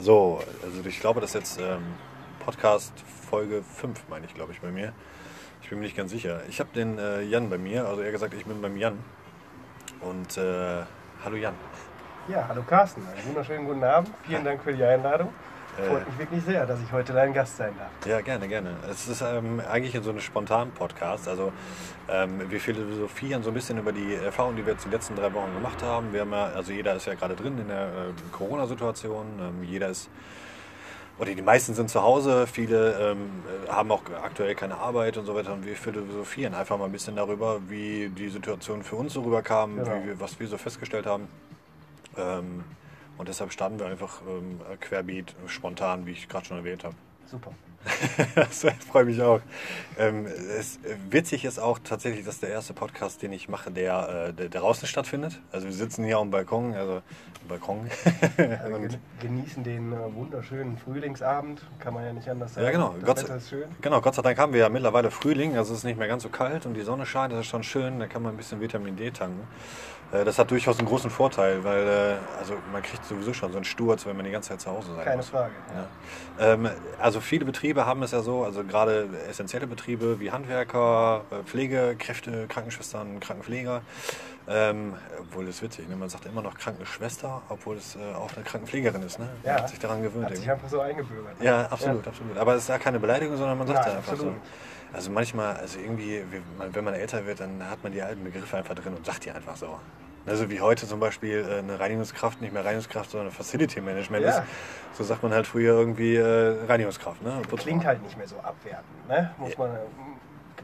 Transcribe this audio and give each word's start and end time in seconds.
So, 0.00 0.40
also 0.62 0.88
ich 0.88 1.00
glaube, 1.00 1.20
das 1.20 1.30
ist 1.30 1.34
jetzt 1.34 1.60
ähm, 1.60 1.82
Podcast 2.44 2.92
Folge 3.28 3.64
5, 3.64 4.08
meine 4.08 4.26
ich, 4.26 4.34
glaube 4.34 4.52
ich, 4.52 4.60
bei 4.60 4.70
mir. 4.70 4.92
Ich 5.60 5.70
bin 5.70 5.80
mir 5.80 5.86
nicht 5.86 5.96
ganz 5.96 6.12
sicher. 6.12 6.42
Ich 6.48 6.60
habe 6.60 6.70
den 6.72 6.98
äh, 6.98 7.22
Jan 7.22 7.50
bei 7.50 7.58
mir, 7.58 7.84
also 7.84 8.02
eher 8.02 8.12
gesagt, 8.12 8.32
ich 8.34 8.46
bin 8.46 8.62
beim 8.62 8.76
Jan. 8.76 8.96
Und 10.00 10.38
äh, 10.38 10.84
hallo 11.24 11.36
Jan. 11.36 11.54
Ja, 12.28 12.46
hallo 12.46 12.62
Carsten. 12.62 13.02
Einen 13.08 13.26
wunderschönen 13.26 13.66
guten 13.66 13.82
Abend. 13.82 14.10
Vielen 14.22 14.44
Dank 14.44 14.62
für 14.62 14.72
die 14.72 14.84
Einladung. 14.84 15.30
Äh, 15.78 15.88
Freut 15.90 16.06
mich 16.08 16.18
wirklich 16.18 16.44
sehr, 16.44 16.66
dass 16.66 16.80
ich 16.82 16.90
heute 16.92 17.12
dein 17.12 17.32
Gast 17.32 17.56
sein 17.56 17.72
darf. 17.78 17.88
Ja, 18.06 18.20
gerne, 18.20 18.48
gerne. 18.48 18.76
Es 18.90 19.06
ist 19.08 19.22
ähm, 19.22 19.60
eigentlich 19.70 19.96
so 20.02 20.10
ein 20.10 20.20
spontan 20.20 20.70
Podcast. 20.72 21.28
Also 21.28 21.52
ähm, 22.08 22.50
wir 22.50 22.60
philosophieren 22.60 23.42
so 23.42 23.50
ein 23.50 23.54
bisschen 23.54 23.78
über 23.78 23.92
die 23.92 24.14
Erfahrungen, 24.14 24.56
die 24.56 24.66
wir 24.66 24.72
jetzt 24.72 24.84
die 24.86 24.90
letzten 24.90 25.14
drei 25.14 25.32
Wochen 25.32 25.52
gemacht 25.54 25.82
haben. 25.82 26.12
Wir 26.12 26.22
haben 26.22 26.32
ja, 26.32 26.46
also 26.46 26.72
jeder 26.72 26.94
ist 26.96 27.06
ja 27.06 27.14
gerade 27.14 27.36
drin 27.36 27.58
in 27.58 27.68
der 27.68 27.86
äh, 27.86 27.90
Corona-Situation. 28.32 29.26
Ähm, 29.40 29.62
jeder 29.64 29.88
ist 29.88 30.08
oder 31.18 31.34
die 31.34 31.42
meisten 31.42 31.74
sind 31.74 31.90
zu 31.90 32.00
Hause, 32.00 32.46
viele 32.46 32.92
ähm, 33.12 33.28
haben 33.68 33.90
auch 33.90 34.02
aktuell 34.22 34.54
keine 34.54 34.76
Arbeit 34.76 35.16
und 35.16 35.26
so 35.26 35.34
weiter. 35.34 35.52
Und 35.52 35.66
wir 35.66 35.74
philosophieren 35.74 36.54
einfach 36.54 36.78
mal 36.78 36.84
ein 36.84 36.92
bisschen 36.92 37.16
darüber, 37.16 37.58
wie 37.68 38.08
die 38.08 38.28
Situation 38.28 38.84
für 38.84 38.94
uns 38.94 39.14
so 39.14 39.22
rüberkam, 39.22 39.76
Genau. 39.76 39.96
wie 40.00 40.06
wir, 40.08 40.20
was 40.20 40.38
wir 40.38 40.46
so 40.46 40.56
festgestellt 40.58 41.06
haben. 41.06 41.26
Ähm, 42.16 42.62
und 43.18 43.28
deshalb 43.28 43.52
starten 43.52 43.78
wir 43.78 43.86
einfach 43.86 44.22
ähm, 44.28 44.60
querbeet, 44.80 45.34
spontan, 45.46 46.06
wie 46.06 46.12
ich 46.12 46.28
gerade 46.28 46.46
schon 46.46 46.56
erwähnt 46.56 46.84
habe. 46.84 46.94
Super. 47.26 47.52
Das 48.34 48.66
freut 48.90 49.06
mich 49.06 49.20
auch. 49.22 49.40
Ähm, 49.98 50.26
es, 50.26 50.78
witzig 51.10 51.44
ist 51.44 51.58
auch 51.58 51.78
tatsächlich, 51.78 52.24
dass 52.24 52.40
der 52.40 52.50
erste 52.50 52.74
Podcast, 52.74 53.22
den 53.22 53.32
ich 53.32 53.48
mache, 53.48 53.70
der, 53.70 54.28
äh, 54.28 54.32
der, 54.32 54.48
der 54.48 54.60
draußen 54.60 54.88
stattfindet. 54.88 55.40
Also 55.52 55.66
wir 55.66 55.74
sitzen 55.74 56.04
hier 56.04 56.18
am 56.18 56.30
Balkon, 56.30 56.74
also 56.74 57.02
Balkon. 57.48 57.88
Also 58.36 58.78
genießen 59.20 59.62
den 59.64 59.92
äh, 59.92 59.96
wunderschönen 60.14 60.78
Frühlingsabend. 60.78 61.62
Kann 61.78 61.94
man 61.94 62.04
ja 62.04 62.12
nicht 62.12 62.28
anders 62.28 62.54
sagen. 62.54 62.66
Ja, 62.66 62.72
genau. 62.72 62.94
Das 63.00 63.04
Gott, 63.04 63.24
Wetter 63.24 63.36
ist 63.36 63.48
schön. 63.48 63.68
genau, 63.80 64.00
Gott 64.00 64.14
sei 64.14 64.22
Dank 64.22 64.38
haben 64.38 64.52
wir 64.52 64.60
ja 64.60 64.68
mittlerweile 64.68 65.10
Frühling, 65.10 65.56
also 65.56 65.72
es 65.72 65.78
ist 65.78 65.84
nicht 65.84 65.98
mehr 65.98 66.08
ganz 66.08 66.22
so 66.22 66.28
kalt 66.28 66.66
und 66.66 66.74
die 66.74 66.82
Sonne 66.82 67.06
scheint, 67.06 67.32
das 67.32 67.40
ist 67.40 67.46
schon 67.46 67.62
schön, 67.62 67.98
da 68.00 68.06
kann 68.06 68.22
man 68.22 68.34
ein 68.34 68.36
bisschen 68.36 68.60
Vitamin 68.60 68.96
D 68.96 69.10
tanken. 69.10 69.46
Äh, 70.12 70.24
Das 70.24 70.38
hat 70.38 70.50
durchaus 70.50 70.78
einen 70.78 70.88
großen 70.88 71.10
Vorteil, 71.10 71.62
weil 71.64 71.86
äh, 71.86 72.14
also 72.38 72.54
man 72.72 72.82
kriegt 72.82 73.04
sowieso 73.04 73.32
schon 73.32 73.50
so 73.52 73.58
einen 73.58 73.64
Sturz, 73.64 74.06
wenn 74.06 74.16
man 74.16 74.24
die 74.24 74.30
ganze 74.32 74.50
Zeit 74.50 74.60
zu 74.60 74.70
Hause 74.70 74.94
sein 74.94 75.04
Keine 75.04 75.16
muss. 75.18 75.28
Frage. 75.28 75.52
Ja. 76.38 76.52
Ähm, 76.52 76.70
also 77.00 77.20
viele 77.20 77.44
Betriebe 77.44 77.84
haben 77.86 78.02
es 78.02 78.12
ja 78.12 78.20
so, 78.22 78.44
also 78.44 78.64
gerade 78.64 79.08
essentielle 79.28 79.66
Betriebe 79.66 80.20
wie 80.20 80.30
Handwerker, 80.30 81.22
äh, 81.30 81.42
Pflegekräfte, 81.44 82.46
Krankenschwestern, 82.48 83.20
Krankenpfleger. 83.20 83.82
Ähm, 84.50 84.94
obwohl 85.20 85.44
das 85.44 85.56
ist 85.56 85.62
witzig, 85.62 85.88
ne? 85.88 85.96
man 85.96 86.08
sagt 86.08 86.24
immer 86.24 86.40
noch 86.40 86.56
Krankenschwester, 86.56 87.42
obwohl 87.50 87.76
es 87.76 87.96
äh, 87.96 88.14
auch 88.14 88.34
eine 88.34 88.44
Krankenpflegerin 88.44 89.02
ist. 89.02 89.18
Ne? 89.18 89.26
Man 89.44 89.54
Ja. 89.54 89.60
hat 89.62 89.68
sich 89.68 89.78
daran 89.78 90.02
gewöhnt. 90.02 90.24
Hat 90.24 90.30
sich 90.36 90.38
irgendwie. 90.46 90.52
einfach 90.52 90.68
so 90.70 90.80
eingebürgert. 90.80 91.34
Ja, 91.42 91.66
absolut, 91.66 92.06
absolut. 92.06 92.38
Aber 92.38 92.54
es 92.54 92.62
ist 92.62 92.68
ja 92.68 92.78
keine 92.78 92.98
Beleidigung, 92.98 93.36
sondern 93.36 93.58
man 93.58 93.66
sagt 93.66 93.86
ja 93.86 93.92
einfach 93.96 94.12
absolut. 94.12 94.34
so. 94.34 94.40
Also 94.96 95.10
manchmal, 95.10 95.54
also 95.56 95.78
irgendwie, 95.78 96.22
wie- 96.30 96.40
man- 96.56 96.74
wenn 96.74 96.82
man 96.84 96.94
älter 96.94 97.26
wird, 97.26 97.40
dann 97.40 97.62
hat 97.68 97.82
man 97.82 97.92
die 97.92 98.00
alten 98.00 98.24
Begriffe 98.24 98.56
einfach 98.56 98.74
drin 98.74 98.94
und 98.94 99.04
sagt 99.04 99.26
die 99.26 99.30
einfach 99.30 99.54
so. 99.56 99.78
Also 100.24 100.48
wie 100.50 100.60
heute 100.62 100.86
zum 100.86 100.98
Beispiel 101.00 101.46
äh, 101.46 101.58
eine 101.58 101.78
Reinigungskraft, 101.78 102.40
nicht 102.40 102.52
mehr 102.54 102.64
Reinigungskraft, 102.64 103.10
sondern 103.10 103.30
Facility 103.30 103.82
Management 103.82 104.24
Ja. 104.24 104.30
ist. 104.30 104.42
So 104.94 105.04
sagt 105.04 105.22
man 105.22 105.32
halt 105.34 105.46
früher 105.46 105.74
irgendwie 105.74 106.16
äh, 106.16 106.64
Reinigungskraft. 106.66 107.22
Ne? 107.22 107.40
Klingt 107.58 107.84
halt 107.84 108.02
nicht 108.02 108.16
mehr 108.16 108.26
so 108.28 108.36
abwertend. 108.38 109.08
Ne? 109.08 109.30
Muss 109.36 109.56
man, 109.58 109.70
äh, 109.74 109.78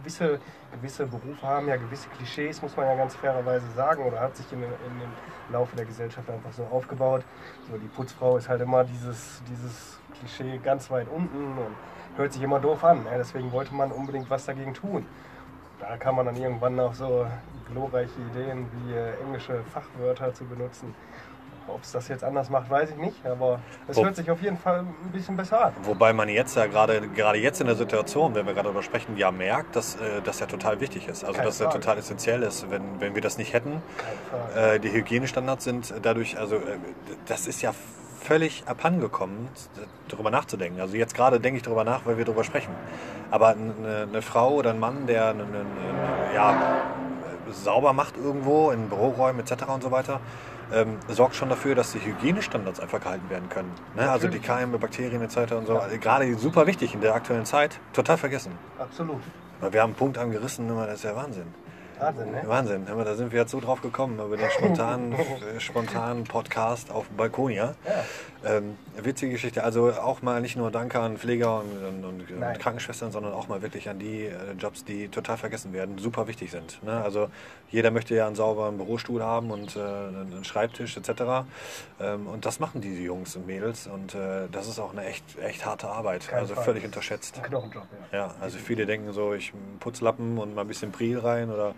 gewisse, 0.05 0.39
gewisse 0.73 1.07
Berufe 1.07 1.47
haben 1.47 1.67
ja 1.67 1.77
gewisse 1.77 2.09
Klischees, 2.11 2.61
muss 2.61 2.77
man 2.77 2.87
ja 2.87 2.95
ganz 2.95 3.15
fairerweise 3.17 3.67
sagen. 3.75 4.05
Oder 4.05 4.21
hat 4.21 4.37
sich 4.37 4.51
in, 4.53 4.63
in 4.63 4.69
dem 5.01 5.11
Laufe 5.51 5.75
der 5.77 5.87
Gesellschaft 5.87 6.29
einfach 6.29 6.53
so 6.53 6.65
aufgebaut. 6.65 7.25
So, 7.71 7.79
die 7.79 7.89
Putzfrau 7.89 8.37
ist 8.37 8.49
halt 8.49 8.61
immer 8.61 8.85
dieses, 8.85 9.43
dieses 9.49 9.99
Klischee 10.19 10.59
ganz 10.63 10.91
weit 10.91 11.09
unten 11.09 11.59
und 11.59 11.75
hört 12.17 12.33
sich 12.33 12.43
immer 12.43 12.61
doof 12.61 12.85
an. 12.85 13.05
Ne? 13.05 13.11
Deswegen 13.17 13.51
wollte 13.53 13.75
man 13.75 13.91
unbedingt 13.91 14.29
was 14.29 14.45
dagegen 14.45 14.75
tun. 14.75 15.07
Da 15.81 15.97
kam 15.97 16.17
man 16.17 16.27
dann 16.27 16.37
irgendwann 16.37 16.79
auf 16.81 16.95
so 16.95 17.27
glorreiche 17.71 18.21
Ideen 18.31 18.67
wie 18.73 18.93
äh, 18.93 19.21
englische 19.21 19.63
Fachwörter 19.73 20.33
zu 20.33 20.45
benutzen. 20.45 20.95
Ob 21.67 21.83
es 21.83 21.93
das 21.93 22.09
jetzt 22.09 22.23
anders 22.23 22.51
macht, 22.51 22.69
weiß 22.69 22.91
ich 22.91 22.97
nicht, 22.97 23.25
aber 23.27 23.61
es 23.89 24.01
hört 24.01 24.17
sich 24.17 24.31
auf 24.31 24.41
jeden 24.43 24.59
Fall 24.59 24.81
ein 24.81 25.13
bisschen 25.13 25.37
besser 25.37 25.67
an. 25.67 25.73
Wobei 25.83 26.13
man 26.13 26.29
jetzt 26.29 26.57
ja 26.57 26.67
gerade 26.67 27.09
gerade 27.09 27.39
jetzt 27.39 27.61
in 27.61 27.67
der 27.67 27.77
Situation, 27.77 28.35
wenn 28.35 28.47
wir 28.47 28.53
gerade 28.53 28.67
darüber 28.67 28.83
sprechen, 28.83 29.17
ja 29.17 29.31
merkt, 29.31 29.75
dass 29.77 29.97
äh, 29.97 30.21
das 30.23 30.41
ja 30.41 30.47
total 30.47 30.81
wichtig 30.81 31.09
ist. 31.09 31.25
Also 31.25 31.35
Keine 31.35 31.47
dass 31.47 31.55
es 31.55 31.61
ja 31.61 31.71
Frage. 31.71 31.81
total 31.81 31.99
essentiell 31.99 32.43
ist. 32.43 32.71
Wenn, 32.71 33.01
wenn 33.01 33.15
wir 33.15 33.23
das 33.23 33.39
nicht 33.39 33.53
hätten, 33.53 33.83
Frage. 34.53 34.75
äh, 34.75 34.81
die 34.81 34.93
Hygienestandards 34.93 35.65
sind 35.65 35.95
dadurch, 36.03 36.39
also 36.39 36.57
äh, 36.57 36.61
das 37.27 37.47
ist 37.47 37.63
ja 37.63 37.73
völlig 38.21 38.65
abhandengekommen, 38.67 39.49
darüber 40.09 40.31
nachzudenken. 40.31 40.81
Also 40.81 40.97
jetzt 40.97 41.15
gerade 41.15 41.41
denke 41.41 41.59
ich 41.59 41.63
darüber 41.63 41.85
nach, 41.85 42.07
weil 42.07 42.17
wir 42.17 42.25
darüber 42.25 42.45
sprechen. 42.45 42.75
Aber 43.31 43.49
eine, 43.49 44.07
eine 44.09 44.23
Frau 44.23 44.55
oder 44.55 44.71
ein 44.71 44.81
Mann, 44.81 45.07
der 45.07 45.29
eine, 45.29 45.43
eine, 45.43 46.35
ja, 46.35 46.83
sauber 47.51 47.93
macht 47.93 48.17
irgendwo 48.17 48.71
in 48.71 48.89
Büroräumen 48.89 49.41
etc. 49.41 49.65
und 49.69 49.83
so 49.83 49.91
weiter, 49.91 50.21
ähm, 50.75 50.99
sorgt 51.09 51.35
schon 51.37 51.49
dafür, 51.49 51.75
dass 51.75 51.93
die 51.93 52.01
Hygienestandards 52.01 52.81
einfach 52.81 53.01
gehalten 53.01 53.31
werden 53.31 53.49
können. 53.49 53.73
Ne? 53.95 54.11
Also 54.11 54.29
die. 54.29 54.39
Keime, 54.39 54.79
Bakterien 54.79 55.23
etc. 55.23 55.53
und 55.53 55.67
so. 55.67 55.79
Also 55.79 55.99
Gerade 55.99 56.35
super 56.35 56.67
wichtig 56.67 56.95
in 56.95 57.01
der 57.01 57.15
aktuellen 57.15 57.47
Zeit. 57.47 57.79
Total 57.93 58.19
vergessen. 58.19 58.53
Absolut. 58.79 59.23
Wir 59.71 59.81
haben 59.81 59.91
einen 59.91 59.97
Punkt 59.97 60.19
angerissen, 60.19 60.69
das 60.69 60.95
ist 60.95 61.05
ja 61.05 61.17
Wahnsinn. 61.17 61.47
Wahnsinn, 61.99 62.31
ne? 62.33 62.43
Wahnsinn, 62.45 62.87
da 62.87 63.15
sind 63.15 63.33
wir 63.33 63.41
jetzt 63.41 63.53
so 63.53 63.61
drauf 63.61 63.81
gekommen, 63.81 64.19
über 64.19 64.37
den 64.37 64.51
spontanen, 64.51 65.13
äh, 65.57 65.61
spontanen 65.61 66.25
Podcast 66.25 66.91
auf 66.91 67.09
Balkonia. 67.11 67.75
Ja. 67.87 68.05
Ähm, 68.47 68.77
witzige 69.03 69.33
Geschichte, 69.33 69.65
also 69.65 69.91
auch 69.93 70.21
mal 70.23 70.41
nicht 70.41 70.57
nur 70.57 70.71
Danke 70.71 71.01
an 71.01 71.17
Pfleger 71.17 71.61
und, 71.61 72.05
und, 72.05 72.31
und, 72.31 72.59
Krankenschwestern, 72.59 73.11
sondern 73.11 73.33
auch 73.33 73.49
mal 73.49 73.63
wirklich 73.63 73.89
an 73.89 73.99
die 73.99 74.27
äh, 74.27 74.33
Jobs, 74.59 74.85
die 74.85 75.09
total 75.09 75.37
vergessen 75.37 75.73
werden, 75.73 75.99
super 75.99 76.27
wichtig 76.29 76.51
sind. 76.51 76.83
Ne? 76.83 77.03
Also 77.03 77.29
jeder 77.71 77.91
möchte 77.91 78.15
ja 78.15 78.27
einen 78.27 78.37
sauberen 78.37 78.77
Bürostuhl 78.77 79.23
haben 79.23 79.51
und 79.51 79.77
äh, 79.77 79.81
einen 79.81 80.45
Schreibtisch 80.45 80.97
etc. 80.97 81.47
Ähm, 82.01 82.27
und 82.27 82.45
das 82.45 82.61
machen 82.61 82.81
diese 82.81 83.01
Jungs 83.03 83.35
und 83.37 83.47
Mädels 83.47 83.87
und 83.87 84.15
äh, 84.15 84.49
das 84.53 84.69
ist 84.69 84.79
auch 84.79 84.93
eine 84.93 85.05
echt, 85.07 85.25
echt 85.39 85.65
harte 85.65 85.89
Arbeit, 85.89 86.29
Keine 86.29 86.43
also 86.43 86.55
Frage. 86.55 86.67
völlig 86.67 86.85
unterschätzt. 86.85 87.39
Ein 87.39 87.45
Knochenjob, 87.45 87.87
ja. 88.13 88.19
Ja, 88.19 88.35
also 88.41 88.59
viele 88.59 88.85
denken 88.87 89.13
so, 89.13 89.33
ich 89.35 89.53
Putzlappen 89.81 90.39
und 90.39 90.55
mal 90.55 90.63
ein 90.63 90.69
bisschen 90.69 90.93
Priel 90.93 91.19
rein 91.19 91.51
oder 91.51 91.75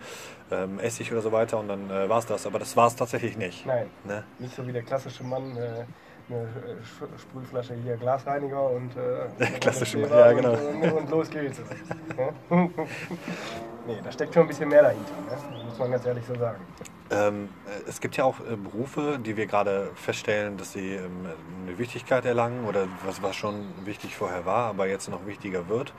ähm, 0.51 0.79
Essig 0.81 1.13
oder 1.13 1.23
so 1.23 1.33
weiter 1.33 1.59
und 1.59 1.69
dann 1.69 1.91
äh, 1.91 2.09
war 2.09 2.19
es 2.19 2.27
das. 2.27 2.47
Aber 2.47 2.59
das 2.59 2.77
war 2.77 2.89
es 2.89 2.97
tatsächlich 2.97 3.37
nicht. 3.37 3.65
Nein, 3.67 3.87
Ne? 4.05 4.25
nicht 4.39 4.55
so 4.55 4.67
wie 4.67 4.73
der 4.73 4.83
klassische 4.83 5.25
Mann, 5.25 5.57
äh, 5.57 5.85
eine 6.29 6.79
Sch- 6.81 7.21
Sprühflasche 7.21 7.75
hier, 7.75 7.97
Glasreiniger 7.97 8.71
und 8.71 8.91
äh, 8.97 9.45
Klassische 9.61 10.01
ja, 10.01 10.33
genau. 10.33 10.53
Und, 10.53 10.93
und 10.93 11.11
los 11.11 11.31
geht's. 11.31 11.61
Ne? 12.17 12.33
nee, 13.87 13.99
da 14.03 14.11
steckt 14.11 14.33
schon 14.35 14.45
ein 14.45 14.49
bisschen 14.49 14.69
mehr 14.69 14.83
dahinter, 14.83 15.13
ne? 15.13 15.65
muss 15.65 15.79
man 15.79 15.91
ganz 15.91 16.07
ehrlich 16.07 16.25
so 16.27 16.35
sagen. 16.35 16.61
Ähm, 17.11 17.49
äh, 17.67 17.89
es 17.89 18.01
gibt 18.01 18.17
ja 18.17 18.25
auch 18.25 18.41
äh, 18.41 18.57
Berufe, 18.57 19.19
die 19.25 19.37
wir 19.37 19.47
gerade 19.47 19.91
feststellen, 19.95 20.57
dass 20.57 20.73
sie 20.73 20.95
ähm, 20.95 21.27
eine 21.67 21.79
Wichtigkeit 21.79 22.25
erlangen 22.25 22.65
oder 22.65 22.89
was, 23.05 23.23
was 23.23 23.37
schon 23.37 23.65
wichtig 23.85 24.17
vorher 24.17 24.45
war, 24.45 24.69
aber 24.69 24.89
jetzt 24.89 25.09
noch 25.09 25.27
wichtiger 25.27 25.69
wird. 25.69 25.93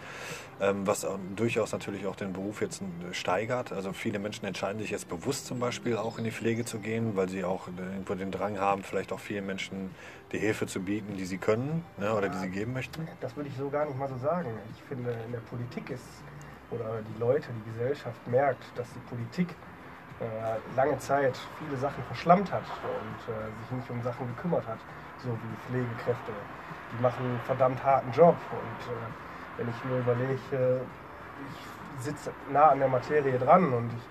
Ähm, 0.59 0.88
was 0.88 1.06
durchaus 1.35 1.72
natürlich 1.72 2.07
auch 2.07 2.16
den 2.16 2.34
Beruf 2.34 2.62
jetzt 2.62 2.81
äh, 2.81 3.13
steigert. 3.13 3.72
Also 3.72 3.94
viele 3.94 4.18
Menschen 4.18 4.44
entscheiden 4.45 4.81
sich 4.81 4.90
jetzt 4.90 5.07
bewusst 5.07 5.45
zum 5.45 5.59
Beispiel 5.59 5.95
auch 5.97 6.18
in 6.18 6.23
die 6.23 6.31
Pflege 6.31 6.66
zu 6.66 6.79
gehen, 6.79 7.16
weil 7.16 7.29
sie 7.29 7.44
auch 7.44 7.68
äh, 7.68 7.72
irgendwo 7.94 8.16
den 8.16 8.31
Drang 8.31 8.57
haben, 8.57 8.81
vielleicht 8.81 9.13
auch 9.13 9.19
vielen 9.19 9.45
Menschen 9.45 9.91
die 10.31 10.39
Hilfe 10.39 10.66
zu 10.66 10.79
bieten, 10.79 11.16
die 11.16 11.25
sie 11.25 11.38
können 11.38 11.85
ne, 11.97 12.12
oder 12.12 12.29
die 12.29 12.39
sie 12.39 12.50
geben 12.50 12.74
möchten. 12.74 13.07
Das 13.22 13.35
würde 13.35 13.50
ich 13.50 13.56
so 13.56 13.69
gar 13.69 13.85
nicht 13.85 14.00
mal 14.00 14.09
so 14.09 14.18
sagen. 14.18 14.50
Ich 14.75 14.81
finde, 14.84 15.16
in 15.28 15.31
der 15.31 15.41
Politik 15.41 15.91
ist, 15.91 16.03
oder 16.72 17.01
die 17.01 17.19
Leute, 17.19 17.47
die 17.53 17.72
Gesellschaft 17.72 18.28
merkt, 18.28 18.63
dass 18.75 18.88
die 18.94 19.00
Politik 19.07 19.50
äh, 20.20 20.76
lange 20.76 20.98
Zeit 21.00 21.38
viele 21.60 21.78
Sachen 21.78 22.04
verschlammt 22.06 22.52
hat 22.52 22.64
und 22.84 23.34
äh, 23.34 23.62
sich 23.62 23.72
nicht 23.72 23.90
um 23.90 24.02
Sachen 24.02 24.28
gekümmert 24.36 24.68
hat, 24.68 24.80
so 25.24 25.30
wie 25.30 25.68
Pflegekräfte. 25.68 26.32
Die 26.92 27.02
machen 27.02 27.24
einen 27.24 27.40
verdammt 27.42 27.84
harten 27.84 28.12
Job 28.12 28.36
und 28.52 28.94
äh, 28.94 28.98
wenn 29.58 29.69
ich 29.69 29.86
mir 29.86 30.00
überlege, 30.00 30.34
äh, 30.52 30.80
ich 31.52 32.04
sitze 32.04 32.31
nah 32.52 32.69
an 32.69 32.80
der 32.80 32.88
Materie 32.88 33.38
dran 33.38 33.74
und 33.74 33.92
ich, 33.94 34.04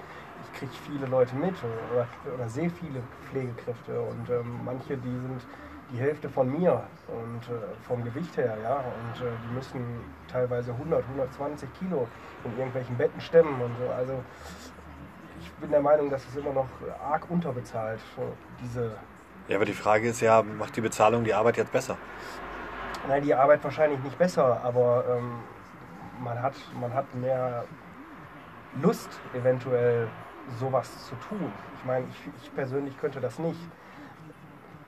ich 0.45 0.59
kriege 0.59 0.73
viele 0.87 1.07
Leute 1.07 1.35
mit 1.35 1.55
oder, 1.93 2.07
oder 2.35 2.49
sehe 2.49 2.71
viele 2.71 3.01
Pflegekräfte 3.31 4.01
und 4.01 4.31
ähm, 4.31 4.61
manche, 4.65 4.97
die 4.97 5.19
sind 5.21 5.43
die 5.93 5.99
Hälfte 5.99 6.29
von 6.29 6.51
mir 6.51 6.83
und 7.07 7.43
äh, 7.49 7.61
vom 7.87 8.05
Gewicht 8.05 8.37
her, 8.37 8.57
ja, 8.63 8.75
und 8.77 9.25
äh, 9.25 9.31
die 9.45 9.55
müssen 9.55 10.01
teilweise 10.29 10.73
100, 10.73 11.05
120 11.05 11.69
Kilo 11.75 12.09
in 12.45 12.57
irgendwelchen 12.57 12.97
Betten 12.97 13.21
stemmen 13.21 13.61
und 13.61 13.77
so. 13.77 13.89
Also 13.91 14.25
bin 15.61 15.71
der 15.71 15.81
Meinung, 15.81 16.11
dass 16.11 16.23
es 16.29 16.37
immer 16.37 16.53
noch 16.53 16.69
arg 17.03 17.31
unterbezahlt, 17.31 18.01
diese, 18.63 18.93
Ja, 19.49 19.57
aber 19.57 19.65
die 19.65 19.73
Frage 19.73 20.09
ist 20.09 20.21
ja, 20.21 20.43
macht 20.43 20.77
die 20.77 20.81
Bezahlung 20.81 21.25
die 21.25 21.35
Arbeit 21.35 21.57
jetzt 21.57 21.73
besser? 21.73 21.97
nein, 23.09 23.23
die 23.23 23.35
Arbeit 23.35 23.63
wahrscheinlich 23.63 24.01
nicht 24.01 24.19
besser, 24.19 24.61
aber 24.65 25.05
ähm, 25.09 25.39
man, 26.23 26.43
hat, 26.43 26.55
man 26.81 26.93
hat 26.93 27.15
mehr 27.15 27.65
Lust, 28.83 29.09
eventuell 29.33 30.09
sowas 30.59 30.91
zu 31.07 31.15
tun. 31.29 31.53
Ich 31.79 31.85
meine, 31.85 32.05
ich, 32.11 32.43
ich 32.43 32.55
persönlich 32.55 32.99
könnte 32.99 33.21
das 33.21 33.39
nicht. 33.39 33.61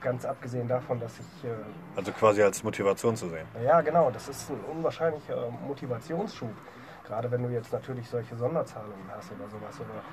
ganz 0.01 0.25
abgesehen 0.25 0.67
davon, 0.67 0.99
dass 0.99 1.13
ich. 1.19 1.45
Äh, 1.45 1.53
also 1.95 2.11
quasi 2.11 2.41
als 2.43 2.61
Motivation 2.63 3.15
zu 3.15 3.29
sehen. 3.29 3.47
Ja, 3.65 3.81
genau, 3.81 4.11
das 4.11 4.27
ist 4.29 4.49
ein 4.49 4.59
unwahrscheinlicher 4.71 5.49
Motivationsschub. 5.67 6.51
Gerade 7.09 7.31
wenn 7.31 7.41
du 7.41 7.49
jetzt 7.49 7.73
natürlich 7.73 8.07
solche 8.07 8.35
Sonderzahlungen 8.35 9.09
hast 9.09 9.31
oder 9.31 9.49
sowas, 9.49 9.75
oder 9.79 10.03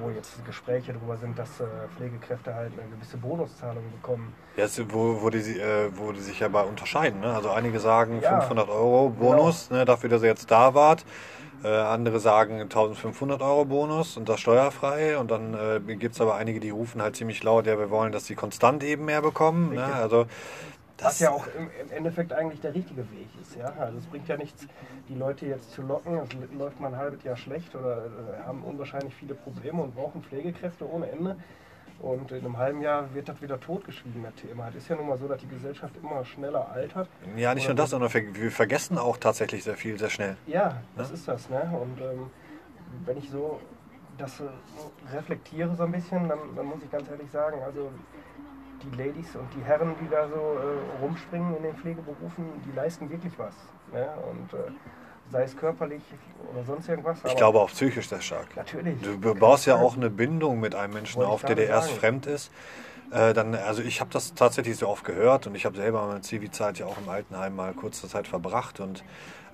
wo 0.00 0.10
jetzt 0.10 0.44
Gespräche 0.46 0.94
darüber 0.94 1.18
sind, 1.18 1.38
dass 1.38 1.60
äh, 1.60 1.64
Pflegekräfte 1.96 2.54
halt 2.54 2.72
eine 2.78 2.88
gewisse 2.90 3.18
Bonuszahlung 3.18 3.84
bekommen. 3.92 4.32
Ja, 4.56 4.66
wo, 4.88 5.20
wo, 5.20 5.28
die, 5.28 5.38
äh, 5.38 5.90
wo 5.94 6.12
die 6.12 6.20
sich 6.20 6.40
ja 6.40 6.48
bei 6.48 6.62
unterscheiden. 6.62 7.20
Ne? 7.20 7.34
Also 7.34 7.50
einige 7.50 7.78
sagen 7.78 8.20
ja, 8.22 8.40
500 8.40 8.70
Euro 8.70 9.10
Bonus 9.10 9.68
genau. 9.68 9.80
ne, 9.80 9.84
dafür, 9.84 10.08
dass 10.08 10.22
ihr 10.22 10.28
jetzt 10.28 10.50
da 10.50 10.74
wart. 10.74 11.04
Äh, 11.62 11.68
andere 11.68 12.20
sagen 12.20 12.58
1500 12.60 13.42
Euro 13.42 13.66
Bonus 13.66 14.16
und 14.16 14.30
das 14.30 14.40
steuerfrei. 14.40 15.18
Und 15.18 15.30
dann 15.30 15.52
äh, 15.54 15.94
gibt 15.96 16.14
es 16.14 16.20
aber 16.22 16.36
einige, 16.36 16.58
die 16.58 16.70
rufen 16.70 17.02
halt 17.02 17.16
ziemlich 17.16 17.42
laut, 17.42 17.66
ja, 17.66 17.78
wir 17.78 17.90
wollen, 17.90 18.12
dass 18.12 18.24
sie 18.24 18.34
konstant 18.34 18.82
eben 18.82 19.04
mehr 19.04 19.20
bekommen. 19.20 19.74
Ne? 19.74 19.84
Also 19.84 20.26
das 21.00 21.12
Was 21.12 21.20
ja 21.20 21.30
auch 21.30 21.46
im, 21.58 21.70
Endeffekt 21.90 22.32
eigentlich 22.32 22.60
der 22.60 22.74
richtige 22.74 23.10
Weg 23.10 23.28
ist. 23.40 23.56
Ja? 23.56 23.72
Also 23.78 23.98
es 23.98 24.06
bringt 24.06 24.28
ja 24.28 24.36
nichts, 24.36 24.66
die 25.08 25.14
Leute 25.14 25.46
jetzt 25.46 25.72
zu 25.72 25.82
locken. 25.82 26.18
Es 26.18 26.28
läuft 26.56 26.78
mal 26.78 26.88
ein 26.88 26.96
halbes 26.96 27.22
Jahr 27.24 27.36
schlecht 27.36 27.74
oder 27.74 28.04
äh, 28.06 28.42
haben 28.46 28.62
unwahrscheinlich 28.62 29.14
viele 29.14 29.34
Probleme 29.34 29.82
und 29.82 29.94
brauchen 29.94 30.22
Pflegekräfte 30.22 30.88
ohne 30.88 31.10
Ende. 31.10 31.36
Und 32.00 32.32
in 32.32 32.38
einem 32.38 32.56
halben 32.56 32.80
Jahr 32.80 33.12
wird 33.14 33.28
das 33.28 33.42
wieder 33.42 33.60
totgeschwiegen, 33.60 34.22
das 34.22 34.34
Thema. 34.34 34.68
Es 34.68 34.76
ist 34.76 34.88
ja 34.88 34.96
nun 34.96 35.08
mal 35.08 35.18
so, 35.18 35.28
dass 35.28 35.38
die 35.38 35.48
Gesellschaft 35.48 35.94
immer 36.02 36.24
schneller 36.24 36.70
altert. 36.70 37.08
Ja, 37.36 37.54
nicht 37.54 37.66
nur 37.66 37.76
das, 37.76 37.90
sondern 37.90 38.10
wir 38.12 38.50
vergessen 38.50 38.96
auch 38.96 39.18
tatsächlich 39.18 39.64
sehr 39.64 39.76
viel, 39.76 39.98
sehr 39.98 40.08
schnell. 40.08 40.36
Ja, 40.46 40.80
das 40.96 41.08
ja? 41.08 41.14
ist 41.14 41.28
das. 41.28 41.50
Ne? 41.50 41.60
Und 41.78 42.00
ähm, 42.00 42.30
wenn 43.04 43.18
ich 43.18 43.28
so 43.28 43.60
das 44.16 44.40
äh, 44.40 44.44
reflektiere 45.14 45.74
so 45.76 45.84
ein 45.84 45.92
bisschen, 45.92 46.28
dann, 46.28 46.38
dann 46.56 46.66
muss 46.66 46.82
ich 46.82 46.90
ganz 46.90 47.10
ehrlich 47.10 47.30
sagen, 47.30 47.58
also 47.62 47.90
die 48.82 48.96
Ladies 48.96 49.34
und 49.36 49.48
die 49.56 49.62
Herren, 49.64 49.94
die 50.00 50.08
da 50.10 50.28
so 50.28 50.34
äh, 50.34 51.02
rumspringen 51.02 51.56
in 51.56 51.62
den 51.62 51.76
Pflegeberufen, 51.76 52.44
die 52.66 52.76
leisten 52.76 53.10
wirklich 53.10 53.32
was. 53.38 53.54
Ne? 53.92 54.08
Und 54.30 54.58
äh, 54.58 54.72
sei 55.30 55.42
es 55.44 55.56
körperlich 55.56 56.02
oder 56.52 56.64
sonst 56.64 56.88
irgendwas. 56.88 57.18
ich 57.24 57.36
glaube 57.36 57.60
auch 57.60 57.70
psychisch 57.70 58.08
sehr 58.08 58.20
stark. 58.20 58.56
Natürlich. 58.56 59.00
Du 59.00 59.34
baust 59.34 59.66
ja 59.66 59.76
auch 59.76 59.96
eine 59.96 60.10
Bindung 60.10 60.60
mit 60.60 60.74
einem 60.74 60.94
Menschen 60.94 61.22
auf, 61.22 61.42
der 61.42 61.54
dir 61.54 61.66
erst 61.66 61.90
fremd 61.92 62.26
ist. 62.26 62.50
Äh, 63.10 63.34
dann, 63.34 63.54
also 63.54 63.82
ich 63.82 64.00
habe 64.00 64.10
das 64.12 64.34
tatsächlich 64.34 64.76
so 64.76 64.88
oft 64.88 65.04
gehört 65.04 65.46
und 65.46 65.54
ich 65.54 65.64
habe 65.64 65.76
selber 65.76 66.06
meine 66.06 66.20
Zivi-Zeit 66.20 66.78
ja 66.78 66.86
auch 66.86 66.98
im 66.98 67.08
Altenheim 67.08 67.56
mal 67.56 67.72
kurze 67.74 68.08
Zeit 68.08 68.28
verbracht 68.28 68.78
und 68.78 69.02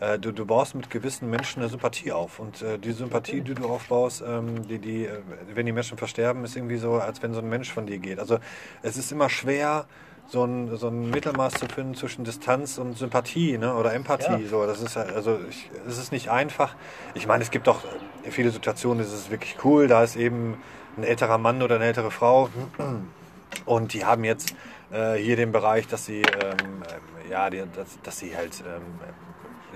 äh, 0.01 0.19
du, 0.19 0.33
du 0.33 0.45
baust 0.45 0.75
mit 0.75 0.91
gewissen 0.91 1.31
Menschen 1.31 1.63
eine 1.63 1.71
Sympathie 1.71 2.13
auf 2.13 2.39
und 2.39 2.61
äh, 2.61 2.79
die 2.79 2.93
Sympathie, 2.93 3.41
die 3.41 3.55
du 3.55 3.67
aufbaust, 3.67 4.23
ähm, 4.27 4.67
die, 4.69 4.79
die, 4.79 5.07
äh, 5.07 5.21
wenn 5.55 5.65
die 5.65 5.73
Menschen 5.73 5.97
versterben, 5.97 6.45
ist 6.45 6.55
irgendwie 6.55 6.77
so, 6.77 6.95
als 6.95 7.23
wenn 7.23 7.33
so 7.33 7.41
ein 7.41 7.49
Mensch 7.49 7.73
von 7.73 7.87
dir 7.87 7.99
geht. 7.99 8.19
Also 8.19 8.39
es 8.83 8.99
ist 8.99 9.11
immer 9.11 9.31
schwer, 9.31 9.87
so 10.29 10.45
ein, 10.45 10.77
so 10.77 10.89
ein 10.89 11.11
Mittelmaß 11.11 11.55
zu 11.55 11.67
finden 11.67 11.95
zwischen 11.95 12.25
Distanz 12.25 12.79
und 12.79 12.99
Sympathie 12.99 13.57
ne? 13.59 13.75
oder 13.75 13.95
Empathie. 13.95 14.43
Ja. 14.43 14.49
So, 14.49 14.67
das 14.67 14.83
ist 14.83 14.97
also 14.97 15.39
ich, 15.49 15.71
es 15.87 15.99
ist 15.99 16.13
nicht 16.13 16.31
einfach. 16.31 16.75
Ich 17.15 17.27
meine, 17.27 17.45
es 17.45 17.51
gibt 17.51 17.69
auch 17.69 17.81
viele 18.25 18.51
Situationen, 18.51 18.99
das 18.99 19.13
ist 19.13 19.31
wirklich 19.31 19.57
cool. 19.65 19.87
Da 19.87 20.03
ist 20.03 20.17
eben 20.17 20.57
ein 20.97 21.05
älterer 21.05 21.39
Mann 21.39 21.63
oder 21.63 21.77
eine 21.77 21.85
ältere 21.85 22.11
Frau 22.11 22.49
und 23.65 23.93
die 23.93 24.05
haben 24.05 24.25
jetzt 24.25 24.55
äh, 24.91 25.15
hier 25.15 25.37
den 25.37 25.53
Bereich, 25.53 25.87
dass 25.87 26.07
sie 26.07 26.23
ähm, 26.23 26.83
ja, 27.31 27.51
die, 27.51 27.63
dass, 27.75 28.01
dass 28.03 28.19
sie 28.19 28.37
halt 28.37 28.63
ähm, 28.67 28.83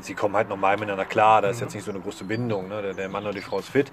sie 0.02 0.14
kommen 0.14 0.36
halt 0.36 0.48
normal 0.48 0.76
miteinander 0.76 1.04
klar, 1.04 1.42
da 1.42 1.48
ist 1.48 1.60
jetzt 1.60 1.74
nicht 1.74 1.84
so 1.84 1.90
eine 1.90 2.00
große 2.00 2.24
Bindung, 2.24 2.68
ne? 2.68 2.82
der, 2.82 2.94
der, 2.94 3.08
Mann 3.08 3.24
oder 3.24 3.32
die 3.32 3.40
Frau 3.40 3.58
ist 3.58 3.68
fit. 3.68 3.90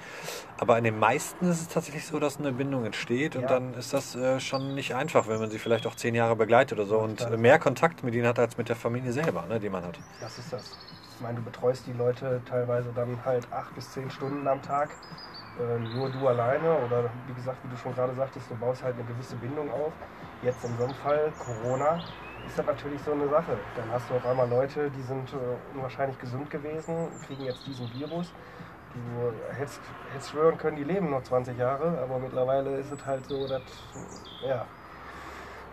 Aber 0.58 0.78
in 0.78 0.84
den 0.84 0.98
meisten 1.00 1.50
ist 1.50 1.62
es 1.62 1.68
tatsächlich 1.68 2.06
so, 2.06 2.20
dass 2.20 2.38
eine 2.38 2.52
Bindung 2.52 2.86
entsteht 2.86 3.36
und 3.36 3.44
ja. 3.44 3.48
dann 3.48 3.74
ist 3.74 3.94
das 3.94 4.16
äh, 4.16 4.40
schon 4.40 4.76
nicht 4.76 4.96
einfach, 4.96 5.28
wenn 5.28 5.40
man 5.40 5.50
sie 5.50 5.60
vielleicht 5.60 5.88
auch 5.88 5.96
zehn 5.96 6.16
Jahre 6.16 6.36
begleitet 6.36 6.78
oder 6.78 6.88
so 6.88 6.98
und 7.00 7.22
äh, 7.22 7.38
mehr 7.38 7.60
Kontakt 7.60 8.04
mit 8.04 8.14
ihnen 8.14 8.28
hat 8.28 8.40
als 8.40 8.58
mit 8.58 8.70
der 8.70 8.76
Familie 8.76 9.12
selber, 9.12 9.46
ne, 9.48 9.60
die 9.60 9.70
man 9.70 9.84
hat. 9.84 10.00
Das 10.22 10.38
ist 10.38 10.52
das. 10.52 10.78
Ich 11.16 11.22
meine, 11.22 11.38
du 11.38 11.44
betreust 11.44 11.88
die 11.88 11.94
Leute 11.94 12.42
teilweise 12.48 12.92
dann 12.96 13.26
halt 13.26 13.52
acht 13.52 13.74
bis 13.74 13.92
zehn 13.92 14.10
Stunden 14.12 14.48
am 14.48 14.62
Tag. 14.62 14.90
Äh, 15.60 15.80
nur 15.96 16.10
du 16.10 16.28
alleine 16.28 16.78
oder 16.78 17.10
wie 17.28 17.34
gesagt, 17.34 17.58
wie 17.64 17.70
du 17.70 17.78
schon 17.78 17.94
gerade 17.94 18.14
sagtest, 18.14 18.50
du 18.50 18.56
baust 18.56 18.84
halt 18.84 18.96
eine 18.96 19.04
gewisse 19.06 19.36
Bindung 19.36 19.72
auf. 19.72 19.94
Jetzt 20.42 20.64
in 20.64 20.78
so 20.78 20.84
einem 20.84 20.94
Fall 20.94 21.32
Corona, 21.40 22.00
ist 22.46 22.58
das 22.58 22.66
natürlich 22.66 23.02
so 23.02 23.12
eine 23.12 23.28
Sache. 23.28 23.58
Dann 23.76 23.92
hast 23.92 24.10
du 24.10 24.16
auf 24.16 24.26
einmal 24.26 24.48
Leute, 24.48 24.90
die 24.92 25.02
sind 25.02 25.34
äh, 25.34 25.38
unwahrscheinlich 25.76 26.18
gesund 26.20 26.50
gewesen, 26.50 27.10
kriegen 27.26 27.44
jetzt 27.44 27.66
diesen 27.66 27.92
Virus. 27.94 28.32
Du 28.94 29.32
hättest, 29.54 29.82
hättest 30.12 30.30
schwören 30.30 30.58
können, 30.58 30.78
die 30.78 30.84
leben 30.84 31.10
noch 31.10 31.24
20 31.24 31.58
Jahre, 31.58 32.00
aber 32.00 32.20
mittlerweile 32.20 32.78
ist 32.78 32.92
es 32.92 33.06
halt 33.06 33.26
so, 33.26 33.48
dass 33.48 33.62
ja, 34.48 34.66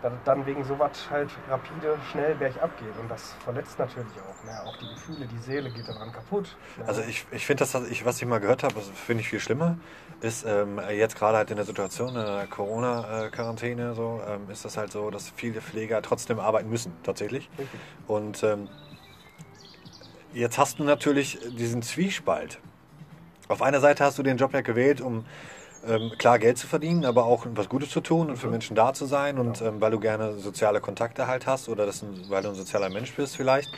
es 0.01 0.19
dann 0.23 0.45
wegen 0.45 0.63
sowas 0.63 0.91
halt 1.09 1.29
rapide 1.49 1.97
schnell 2.11 2.35
bergab 2.35 2.77
geht. 2.79 2.97
Und 2.99 3.09
das 3.09 3.33
verletzt 3.43 3.79
natürlich 3.79 4.13
auch. 4.19 4.43
Ne? 4.43 4.63
Auch 4.63 4.77
die 4.77 4.87
Gefühle, 4.87 5.27
die 5.27 5.37
Seele 5.39 5.71
geht 5.71 5.87
daran 5.87 6.11
kaputt. 6.11 6.55
Ne? 6.77 6.85
Also 6.87 7.01
ich, 7.01 7.25
ich 7.31 7.45
finde 7.45 7.65
das, 7.65 7.73
ich, 7.89 8.05
was 8.05 8.21
ich 8.21 8.27
mal 8.27 8.39
gehört 8.39 8.63
habe, 8.63 8.79
finde 8.81 9.21
ich 9.21 9.29
viel 9.29 9.39
schlimmer, 9.39 9.77
ist 10.21 10.45
ähm, 10.45 10.79
jetzt 10.91 11.15
gerade 11.15 11.37
halt 11.37 11.49
in 11.51 11.57
der 11.57 11.65
Situation, 11.65 12.09
in 12.09 12.25
der 12.25 12.47
Corona-Quarantäne, 12.47 13.93
so, 13.93 14.21
ähm, 14.27 14.49
ist 14.49 14.65
das 14.65 14.77
halt 14.77 14.91
so, 14.91 15.09
dass 15.09 15.31
viele 15.35 15.61
Pfleger 15.61 16.01
trotzdem 16.01 16.39
arbeiten 16.39 16.69
müssen, 16.69 16.93
tatsächlich. 17.03 17.49
Richtig. 17.57 17.79
Und 18.07 18.43
ähm, 18.43 18.69
jetzt 20.33 20.57
hast 20.57 20.79
du 20.79 20.83
natürlich 20.83 21.39
diesen 21.57 21.81
Zwiespalt. 21.81 22.59
Auf 23.47 23.61
einer 23.61 23.79
Seite 23.79 24.03
hast 24.03 24.17
du 24.17 24.23
den 24.23 24.37
Job 24.37 24.53
ja 24.53 24.61
gewählt, 24.61 25.01
um 25.01 25.25
ähm, 25.87 26.11
klar 26.17 26.39
Geld 26.39 26.57
zu 26.57 26.67
verdienen, 26.67 27.05
aber 27.05 27.25
auch 27.25 27.45
was 27.49 27.69
Gutes 27.69 27.89
zu 27.89 28.01
tun 28.01 28.29
und 28.29 28.37
für 28.37 28.47
Menschen 28.47 28.75
da 28.75 28.93
zu 28.93 29.05
sein 29.05 29.37
und 29.37 29.61
ähm, 29.61 29.81
weil 29.81 29.91
du 29.91 29.99
gerne 29.99 30.33
soziale 30.33 30.81
Kontakte 30.81 31.27
halt 31.27 31.47
hast 31.47 31.69
oder 31.69 31.85
das, 31.85 32.03
weil 32.29 32.43
du 32.43 32.49
ein 32.49 32.55
sozialer 32.55 32.89
Mensch 32.89 33.13
bist 33.15 33.35
vielleicht. 33.35 33.69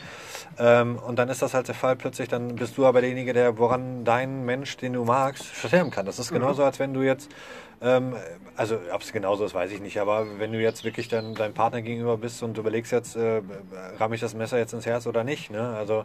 Ähm, 0.58 0.98
und 0.98 1.18
dann 1.18 1.28
ist 1.28 1.42
das 1.42 1.54
halt 1.54 1.68
der 1.68 1.74
Fall 1.74 1.96
plötzlich, 1.96 2.28
dann 2.28 2.56
bist 2.56 2.76
du 2.78 2.86
aber 2.86 3.00
derjenige, 3.00 3.32
der 3.32 3.58
woran 3.58 4.04
dein 4.04 4.44
Mensch, 4.44 4.76
den 4.76 4.94
du 4.94 5.04
magst, 5.04 5.44
versterben 5.44 5.90
kann. 5.90 6.06
Das 6.06 6.18
ist 6.18 6.32
genauso, 6.32 6.64
als 6.64 6.78
wenn 6.78 6.94
du 6.94 7.02
jetzt 7.02 7.30
ähm, 7.80 8.14
also 8.56 8.78
ob 8.92 9.02
es 9.02 9.12
genauso 9.12 9.44
ist, 9.44 9.54
weiß 9.54 9.70
ich 9.70 9.80
nicht. 9.80 10.00
Aber 10.00 10.26
wenn 10.38 10.52
du 10.52 10.60
jetzt 10.60 10.84
wirklich 10.84 11.08
dann 11.08 11.34
deinem 11.34 11.54
Partner 11.54 11.80
gegenüber 11.80 12.16
bist 12.16 12.42
und 12.42 12.56
du 12.56 12.62
überlegst 12.62 12.90
jetzt, 12.90 13.16
äh, 13.16 13.40
ramme 13.98 14.16
ich 14.16 14.20
das 14.20 14.34
Messer 14.34 14.58
jetzt 14.58 14.72
ins 14.72 14.84
Herz 14.84 15.06
oder 15.06 15.22
nicht, 15.22 15.50
ne? 15.50 15.76
Also 15.76 16.04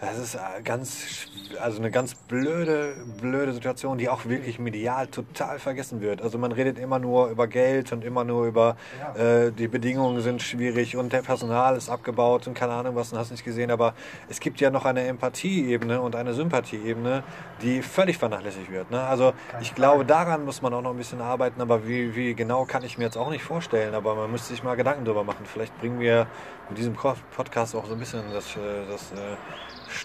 das 0.00 0.16
ist 0.16 0.34
äh, 0.36 0.62
ganz, 0.62 1.26
also 1.60 1.78
eine 1.78 1.90
ganz 1.90 2.14
blöde, 2.14 2.94
blöde 3.20 3.52
Situation, 3.52 3.98
die 3.98 4.08
auch 4.08 4.26
wirklich 4.26 4.60
medial 4.60 5.08
total 5.08 5.58
vergessen 5.58 6.00
wird. 6.00 6.22
Also 6.22 6.38
man 6.38 6.52
redet 6.52 6.78
immer 6.78 7.00
nur 7.00 7.30
über 7.30 7.48
Geld 7.48 7.92
und 7.92 8.04
immer 8.04 8.22
nur 8.22 8.46
über 8.46 8.76
ja. 9.16 9.46
äh, 9.46 9.52
die 9.52 9.66
Bedingungen 9.66 10.20
sind 10.20 10.40
schwierig 10.40 10.96
und 10.96 11.12
der 11.12 11.22
Personal 11.22 11.76
ist 11.76 11.88
abgebaut 11.88 12.46
und 12.46 12.54
keine 12.54 12.74
Ahnung 12.74 12.94
was, 12.94 13.12
und 13.12 13.18
hast 13.18 13.32
nicht 13.32 13.44
gesehen. 13.44 13.72
Aber 13.72 13.94
es 14.28 14.38
gibt 14.38 14.60
ja 14.60 14.70
noch 14.70 14.84
eine 14.84 15.04
Empathieebene 15.04 16.00
und 16.00 16.14
eine 16.14 16.32
Sympathieebene, 16.32 17.24
die 17.62 17.82
völlig 17.82 18.18
vernachlässigt 18.18 18.70
wird. 18.70 18.92
Ne? 18.92 19.02
Also 19.02 19.32
ich 19.60 19.74
glaube, 19.74 20.04
daran 20.04 20.44
muss 20.44 20.62
man 20.62 20.72
auch 20.74 20.82
noch 20.82 20.92
ein 20.92 20.96
bisschen 20.96 21.07
arbeiten, 21.14 21.60
aber 21.60 21.86
wie, 21.86 22.14
wie 22.14 22.34
genau 22.34 22.64
kann 22.64 22.84
ich 22.84 22.98
mir 22.98 23.04
jetzt 23.04 23.16
auch 23.16 23.30
nicht 23.30 23.42
vorstellen. 23.42 23.94
Aber 23.94 24.14
man 24.14 24.30
müsste 24.30 24.48
sich 24.48 24.62
mal 24.62 24.76
Gedanken 24.76 25.04
darüber 25.04 25.24
machen. 25.24 25.46
Vielleicht 25.46 25.78
bringen 25.80 26.00
wir 26.00 26.26
mit 26.68 26.78
diesem 26.78 26.94
Podcast 26.94 27.74
auch 27.74 27.86
so 27.86 27.94
ein 27.94 27.98
bisschen 27.98 28.22
das, 28.32 28.56
äh, 28.56 28.86
das 28.88 29.12
äh, 29.12 29.36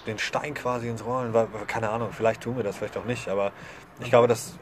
den 0.08 0.18
Stein 0.18 0.54
quasi 0.54 0.88
ins 0.88 1.06
Rollen. 1.06 1.34
Keine 1.68 1.90
Ahnung, 1.90 2.10
vielleicht 2.12 2.42
tun 2.42 2.56
wir 2.58 2.64
das, 2.64 2.78
vielleicht 2.78 2.98
auch 2.98 3.06
nicht, 3.06 3.28
aber 3.28 3.52
ich 4.00 4.10
glaube, 4.10 4.28
dass. 4.28 4.58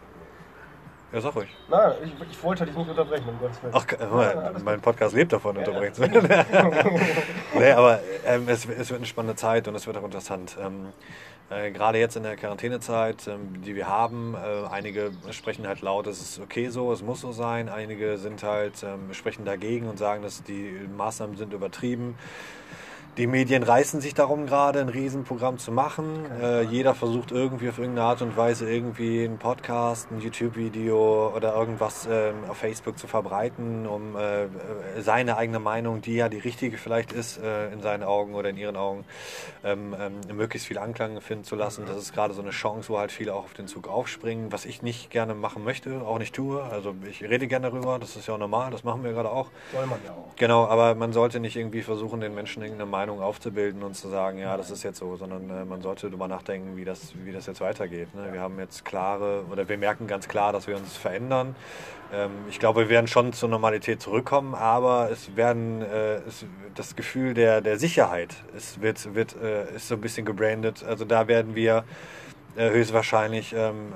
Ja, 1.14 1.20
sag 1.20 1.36
ruhig. 1.36 1.50
Nein, 1.70 1.92
ich, 2.06 2.14
ich 2.32 2.42
wollte 2.42 2.66
dich 2.66 2.74
nicht 2.74 2.90
unterbrechen, 2.90 3.28
um 3.28 3.38
Gottes 3.38 3.60
Ach, 3.74 3.86
ja, 4.00 4.52
mein 4.64 4.80
Podcast 4.80 5.14
lebt 5.14 5.34
davon, 5.34 5.56
ja. 5.56 5.62
unterbrechen 5.62 5.94
zu 5.94 6.02
werden. 6.30 6.72
nee, 7.54 7.72
aber 7.72 8.00
ähm, 8.26 8.48
es, 8.48 8.66
es, 8.66 8.90
wird 8.90 9.00
eine 9.00 9.06
spannende 9.06 9.36
Zeit 9.36 9.68
und 9.68 9.76
es 9.76 9.86
wird 9.86 9.98
auch 9.98 10.06
interessant. 10.06 10.56
Ähm, 10.62 10.94
äh, 11.51 11.72
Gerade 11.72 12.00
jetzt 12.00 12.15
in 12.15 12.24
der 12.24 12.36
Quarantänezeit, 12.36 13.27
ähm, 13.27 13.62
die 13.62 13.75
wir 13.75 13.88
haben, 13.88 14.36
äh, 14.36 14.67
einige 14.70 15.12
sprechen 15.31 15.67
halt 15.67 15.81
laut, 15.81 16.08
es 16.08 16.22
ist 16.22 16.39
okay 16.39 16.70
so, 16.70 16.91
es 16.91 17.01
muss 17.01 17.22
so 17.22 17.31
sein. 17.31 17.70
Einige 17.70 18.17
sind 18.17 18.41
halt, 18.43 18.84
ähm, 18.84 19.13
sprechen 19.13 19.46
dagegen 19.46 19.88
und 19.88 19.98
sagen, 19.98 20.24
dass 20.24 20.43
die 20.43 20.72
Maßnahmen 20.96 21.36
sind 21.36 21.53
übertrieben. 21.53 22.15
Die 23.18 23.27
Medien 23.27 23.62
reißen 23.62 24.00
sich 24.00 24.13
darum 24.13 24.46
gerade, 24.46 24.80
ein 24.80 24.88
Riesenprogramm 24.88 25.58
zu 25.58 25.74
machen. 25.74 26.25
Äh, 26.41 26.62
jeder 26.62 26.96
versucht 26.96 27.34
irgendwie 27.34 27.68
auf 27.68 27.77
irgendeine 27.77 28.08
Art 28.08 28.22
und 28.22 28.38
Weise 28.38 28.72
irgendwie 28.72 29.25
einen 29.25 29.38
Podcast, 29.38 30.10
ein 30.12 30.22
YouTube-Video 30.22 31.36
oder 31.36 31.53
irgendwas 31.53 32.06
äh, 32.06 32.32
auf 32.48 32.56
Facebook 32.56 32.98
zu 32.98 33.08
verbreiten, 33.08 33.86
um 33.86 34.15
äh, 34.15 34.48
seine 35.01 35.36
eigene 35.36 35.60
Meinung, 35.60 36.01
die 36.01 36.15
ja 36.15 36.30
die 36.30 36.38
richtige 36.38 36.77
vielleicht 36.77 37.12
ist, 37.12 37.38
äh, 37.38 37.74
in 37.74 37.82
seinen 37.82 38.03
Augen 38.03 38.34
oder 38.34 38.48
in 38.48 38.56
ihren 38.56 38.77
Augen, 38.77 39.03
ähm, 39.65 39.94
ähm, 40.00 40.38
möglichst 40.38 40.70
viel 40.70 40.77
Anklang 40.77 41.20
finden 41.20 41.44
zu 41.44 41.58
lassen. 41.58 41.84
Das 41.86 41.98
ist 41.98 42.13
gerade 42.13 42.34
so 42.34 42.41
eine 42.41 42.51
Chance, 42.51 42.88
wo 42.88 42.98
halt 42.98 43.12
viele 43.12 43.34
auch 43.34 43.44
auf 43.44 43.53
den 43.53 43.68
Zug 43.68 43.89
aufspringen, 43.89 44.53
was 44.53 44.63
ich 44.63 44.84
nicht 44.84 45.10
gerne 45.10 45.36
machen 45.36 45.65
möchte, 45.65 46.01
auch 46.01 46.18
nicht 46.18 46.34
tue. 46.34 46.63
Also 46.63 46.96
ich 47.10 47.22
rede 47.24 47.48
gerne 47.48 47.72
darüber, 47.72 48.00
das 48.00 48.15
ist 48.15 48.30
ja 48.30 48.36
auch 48.36 48.39
normal, 48.39 48.72
das 48.72 48.86
machen 48.86 49.03
wir 49.03 49.12
gerade 49.12 49.32
auch. 49.32 49.50
Soll 49.74 49.86
man 49.86 50.00
ja 50.06 50.12
auch. 50.12 50.34
Genau, 50.38 50.65
aber 50.65 50.96
man 50.96 51.12
sollte 51.12 51.41
nicht 51.41 51.58
irgendwie 51.58 51.82
versuchen, 51.82 52.22
den 52.22 52.34
Menschen 52.34 52.63
irgendeine 52.63 52.89
Meinung 52.89 53.00
Meinung 53.01 53.20
aufzubilden 53.20 53.81
und 53.81 53.96
zu 53.96 54.10
sagen, 54.10 54.38
ja, 54.38 54.55
das 54.58 54.70
ist 54.70 54.84
jetzt 54.84 55.00
so, 55.00 55.15
sondern 55.15 55.50
äh, 55.50 55.65
man 55.65 55.81
sollte 55.81 56.08
darüber 56.08 56.27
nachdenken, 56.27 56.77
wie 56.77 56.86
das, 56.86 57.13
wie 57.25 57.31
das 57.31 57.48
jetzt 57.48 57.60
weitergeht. 57.60 58.13
Ne? 58.13 58.31
Wir 58.31 58.41
haben 58.41 58.60
jetzt 58.60 58.86
klare, 58.86 59.43
oder 59.51 59.67
wir 59.67 59.77
merken 59.79 60.05
ganz 60.05 60.27
klar, 60.27 60.53
dass 60.53 60.67
wir 60.67 60.77
uns 60.77 60.96
verändern. 60.98 61.55
Ähm, 62.13 62.29
ich 62.48 62.60
glaube, 62.60 62.81
wir 62.81 62.89
werden 62.89 63.08
schon 63.08 63.34
zur 63.34 63.50
Normalität 63.50 64.03
zurückkommen, 64.03 64.53
aber 64.53 65.10
es 65.12 65.36
werden 65.36 65.81
äh, 65.81 66.17
es, 66.27 66.46
das 66.75 66.96
Gefühl 66.96 67.34
der, 67.34 67.62
der 67.62 67.79
Sicherheit 67.79 68.36
es 68.55 68.81
wird, 68.81 69.15
wird, 69.15 69.36
äh, 69.41 69.75
ist 69.75 69.88
so 69.88 69.96
ein 69.96 70.01
bisschen 70.01 70.25
gebrandet. 70.25 70.84
Also 70.88 71.03
da 71.03 71.27
werden 71.27 71.55
wir 71.55 71.84
höchstwahrscheinlich 72.55 73.53
ähm, 73.58 73.93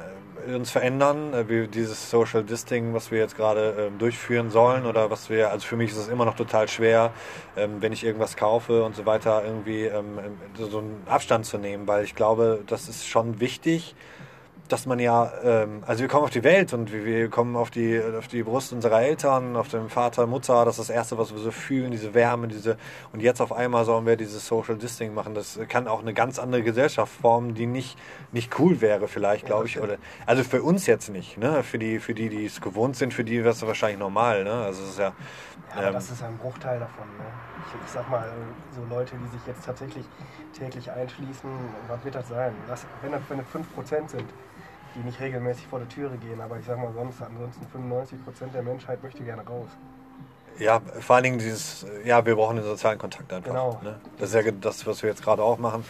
uns 0.54 0.72
verändern, 0.72 1.34
äh, 1.34 1.50
wie 1.50 1.68
dieses 1.68 2.10
Social 2.10 2.44
Disting, 2.44 2.94
was 2.94 3.12
wir 3.12 3.20
jetzt 3.20 3.36
gerade 3.36 3.88
ähm, 3.88 3.98
durchführen 3.98 4.50
sollen 4.52 4.86
oder 4.86 5.10
was 5.10 5.30
wir, 5.30 5.52
also 5.52 5.66
für 5.66 5.76
mich 5.76 5.92
ist 5.92 5.98
es 5.98 6.08
immer 6.08 6.26
noch 6.26 6.36
total 6.36 6.68
schwer, 6.68 7.12
ähm, 7.58 7.82
wenn 7.82 7.94
ich 7.94 8.04
irgendwas 8.04 8.36
kaufe 8.36 8.84
und 8.84 8.96
so 8.96 9.06
weiter, 9.06 9.44
irgendwie 9.44 9.86
ähm, 9.86 10.20
so 10.58 10.80
einen 10.80 11.02
Abstand 11.08 11.46
zu 11.46 11.58
nehmen, 11.58 11.88
weil 11.88 12.04
ich 12.04 12.16
glaube, 12.16 12.64
das 12.68 12.88
ist 12.90 13.08
schon 13.08 13.40
wichtig, 13.40 13.96
dass 14.68 14.86
man 14.86 15.00
ja, 15.00 15.32
ähm, 15.44 15.84
also 15.86 16.02
wir 16.02 16.08
kommen 16.08 16.24
auf 16.24 16.32
die 16.32 16.44
Welt 16.44 16.74
und 16.74 16.92
wir, 16.92 17.06
wir, 17.06 17.30
kommen 17.30 17.56
auf 17.56 17.70
die, 17.70 18.02
auf 18.18 18.28
die 18.28 18.44
Brust 18.44 18.74
unserer 18.74 19.02
Eltern, 19.02 19.56
auf 19.56 19.68
den 19.68 19.90
Vater, 19.90 20.26
Mutter, 20.26 20.66
das 20.66 20.80
ist 20.80 20.90
das 20.90 20.96
Erste, 20.96 21.18
was 21.18 21.32
wir 21.32 21.40
so 21.40 21.52
fühlen, 21.52 21.92
diese 21.92 22.14
Wärme, 22.14 22.48
diese, 22.48 22.78
und 23.14 23.22
jetzt 23.22 23.42
auf 23.42 23.52
einmal 23.52 23.86
sollen 23.86 24.06
wir 24.06 24.16
dieses 24.16 24.48
Social 24.48 24.76
Disting 24.76 25.14
machen. 25.14 25.36
Das 25.36 25.60
kann 25.68 25.88
auch 25.88 26.02
eine 26.02 26.14
ganz 26.14 26.40
andere 26.40 26.64
Gesellschaft 26.64 27.14
formen, 27.22 27.54
die 27.54 27.68
nicht, 27.68 27.98
nicht 28.32 28.60
cool 28.60 28.82
wäre 28.82 29.08
vielleicht, 29.08 29.46
glaube 29.46 29.68
ich, 29.68 29.80
oder, 29.80 29.98
also 30.26 30.44
für 30.44 30.64
uns 30.64 30.88
jetzt 30.88 31.10
nicht, 31.10 31.38
ne, 31.38 31.62
für 31.64 31.78
die, 31.78 32.00
für 32.00 32.14
die, 32.14 32.30
die 32.30 32.46
es 32.46 32.60
gewohnt 32.60 32.96
sind, 32.96 33.14
für 33.14 33.24
die 33.24 33.40
wäre 33.40 33.50
es 33.50 33.66
wahrscheinlich 33.66 34.00
normal, 34.00 34.44
ne, 34.44 34.54
also 34.54 34.84
es 34.84 34.90
ist 34.92 35.00
ja, 35.00 35.14
ja, 35.76 35.88
ähm, 35.88 35.94
das 35.94 36.10
ist 36.10 36.24
ein 36.24 36.38
Bruchteil 36.38 36.80
davon, 36.80 37.06
ne? 37.18 37.26
Ich, 37.86 37.92
sag 37.92 38.10
mal, 38.10 38.30
so 38.76 38.84
Leute, 38.94 39.16
die 39.16 39.28
sich 39.38 39.46
jetzt 39.48 39.66
tatsächlich 39.66 40.06
täglich 40.58 40.90
einschließen, 40.92 41.50
was 41.88 42.04
wird 42.04 42.16
das 42.16 42.28
sein? 42.28 42.54
Das, 42.68 42.86
wenn 43.02 43.12
das, 43.12 43.22
wenn 43.30 43.38
das 43.40 43.48
5% 43.48 44.10
sind, 44.10 44.30
die 44.96 45.00
nicht 45.00 45.20
regelmäßig 45.20 45.68
vor 45.68 45.80
der 45.80 45.90
Türe 45.90 46.18
gehen. 46.18 46.40
Aber 46.42 46.58
ich 46.58 46.66
sag 46.66 46.78
mal 46.78 46.94
sonst, 46.94 47.22
ansonsten 47.22 47.66
95 47.68 48.24
Prozent 48.24 48.54
der 48.54 48.64
Menschheit 48.64 49.04
möchte 49.04 49.24
gerne 49.24 49.46
raus. 49.46 49.70
Ja, 50.58 50.82
vor 51.02 51.18
allen 51.18 51.24
Dingen 51.24 51.40
dieses, 51.40 51.86
ja, 52.06 52.26
wir 52.26 52.36
brauchen 52.36 52.56
den 52.56 52.66
sozialen 52.66 52.98
Kontakt 52.98 53.32
einfach. 53.34 53.50
Genau. 53.50 53.80
Ne? 53.84 54.00
Das 54.18 54.34
ist 54.34 54.46
ja 54.46 54.52
das, 54.52 54.88
was 54.88 55.04
wir 55.04 55.10
jetzt 55.10 55.22
gerade 55.22 55.44
auch 55.44 55.58
machen. 55.58 55.84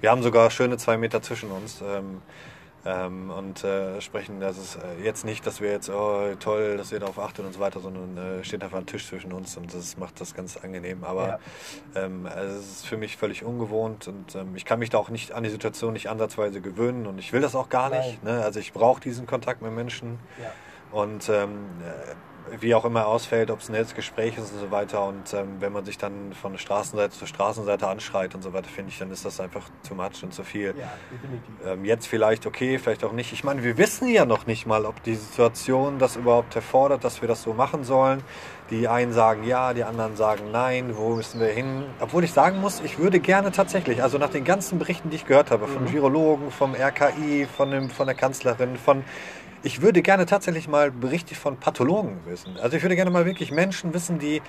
Wir 0.00 0.10
haben 0.10 0.22
sogar 0.22 0.50
schöne 0.50 0.76
zwei 0.76 0.98
Meter 0.98 1.22
zwischen 1.22 1.50
uns. 1.50 1.80
Ähm, 1.80 2.20
ähm, 2.86 3.30
und 3.30 3.62
äh, 3.62 4.00
sprechen, 4.00 4.40
das 4.40 4.56
ist 4.56 4.76
äh, 4.76 5.04
jetzt 5.04 5.24
nicht, 5.24 5.46
dass 5.46 5.60
wir 5.60 5.70
jetzt, 5.70 5.90
oh 5.90 6.34
toll, 6.38 6.76
dass 6.76 6.92
ihr 6.92 7.00
darauf 7.00 7.18
achtet 7.18 7.44
und 7.44 7.52
so 7.52 7.60
weiter, 7.60 7.80
sondern 7.80 8.16
äh, 8.16 8.44
steht 8.44 8.62
einfach 8.62 8.78
ein 8.78 8.86
Tisch 8.86 9.06
zwischen 9.06 9.32
uns 9.32 9.56
und 9.56 9.74
das 9.74 9.96
macht 9.98 10.20
das 10.20 10.34
ganz 10.34 10.56
angenehm. 10.56 11.04
Aber 11.04 11.40
ja. 11.94 12.04
ähm, 12.04 12.26
also 12.26 12.56
es 12.58 12.70
ist 12.70 12.86
für 12.86 12.96
mich 12.96 13.16
völlig 13.16 13.44
ungewohnt 13.44 14.08
und 14.08 14.34
ähm, 14.34 14.56
ich 14.56 14.64
kann 14.64 14.78
mich 14.78 14.90
da 14.90 14.98
auch 14.98 15.10
nicht 15.10 15.32
an 15.32 15.42
die 15.42 15.50
Situation 15.50 15.92
nicht 15.92 16.08
ansatzweise 16.08 16.60
gewöhnen 16.60 17.06
und 17.06 17.18
ich 17.18 17.32
will 17.32 17.40
das 17.40 17.54
auch 17.54 17.68
gar 17.68 17.90
Nein. 17.90 18.00
nicht. 18.00 18.24
Ne? 18.24 18.42
Also 18.42 18.60
ich 18.60 18.72
brauche 18.72 19.00
diesen 19.00 19.26
Kontakt 19.26 19.60
mit 19.60 19.72
Menschen. 19.72 20.18
Ja. 20.40 20.52
Und 20.92 21.28
ähm, 21.28 21.68
äh, 21.82 22.14
wie 22.60 22.74
auch 22.74 22.84
immer 22.84 23.06
ausfällt, 23.06 23.50
ob 23.50 23.60
es 23.60 23.68
ein 23.68 23.72
nettes 23.72 23.94
Gespräch 23.94 24.36
ist 24.36 24.52
und 24.52 24.60
so 24.60 24.70
weiter. 24.70 25.04
Und 25.04 25.32
ähm, 25.34 25.56
wenn 25.60 25.72
man 25.72 25.84
sich 25.84 25.98
dann 25.98 26.32
von 26.32 26.58
Straßenseite 26.58 27.16
zur 27.16 27.28
Straßenseite 27.28 27.86
anschreit 27.86 28.34
und 28.34 28.42
so 28.42 28.52
weiter, 28.52 28.68
finde 28.68 28.90
ich, 28.90 28.98
dann 28.98 29.10
ist 29.10 29.24
das 29.24 29.40
einfach 29.40 29.68
zu 29.82 29.94
much 29.94 30.22
und 30.22 30.32
zu 30.32 30.44
viel. 30.44 30.74
Ja, 30.78 30.92
definitiv. 31.10 31.54
Ähm, 31.66 31.84
jetzt 31.84 32.06
vielleicht 32.06 32.46
okay, 32.46 32.78
vielleicht 32.78 33.04
auch 33.04 33.12
nicht. 33.12 33.32
Ich 33.32 33.44
meine, 33.44 33.62
wir 33.62 33.78
wissen 33.78 34.08
ja 34.08 34.24
noch 34.24 34.46
nicht 34.46 34.66
mal, 34.66 34.84
ob 34.84 35.02
die 35.02 35.14
Situation 35.14 35.98
das 35.98 36.16
überhaupt 36.16 36.54
erfordert, 36.56 37.04
dass 37.04 37.20
wir 37.20 37.28
das 37.28 37.42
so 37.42 37.52
machen 37.52 37.84
sollen. 37.84 38.22
Die 38.70 38.86
einen 38.86 39.12
sagen 39.12 39.42
ja, 39.42 39.74
die 39.74 39.82
anderen 39.82 40.14
sagen 40.14 40.52
nein, 40.52 40.96
wo 40.96 41.16
müssen 41.16 41.40
wir 41.40 41.48
hin? 41.48 41.84
Obwohl 41.98 42.22
ich 42.22 42.32
sagen 42.32 42.60
muss, 42.60 42.80
ich 42.84 42.98
würde 42.98 43.18
gerne 43.18 43.50
tatsächlich, 43.50 44.00
also 44.00 44.16
nach 44.16 44.30
den 44.30 44.44
ganzen 44.44 44.78
Berichten, 44.78 45.10
die 45.10 45.16
ich 45.16 45.26
gehört 45.26 45.50
habe, 45.50 45.66
von 45.66 45.84
mhm. 45.84 45.92
Virologen, 45.92 46.50
vom 46.52 46.76
RKI, 46.76 47.46
von, 47.46 47.72
dem, 47.72 47.90
von 47.90 48.06
der 48.06 48.14
Kanzlerin, 48.14 48.76
von 48.76 49.02
ich 49.62 49.82
würde 49.82 50.02
gerne 50.02 50.26
tatsächlich 50.26 50.68
mal 50.68 50.90
Berichte 50.90 51.34
von 51.34 51.56
Pathologen 51.56 52.18
wissen. 52.26 52.56
Also 52.58 52.76
ich 52.76 52.82
würde 52.82 52.96
gerne 52.96 53.10
mal 53.10 53.26
wirklich 53.26 53.50
Menschen 53.50 53.92
wissen, 53.94 54.18
die 54.18 54.42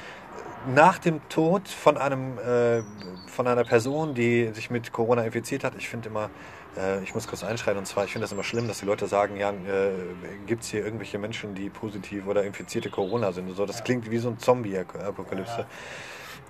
nach 0.74 1.00
dem 1.00 1.28
Tod 1.30 1.68
von 1.68 1.98
einem 1.98 2.38
äh, 2.38 2.84
von 3.28 3.48
einer 3.48 3.64
Person, 3.64 4.14
die 4.14 4.52
sich 4.54 4.70
mit 4.70 4.92
Corona 4.92 5.24
infiziert 5.24 5.64
hat, 5.64 5.74
ich 5.78 5.90
finde 5.90 6.10
immer, 6.10 6.30
äh, 6.78 7.02
ich 7.04 7.16
muss 7.16 7.28
kurz 7.28 7.44
einschreiten, 7.44 7.80
und 7.80 7.86
zwar, 7.86 8.06
ich 8.06 8.12
finde 8.12 8.26
das 8.26 8.32
immer 8.32 8.44
schlimm, 8.44 8.68
dass 8.68 8.80
die 8.80 8.86
Leute 8.86 9.08
sagen, 9.08 9.38
ja, 9.38 9.50
äh, 9.50 9.92
gibt 10.46 10.64
es 10.64 10.70
hier 10.70 10.84
irgendwelche 10.84 11.18
Menschen, 11.18 11.56
die 11.56 11.70
positiv 11.70 12.28
oder 12.28 12.44
infizierte 12.44 12.90
Corona 12.90 13.32
sind 13.32 13.50
und 13.50 13.56
so. 13.56 13.66
Das 13.66 13.84
klingt 13.84 14.12
wie 14.12 14.18
so 14.18 14.30
ein 14.30 14.38
Zombie-Apokalypse. 14.38 15.62
Ja. 15.62 15.68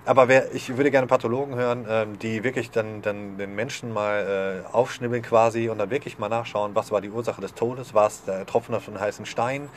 Aber 0.04 0.26
wer, 0.26 0.52
ich 0.52 0.76
würde 0.76 0.90
gerne 0.90 1.06
Pathologen 1.06 1.54
hören, 1.54 1.86
ähm, 1.88 2.18
die 2.18 2.42
wirklich 2.42 2.72
dann, 2.72 3.02
dann 3.02 3.38
den 3.38 3.54
Menschen 3.54 3.92
mal 3.92 4.64
äh, 4.66 4.74
aufschnibbeln 4.74 5.22
quasi 5.22 5.68
und 5.68 5.78
dann 5.78 5.90
wirklich 5.90 6.18
mal 6.18 6.28
nachschauen, 6.28 6.74
was 6.74 6.90
war 6.90 7.00
die 7.00 7.10
Ursache 7.10 7.40
des 7.40 7.54
Todes, 7.54 7.94
war 7.94 8.08
es 8.08 8.24
der 8.24 8.44
Tropfen 8.44 8.74
auf 8.74 8.86
den 8.86 8.98
heißen 8.98 9.26
Stein, 9.26 9.68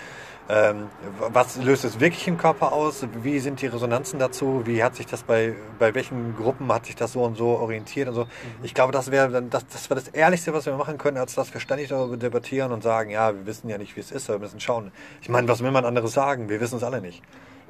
ähm, 0.50 0.88
was 1.20 1.58
löst 1.58 1.86
es 1.86 2.00
wirklich 2.00 2.27
im 2.27 2.39
Körper 2.39 2.72
aus, 2.72 3.05
wie 3.22 3.39
sind 3.39 3.62
die 3.62 3.67
Resonanzen 3.67 4.17
dazu, 4.17 4.63
wie 4.65 4.84
hat 4.84 4.96
sich 4.96 5.05
das 5.05 5.22
bei, 5.22 5.53
bei 5.77 5.94
welchen 5.94 6.36
Gruppen 6.36 6.74
hat 6.74 6.88
sich 6.88 6.96
das 6.96 7.13
so 7.13 7.22
und 7.22 7.38
so 7.38 7.50
orientiert 7.50 8.08
und 8.08 8.15
so. 8.15 8.24
Mhm. 8.24 8.29
Ich 8.63 8.74
glaube, 8.74 8.94
das 8.94 9.12
wäre 9.12 9.29
dann 9.29 9.51
das, 9.51 9.67
das 9.67 9.91
wäre 9.91 10.00
das 10.00 10.10
Ehrlichste, 10.10 10.53
was 10.53 10.65
wir 10.65 10.74
machen 10.74 10.98
können, 10.98 11.17
als 11.17 11.36
dass 11.36 11.53
wir 11.53 11.62
ständig 11.62 11.89
darüber 11.89 12.17
debattieren 12.17 12.72
und 12.72 12.82
sagen, 12.82 13.12
ja, 13.12 13.32
wir 13.32 13.46
wissen 13.46 13.70
ja 13.70 13.77
nicht, 13.77 13.96
wie 13.96 14.00
es 14.00 14.12
ist, 14.12 14.27
aber 14.27 14.39
wir 14.39 14.46
müssen 14.46 14.60
schauen. 14.60 14.91
Ich 15.22 15.29
meine, 15.29 15.48
was 15.48 15.62
will 15.62 15.72
man 15.72 15.86
anderes 15.86 16.13
sagen? 16.13 16.50
Wir 16.50 16.60
wissen 16.60 16.77
es 16.77 16.84
alle 16.84 17.00
nicht. 17.00 17.22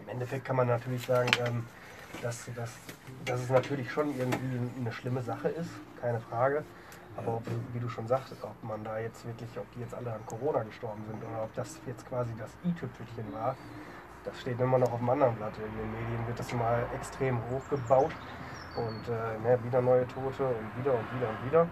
Im 0.04 0.10
Endeffekt 0.10 0.46
kann 0.46 0.56
man 0.56 0.68
natürlich 0.68 1.06
sagen, 1.06 1.30
ähm 1.46 1.66
dass, 2.22 2.50
dass, 2.56 2.72
dass 3.26 3.42
es 3.42 3.50
natürlich 3.50 3.92
schon 3.92 4.18
irgendwie 4.18 4.80
eine 4.80 4.92
schlimme 4.92 5.22
Sache 5.22 5.50
ist, 5.50 5.70
keine 6.02 6.20
Frage. 6.20 6.64
Aber 7.18 7.36
ob, 7.36 7.44
wie 7.74 7.80
du 7.80 7.88
schon 7.88 8.08
sagtest, 8.08 8.44
ob 8.44 8.62
man 8.64 8.84
da 8.84 9.00
jetzt 9.00 9.26
wirklich, 9.26 9.50
ob 9.58 9.72
die 9.74 9.80
jetzt 9.80 9.94
alle 9.94 10.14
an 10.14 10.26
Corona 10.26 10.64
gestorben 10.64 11.02
sind 11.08 11.24
oder 11.24 11.44
ob 11.44 11.54
das 11.56 11.80
jetzt 11.88 12.08
quasi 12.08 12.34
das 12.38 12.50
i-Tüpfelchen 12.66 13.32
war, 13.34 13.56
das 14.26 14.42
steht 14.42 14.60
immer 14.60 14.78
noch 14.78 14.92
auf 14.92 15.00
dem 15.00 15.10
anderen 15.10 15.36
Blatt. 15.36 15.54
In 15.58 15.78
den 15.78 15.92
Medien 15.92 16.28
wird 16.28 16.40
das 16.40 16.52
mal 16.54 16.84
extrem 16.94 17.40
hochgebaut 17.50 18.12
und 18.76 19.08
äh, 19.08 19.40
ne, 19.48 19.64
wieder 19.64 19.82
neue 19.82 20.06
Tote 20.08 20.44
und 20.44 20.84
wieder 20.84 20.94
und 20.94 21.16
wieder 21.16 21.30
und 21.30 21.46
wieder. 21.46 21.68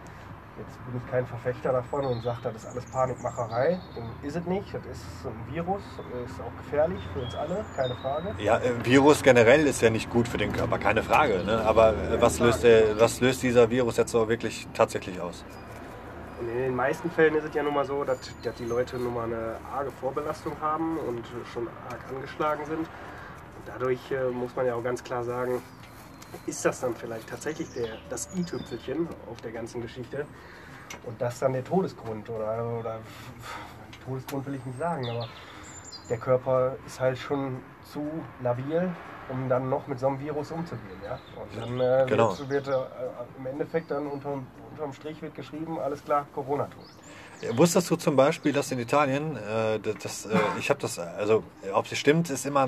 Jetzt 0.56 0.86
bin 0.86 1.02
ich 1.04 1.12
kein 1.12 1.26
Verfechter 1.26 1.72
davon 1.72 2.06
und 2.06 2.22
sage, 2.22 2.38
das 2.44 2.56
ist 2.58 2.68
alles 2.68 2.86
Panikmacherei. 2.86 3.80
Ist 4.22 4.36
es 4.36 4.46
nicht. 4.46 4.72
Das 4.72 4.86
ist 4.86 5.26
ein 5.26 5.54
Virus, 5.54 5.82
ist 6.26 6.40
auch 6.40 6.56
gefährlich 6.64 7.00
für 7.12 7.22
uns 7.22 7.34
alle, 7.34 7.66
keine 7.76 7.96
Frage. 7.96 8.36
Ja, 8.38 8.60
äh, 8.60 8.86
Virus 8.86 9.24
generell 9.24 9.66
ist 9.66 9.82
ja 9.82 9.90
nicht 9.90 10.12
gut 10.12 10.28
für 10.28 10.38
den 10.38 10.54
Körper, 10.54 10.78
keine 10.78 11.02
Frage. 11.02 11.44
Ne? 11.44 11.60
Aber 11.66 11.94
äh, 11.94 12.22
was 12.22 12.40
löst, 12.40 12.64
was 12.64 13.20
löst 13.20 13.42
dieser 13.42 13.72
Virus 13.72 13.98
jetzt 13.98 14.12
so 14.12 14.30
wirklich 14.30 14.68
tatsächlich 14.76 15.20
aus? 15.20 15.44
In 16.40 16.48
den 16.48 16.76
meisten 16.76 17.10
Fällen 17.10 17.36
ist 17.36 17.46
es 17.46 17.54
ja 17.56 17.64
nun 17.64 17.74
mal 17.74 17.86
so, 17.86 18.04
dass, 18.04 18.20
dass 18.44 18.54
die 18.56 18.66
Leute 18.66 18.98
nun 18.98 19.14
mal 19.14 19.26
eine 19.26 19.56
arge 19.74 19.92
Vorbelastung 19.92 20.54
haben 20.62 20.98
und 20.98 21.26
schon 21.52 21.68
arg 21.90 22.00
angeschlagen 22.14 22.66
sind. 22.66 22.80
Und 22.80 23.66
dadurch 23.66 24.12
äh, 24.12 24.30
muss 24.30 24.56
man 24.56 24.68
ja 24.68 24.76
auch 24.76 24.84
ganz 24.84 25.04
klar 25.04 25.24
sagen, 25.24 25.64
ist 26.46 26.64
das 26.66 26.80
dann 26.82 26.96
vielleicht 26.96 27.30
tatsächlich 27.30 27.72
der, 27.74 27.98
das 28.10 28.30
i-Tüpfelchen 28.36 29.08
auf 29.30 29.42
der 29.42 29.52
ganzen 29.52 29.82
Geschichte 29.82 30.26
und 31.06 31.22
das 31.22 31.40
dann 31.40 31.54
der 31.54 31.64
Todesgrund 31.64 32.30
oder, 32.30 32.80
oder 32.80 33.00
Todesgrund 34.06 34.46
will 34.46 34.56
ich 34.56 34.66
nicht 34.66 34.78
sagen, 34.78 35.10
aber 35.10 35.28
der 36.10 36.18
Körper 36.18 36.76
ist 36.86 37.00
halt 37.00 37.18
schon 37.18 37.62
zu 37.84 38.06
labil, 38.42 38.90
um 39.30 39.48
dann 39.48 39.70
noch 39.70 39.88
mit 39.88 40.00
so 40.00 40.08
einem 40.08 40.20
Virus 40.20 40.52
umzugehen. 40.52 41.00
Ja? 41.04 41.20
Und 41.42 41.58
dann 41.58 41.80
äh, 41.80 42.06
genau. 42.08 42.38
wird, 42.38 42.50
wird 42.50 42.68
äh, 42.68 42.82
im 43.38 43.46
Endeffekt 43.46 43.92
dann 43.92 44.08
unterm, 44.08 44.46
unterm 44.72 44.94
Strich 44.94 45.22
wird 45.22 45.36
geschrieben, 45.36 45.80
alles 45.80 46.04
klar, 46.04 46.28
Corona-Tod. 46.34 46.86
Wusstest 47.52 47.90
du 47.90 47.96
zum 47.96 48.16
Beispiel, 48.16 48.54
dass 48.54 48.72
in 48.72 48.80
Italien, 48.80 49.38
äh, 49.38 49.80
das, 50.02 50.26
äh, 50.26 50.38
ich 50.60 50.70
habe 50.70 50.80
das, 50.80 51.00
also 51.00 51.44
ob 51.74 51.92
es 51.92 51.98
stimmt, 51.98 52.30
ist 52.30 52.46
immer, 52.46 52.68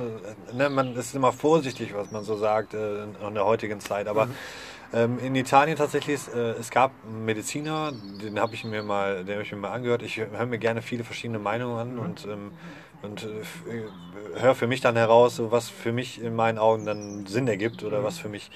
ne, 0.53 0.69
man 0.69 0.95
ist 0.95 1.15
immer 1.15 1.31
vorsichtig, 1.31 1.93
was 1.95 2.11
man 2.11 2.23
so 2.23 2.35
sagt 2.37 2.73
äh, 2.73 3.03
in 3.03 3.33
der 3.33 3.45
heutigen 3.45 3.79
Zeit, 3.79 4.07
aber 4.07 4.27
mhm. 4.27 4.33
ähm, 4.93 5.19
in 5.19 5.35
Italien 5.35 5.77
tatsächlich, 5.77 6.19
äh, 6.33 6.51
es 6.51 6.69
gab 6.69 6.91
einen 7.07 7.25
Mediziner, 7.25 7.91
den 8.21 8.39
habe 8.39 8.53
ich 8.53 8.63
mir 8.63 8.83
mal, 8.83 9.23
den 9.23 9.35
habe 9.35 9.43
ich 9.43 9.51
mir 9.51 9.59
mal 9.59 9.71
angehört. 9.71 10.03
Ich 10.03 10.17
höre 10.17 10.45
mir 10.45 10.59
gerne 10.59 10.81
viele 10.81 11.03
verschiedene 11.03 11.39
Meinungen 11.39 11.77
an 11.77 11.93
mhm. 11.93 11.99
und 11.99 12.25
ähm, 12.25 12.51
und 13.05 13.23
äh, 13.23 13.27
äh, 13.27 14.41
höre 14.41 14.55
für 14.55 14.67
mich 14.67 14.81
dann 14.81 14.95
heraus, 14.95 15.37
so 15.37 15.51
was 15.51 15.69
für 15.69 15.91
mich 15.91 16.21
in 16.21 16.35
meinen 16.35 16.57
Augen 16.57 16.85
dann 16.85 17.25
Sinn 17.25 17.47
ergibt 17.47 17.83
oder 17.83 18.03
was 18.03 18.17
für 18.17 18.29
mich. 18.29 18.49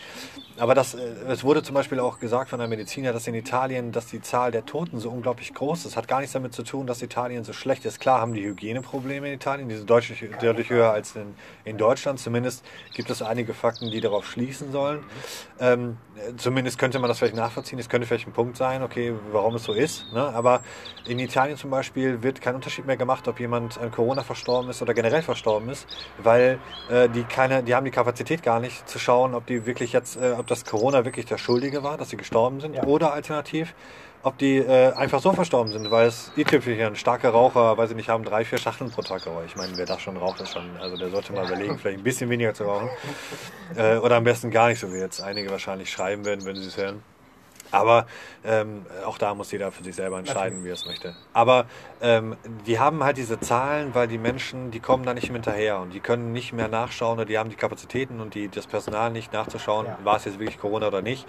Aber 0.57 0.75
das, 0.75 0.93
äh, 0.93 0.99
es 1.27 1.43
wurde 1.43 1.63
zum 1.63 1.75
Beispiel 1.75 1.99
auch 1.99 2.19
gesagt 2.19 2.49
von 2.49 2.59
einem 2.59 2.71
Mediziner, 2.71 3.13
dass 3.13 3.27
in 3.27 3.35
Italien, 3.35 3.91
dass 3.91 4.07
die 4.07 4.21
Zahl 4.21 4.51
der 4.51 4.65
Toten 4.65 4.99
so 4.99 5.09
unglaublich 5.09 5.53
groß 5.53 5.85
ist. 5.85 5.95
Hat 5.95 6.07
gar 6.07 6.19
nichts 6.19 6.33
damit 6.33 6.53
zu 6.53 6.63
tun, 6.63 6.87
dass 6.87 7.01
Italien 7.01 7.43
so 7.43 7.53
schlecht 7.53 7.85
ist. 7.85 7.99
Klar 7.99 8.19
haben 8.19 8.33
die 8.33 8.43
Hygieneprobleme 8.43 9.27
in 9.27 9.33
Italien, 9.33 9.69
die 9.69 9.75
sind 9.75 9.89
deutlich, 9.89 10.23
deutlich 10.41 10.69
höher 10.69 10.91
als 10.91 11.15
in, 11.15 11.35
in 11.63 11.77
Deutschland. 11.77 12.19
Zumindest 12.19 12.65
gibt 12.93 13.09
es 13.09 13.21
einige 13.21 13.53
Fakten, 13.53 13.91
die 13.91 14.01
darauf 14.01 14.25
schließen 14.25 14.71
sollen. 14.71 15.03
Ähm, 15.59 15.97
zumindest 16.37 16.77
könnte 16.77 16.99
man 16.99 17.07
das 17.07 17.19
vielleicht 17.19 17.35
nachvollziehen. 17.35 17.79
Es 17.79 17.87
könnte 17.87 18.07
vielleicht 18.07 18.27
ein 18.27 18.33
Punkt 18.33 18.57
sein, 18.57 18.83
okay, 18.83 19.13
warum 19.31 19.55
es 19.55 19.63
so 19.63 19.73
ist. 19.73 20.11
Ne? 20.13 20.21
Aber 20.21 20.61
in 21.05 21.19
Italien 21.19 21.57
zum 21.57 21.69
Beispiel 21.69 22.21
wird 22.21 22.41
kein 22.41 22.55
Unterschied 22.55 22.85
mehr 22.85 22.97
gemacht, 22.97 23.27
ob 23.27 23.39
jemand 23.39 23.77
an 23.77 23.91
Corona 23.91 24.23
verstorben 24.23 24.38
verstorben 24.39 24.69
ist 24.69 24.81
oder 24.81 24.93
generell 24.93 25.21
verstorben 25.21 25.69
ist, 25.69 25.85
weil 26.17 26.59
äh, 26.89 27.09
die 27.09 27.23
keine, 27.23 27.61
die 27.63 27.75
haben 27.75 27.83
die 27.85 27.91
Kapazität 27.91 28.41
gar 28.41 28.59
nicht 28.59 28.87
zu 28.89 28.97
schauen, 28.99 29.35
ob 29.35 29.45
die 29.45 29.65
wirklich 29.65 29.91
jetzt, 29.93 30.15
äh, 30.15 30.35
ob 30.37 30.47
das 30.47 30.65
Corona 30.65 31.03
wirklich 31.05 31.25
der 31.25 31.37
Schuldige 31.37 31.83
war, 31.83 31.97
dass 31.97 32.09
sie 32.09 32.17
gestorben 32.17 32.61
sind, 32.61 32.75
Ja. 32.75 32.83
oder 32.83 33.13
alternativ, 33.13 33.73
ob 34.23 34.37
die 34.37 34.57
äh, 34.57 34.93
einfach 34.93 35.21
so 35.21 35.33
verstorben 35.33 35.71
sind, 35.73 35.91
weil 35.91 36.07
es 36.07 36.31
i-Tüpfelchen, 36.37 36.95
starke 36.95 37.29
Raucher, 37.29 37.77
weiß 37.77 37.91
ich 37.91 37.95
nicht, 37.95 38.09
haben 38.09 38.23
drei, 38.23 38.43
vier 38.45 38.57
Schachteln 38.57 38.91
pro 38.91 39.01
Tag 39.01 39.23
geraucht. 39.23 39.43
Ich 39.47 39.55
meine, 39.55 39.73
wer 39.77 39.85
das 39.85 40.01
schon 40.01 40.17
raucht, 40.17 40.41
ist 40.41 40.53
schon, 40.53 40.63
also 40.79 40.97
der 40.97 41.09
sollte 41.09 41.33
mal 41.33 41.45
überlegen, 41.45 41.77
vielleicht 41.77 41.99
ein 41.99 42.03
bisschen 42.03 42.29
weniger 42.29 42.53
zu 42.53 42.63
rauchen. 42.63 42.89
Äh, 43.77 43.97
oder 43.97 44.15
am 44.15 44.23
besten 44.23 44.49
gar 44.49 44.69
nicht, 44.69 44.79
so 44.79 44.91
wie 44.91 44.97
jetzt 44.97 45.21
einige 45.21 45.51
wahrscheinlich 45.51 45.91
schreiben 45.91 46.25
werden, 46.25 46.43
wenn 46.43 46.55
sie 46.55 46.65
es 46.67 46.75
hören. 46.75 47.03
Aber 47.71 48.05
ähm, 48.43 48.85
auch 49.05 49.17
da 49.17 49.33
muss 49.35 49.51
jeder 49.51 49.71
für 49.71 49.83
sich 49.83 49.95
selber 49.95 50.17
entscheiden, 50.19 50.63
wie 50.63 50.69
er 50.69 50.73
es 50.73 50.85
möchte. 50.85 51.15
Aber 51.33 51.65
ähm, 52.01 52.35
die 52.65 52.79
haben 52.79 53.03
halt 53.03 53.17
diese 53.17 53.39
Zahlen, 53.39 53.93
weil 53.93 54.07
die 54.07 54.17
Menschen, 54.17 54.71
die 54.71 54.79
kommen 54.79 55.05
da 55.05 55.13
nicht 55.13 55.27
mehr 55.29 55.35
hinterher 55.35 55.79
und 55.79 55.93
die 55.93 55.99
können 55.99 56.31
nicht 56.31 56.53
mehr 56.53 56.67
nachschauen 56.67 57.13
oder 57.19 57.25
die 57.25 57.37
haben 57.37 57.49
die 57.49 57.55
Kapazitäten 57.55 58.19
und 58.21 58.33
die, 58.35 58.47
das 58.47 58.67
Personal 58.67 59.11
nicht 59.11 59.33
nachzuschauen, 59.33 59.85
Ja. 59.85 59.97
war 60.03 60.15
es 60.17 60.25
jetzt 60.25 60.39
wirklich 60.39 60.59
Corona 60.59 60.87
oder 60.87 61.01
nicht. 61.01 61.27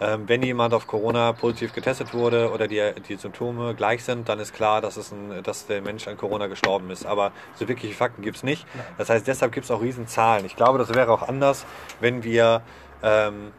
Ähm, 0.00 0.28
wenn 0.28 0.42
jemand 0.42 0.74
auf 0.74 0.86
Corona 0.86 1.32
positiv 1.32 1.72
getestet 1.72 2.14
wurde 2.14 2.50
oder 2.52 2.66
die, 2.68 2.82
die 3.08 3.16
Symptome 3.16 3.74
gleich 3.74 4.02
sind, 4.04 4.28
dann 4.28 4.38
ist 4.40 4.52
klar, 4.54 4.80
dass, 4.80 4.96
es 4.96 5.12
ein, 5.12 5.42
dass 5.42 5.66
der 5.66 5.82
Mensch 5.82 6.08
an 6.08 6.16
Corona 6.16 6.46
gestorben 6.46 6.90
ist. 6.90 7.04
Aber 7.06 7.32
so 7.54 7.68
wirkliche 7.68 7.94
Fakten 7.94 8.22
gibt 8.22 8.36
es 8.38 8.42
nicht. 8.42 8.66
Das 8.98 9.10
heißt, 9.10 9.26
deshalb 9.26 9.52
gibt 9.52 9.64
es 9.64 9.70
auch 9.70 9.80
riesen 9.82 10.06
Zahlen. 10.06 10.44
Ich 10.46 10.56
glaube, 10.56 10.78
das 10.78 10.94
wäre 10.94 11.12
auch 11.12 11.22
anders, 11.22 11.66
wenn 12.00 12.22
wir 12.24 12.62
ähm, 13.02 13.52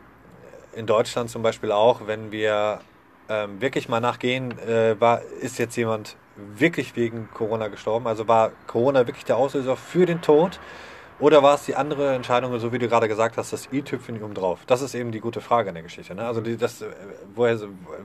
in 0.75 0.85
Deutschland 0.85 1.29
zum 1.29 1.41
Beispiel 1.41 1.71
auch, 1.71 2.07
wenn 2.07 2.31
wir 2.31 2.81
ähm, 3.29 3.61
wirklich 3.61 3.89
mal 3.89 3.99
nachgehen, 3.99 4.57
äh, 4.59 4.99
war, 4.99 5.21
ist 5.21 5.59
jetzt 5.59 5.75
jemand 5.75 6.15
wirklich 6.35 6.95
wegen 6.95 7.29
Corona 7.33 7.67
gestorben? 7.67 8.07
Also 8.07 8.27
war 8.27 8.51
Corona 8.67 9.05
wirklich 9.07 9.25
der 9.25 9.37
Auslöser 9.37 9.75
für 9.75 10.05
den 10.05 10.21
Tod? 10.21 10.59
Oder 11.19 11.43
war 11.43 11.55
es 11.55 11.65
die 11.65 11.75
andere 11.75 12.15
Entscheidung, 12.15 12.57
so 12.59 12.73
wie 12.73 12.79
du 12.79 12.89
gerade 12.89 13.07
gesagt 13.07 13.37
hast, 13.37 13.53
das 13.53 13.71
i-Tüpfchen 13.71 14.21
oben 14.21 14.33
drauf? 14.33 14.61
Das 14.67 14.81
ist 14.81 14.95
eben 14.95 15.11
die 15.11 15.19
gute 15.19 15.41
Frage 15.41 15.69
in 15.69 15.75
der 15.75 15.83
Geschichte. 15.83 16.15
Ne? 16.15 16.25
Also 16.25 16.41
die, 16.41 16.57
das, 16.57 16.81
äh, 16.81 16.87
woher 17.35 17.59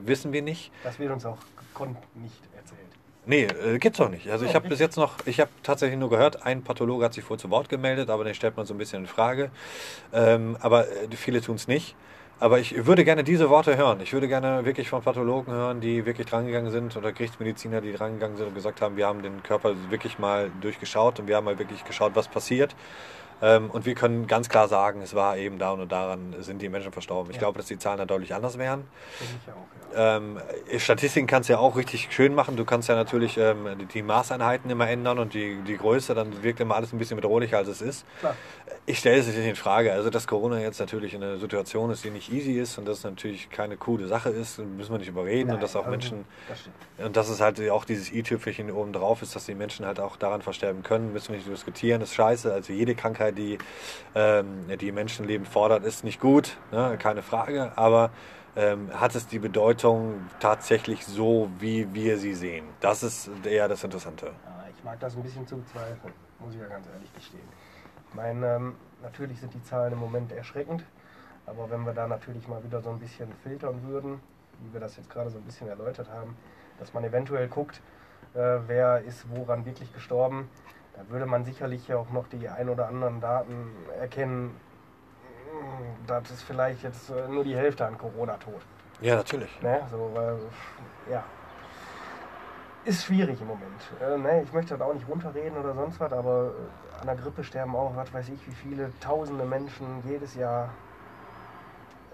wissen 0.05 0.33
wir 0.33 0.43
nicht? 0.43 0.71
Das 0.85 0.99
wird 0.99 1.11
uns 1.11 1.25
auch 1.25 1.39
gekonnt 1.57 1.99
nicht 2.15 2.43
erzählt. 2.55 2.79
Nee, 3.27 3.45
äh, 3.45 3.79
gibt's 3.79 4.01
auch 4.01 4.11
nicht. 4.11 4.31
Also 4.31 4.45
ich 4.45 4.55
habe 4.55 4.69
bis 4.69 4.79
jetzt 4.79 4.97
noch, 4.97 5.15
ich 5.27 5.41
habe 5.41 5.51
tatsächlich 5.63 5.99
nur 5.99 6.11
gehört, 6.11 6.45
ein 6.45 6.63
Pathologe 6.63 7.05
hat 7.05 7.15
sich 7.15 7.29
wohl 7.29 7.39
zu 7.39 7.51
Wort 7.51 7.69
gemeldet, 7.69 8.11
aber 8.11 8.25
den 8.25 8.35
stellt 8.35 8.57
man 8.57 8.67
so 8.67 8.75
ein 8.75 8.79
bisschen 8.79 9.01
in 9.01 9.07
Frage. 9.07 9.51
Ähm, 10.13 10.57
aber 10.61 10.87
äh, 10.87 11.09
viele 11.17 11.41
tun 11.41 11.57
es 11.57 11.67
nicht. 11.67 11.97
Aber 12.40 12.61
ich 12.61 12.87
würde 12.87 13.04
gerne 13.04 13.25
diese 13.25 13.50
Worte 13.50 13.76
hören. 13.76 14.00
Ich 14.00 14.12
würde 14.12 14.28
gerne 14.28 14.64
wirklich 14.64 14.88
von 14.88 15.02
Pathologen 15.02 15.52
hören, 15.52 15.80
die 15.80 16.07
wirklich 16.07 16.28
drangegangen 16.28 16.71
sind 16.71 16.97
oder 16.97 17.11
Gerichtsmediziner, 17.11 17.80
die 17.80 17.92
drangegangen 17.92 18.37
sind 18.37 18.47
und 18.47 18.54
gesagt 18.54 18.80
haben, 18.80 18.97
wir 18.97 19.09
haben 19.09 19.23
den 19.23 19.42
Körper 19.42 19.75
wirklich 19.90 20.21
mal 20.21 20.49
durchgeschaut 20.61 21.18
und 21.18 21.26
wir 21.26 21.35
haben 21.35 21.45
mal 21.45 21.59
wirklich 21.59 21.85
geschaut, 21.85 22.12
was 22.14 22.28
passiert. 22.28 22.76
Ähm, 23.40 23.71
und 23.71 23.87
wir 23.87 23.95
können 23.95 24.26
ganz 24.26 24.49
klar 24.49 24.66
sagen, 24.68 25.00
es 25.00 25.14
war 25.14 25.37
eben 25.37 25.59
da 25.59 25.71
und 25.71 25.90
daran 25.92 26.35
sind 26.40 26.61
die 26.61 26.68
Menschen 26.68 26.92
verstorben. 26.92 27.30
Ich 27.30 27.37
Ja. 27.37 27.40
glaube, 27.42 27.59
dass 27.59 27.66
die 27.68 27.78
Zahlen 27.78 27.99
da 27.99 28.04
deutlich 28.04 28.35
anders 28.35 28.59
wären. 28.59 28.80
Auch, 29.47 29.95
ja. 29.97 30.16
Ähm, 30.16 30.38
Statistiken 30.76 31.26
kannst 31.26 31.49
du 31.49 31.54
ja 31.54 31.59
auch 31.61 31.76
richtig 31.76 32.09
schön 32.11 32.35
machen. 32.35 32.57
Du 32.57 32.64
kannst 32.64 32.88
ja 32.88 32.95
natürlich 32.95 33.38
ähm, 33.38 33.66
die- 33.95 34.02
Maßeinheiten 34.02 34.71
immer 34.71 34.88
ändern 34.88 35.18
und 35.18 35.35
die, 35.35 35.57
die 35.66 35.76
Größe, 35.76 36.14
dann 36.14 36.42
wirkt 36.42 36.61
immer 36.61 36.76
alles 36.76 36.92
ein 36.92 36.99
bisschen 36.99 37.16
bedrohlicher, 37.16 37.59
als 37.59 37.68
es 37.68 37.80
ist. 37.83 38.04
Klar. 38.21 38.35
Ich 38.87 38.99
stelle 38.99 39.18
es 39.18 39.26
nicht 39.26 39.37
in 39.37 39.57
Frage. 39.57 39.92
Also, 39.92 40.09
dass 40.11 40.26
Corona 40.26 40.61
jetzt 40.61 40.80
natürlich 40.80 41.14
eine 41.14 41.37
Situation 41.38 41.90
ist, 41.90 42.04
die 42.04 42.11
nicht 42.11 42.33
easy 42.33 42.52
ist 42.59 42.78
und 42.78 42.87
dass 42.88 42.99
es 42.99 43.04
natürlich 43.04 43.50
keine 43.50 43.76
coole 43.76 44.07
Sache 44.09 44.30
ist, 44.30 44.59
müssen 44.59 44.92
wir 44.92 44.99
nicht 44.99 45.09
überreden. 45.09 45.49
und 45.50 45.57
Nein, 45.57 45.61
dass 45.61 45.75
auch 45.76 45.80
also, 45.80 45.90
Menschen, 45.90 46.25
Das 46.49 47.07
und 47.07 47.16
dass 47.16 47.28
es 47.28 47.40
halt 47.40 47.61
auch 47.71 47.85
dieses 47.85 48.11
i-Tüpfelchen 48.12 48.71
oben 48.71 48.92
drauf 48.92 49.21
ist, 49.23 49.35
dass 49.37 49.45
die 49.47 49.54
Menschen 49.54 49.85
halt 49.85 50.00
auch 50.00 50.16
daran 50.16 50.40
versterben 50.42 50.83
können, 50.83 51.12
müssen 51.12 51.30
wir 51.30 51.37
nicht 51.37 51.49
diskutieren. 51.50 52.00
Das 52.00 52.11
ist 52.11 52.14
scheiße. 52.14 52.52
Also, 52.52 52.73
jede 52.73 52.95
Krankheit, 52.95 53.28
die 53.33 53.59
ähm, 54.15 54.67
die 54.81 54.93
Menschenleben 54.93 55.47
fordert, 55.47 55.85
ist 55.85 56.05
nicht 56.05 56.21
gut, 56.21 56.57
ne? 56.73 56.97
keine 56.99 57.23
Frage. 57.23 57.73
Aber 57.77 58.11
ähm, 58.57 58.91
hat 58.93 59.15
es 59.15 59.27
die 59.27 59.39
Bedeutung 59.39 60.27
tatsächlich 60.41 61.07
so, 61.07 61.51
wie 61.59 61.93
wir 61.95 62.19
sie 62.19 62.35
sehen? 62.35 62.67
Das 62.81 63.03
ist 63.03 63.31
eher 63.45 63.69
das 63.69 63.85
Interessante. 63.85 64.33
Ich 64.77 64.85
mag 64.85 64.99
das 65.01 65.17
ein 65.17 65.23
bisschen 65.23 65.47
zu 65.47 65.57
bezweifeln, 65.57 66.13
muss 66.39 66.55
ich 66.55 66.61
ja 66.61 66.67
ganz 66.67 66.87
ehrlich 66.93 67.13
gestehen. 67.15 67.49
Ich 68.09 68.15
meine, 68.15 68.47
ähm, 68.57 68.75
natürlich 69.03 69.41
sind 69.41 69.53
die 69.55 69.63
Zahlen 69.63 69.93
im 69.93 69.99
Moment 69.99 70.33
erschreckend, 70.33 70.85
aber 71.47 71.71
wenn 71.71 71.85
wir 71.85 71.93
da 71.93 72.07
natürlich 72.07 72.49
mal 72.49 72.63
wieder 72.65 72.81
so 72.81 72.91
ein 72.91 72.99
bisschen 72.99 73.33
filtern 73.43 73.83
würden, 73.87 74.21
wie 74.61 74.73
wir 74.73 74.81
das 74.81 74.97
jetzt 74.97 75.11
gerade 75.11 75.31
so 75.31 75.39
ein 75.39 75.45
bisschen 75.45 75.69
erläutert 75.69 76.09
haben, 76.11 76.37
dass 76.79 76.95
man 76.95 77.05
eventuell 77.05 77.49
guckt, 77.49 77.81
äh, 78.35 78.59
wer 78.67 79.03
ist 79.03 79.27
woran 79.31 79.64
wirklich 79.67 79.93
gestorben, 79.93 80.49
dann 80.99 81.09
würde 81.11 81.27
man 81.27 81.45
sicherlich 81.45 81.95
auch 81.95 82.11
noch 82.11 82.27
die 82.27 82.49
ein 82.49 82.69
oder 82.69 82.89
anderen 82.89 83.21
Daten 83.21 83.71
erkennen, 84.01 84.59
das 86.07 86.31
ist 86.31 86.43
vielleicht 86.43 86.83
jetzt 86.83 87.11
äh, 87.11 87.29
nur 87.29 87.45
die 87.45 87.57
Hälfte 87.57 87.87
an 87.87 87.97
Corona 87.97 88.37
tot. 88.37 88.61
Ja, 89.01 89.17
natürlich. 89.17 89.63
Ne? 89.63 89.81
So, 89.91 90.11
weil, 90.13 90.39
ja. 91.11 91.23
Ist 92.85 93.05
schwierig 93.05 93.41
im 93.41 93.47
Moment. 93.47 93.81
Äh, 94.01 94.19
ne? 94.19 94.43
Ich 94.43 94.53
möchte 94.53 94.77
das 94.77 94.87
auch 94.87 94.93
nicht 94.93 95.09
runterreden 95.09 95.57
oder 95.57 95.75
sonst 95.75 96.01
was, 96.01 96.13
aber 96.13 96.53
äh, 96.97 97.01
an 97.01 97.07
der 97.07 97.17
Grippe 97.17 97.45
sterben 97.45 97.77
auch, 97.77 97.95
was 97.95 98.13
weiß 98.13 98.29
ich, 98.31 98.47
wie 98.49 98.55
viele 98.55 98.93
tausende 98.99 99.45
Menschen 99.45 100.03
jedes 100.05 100.35
Jahr. 100.35 100.71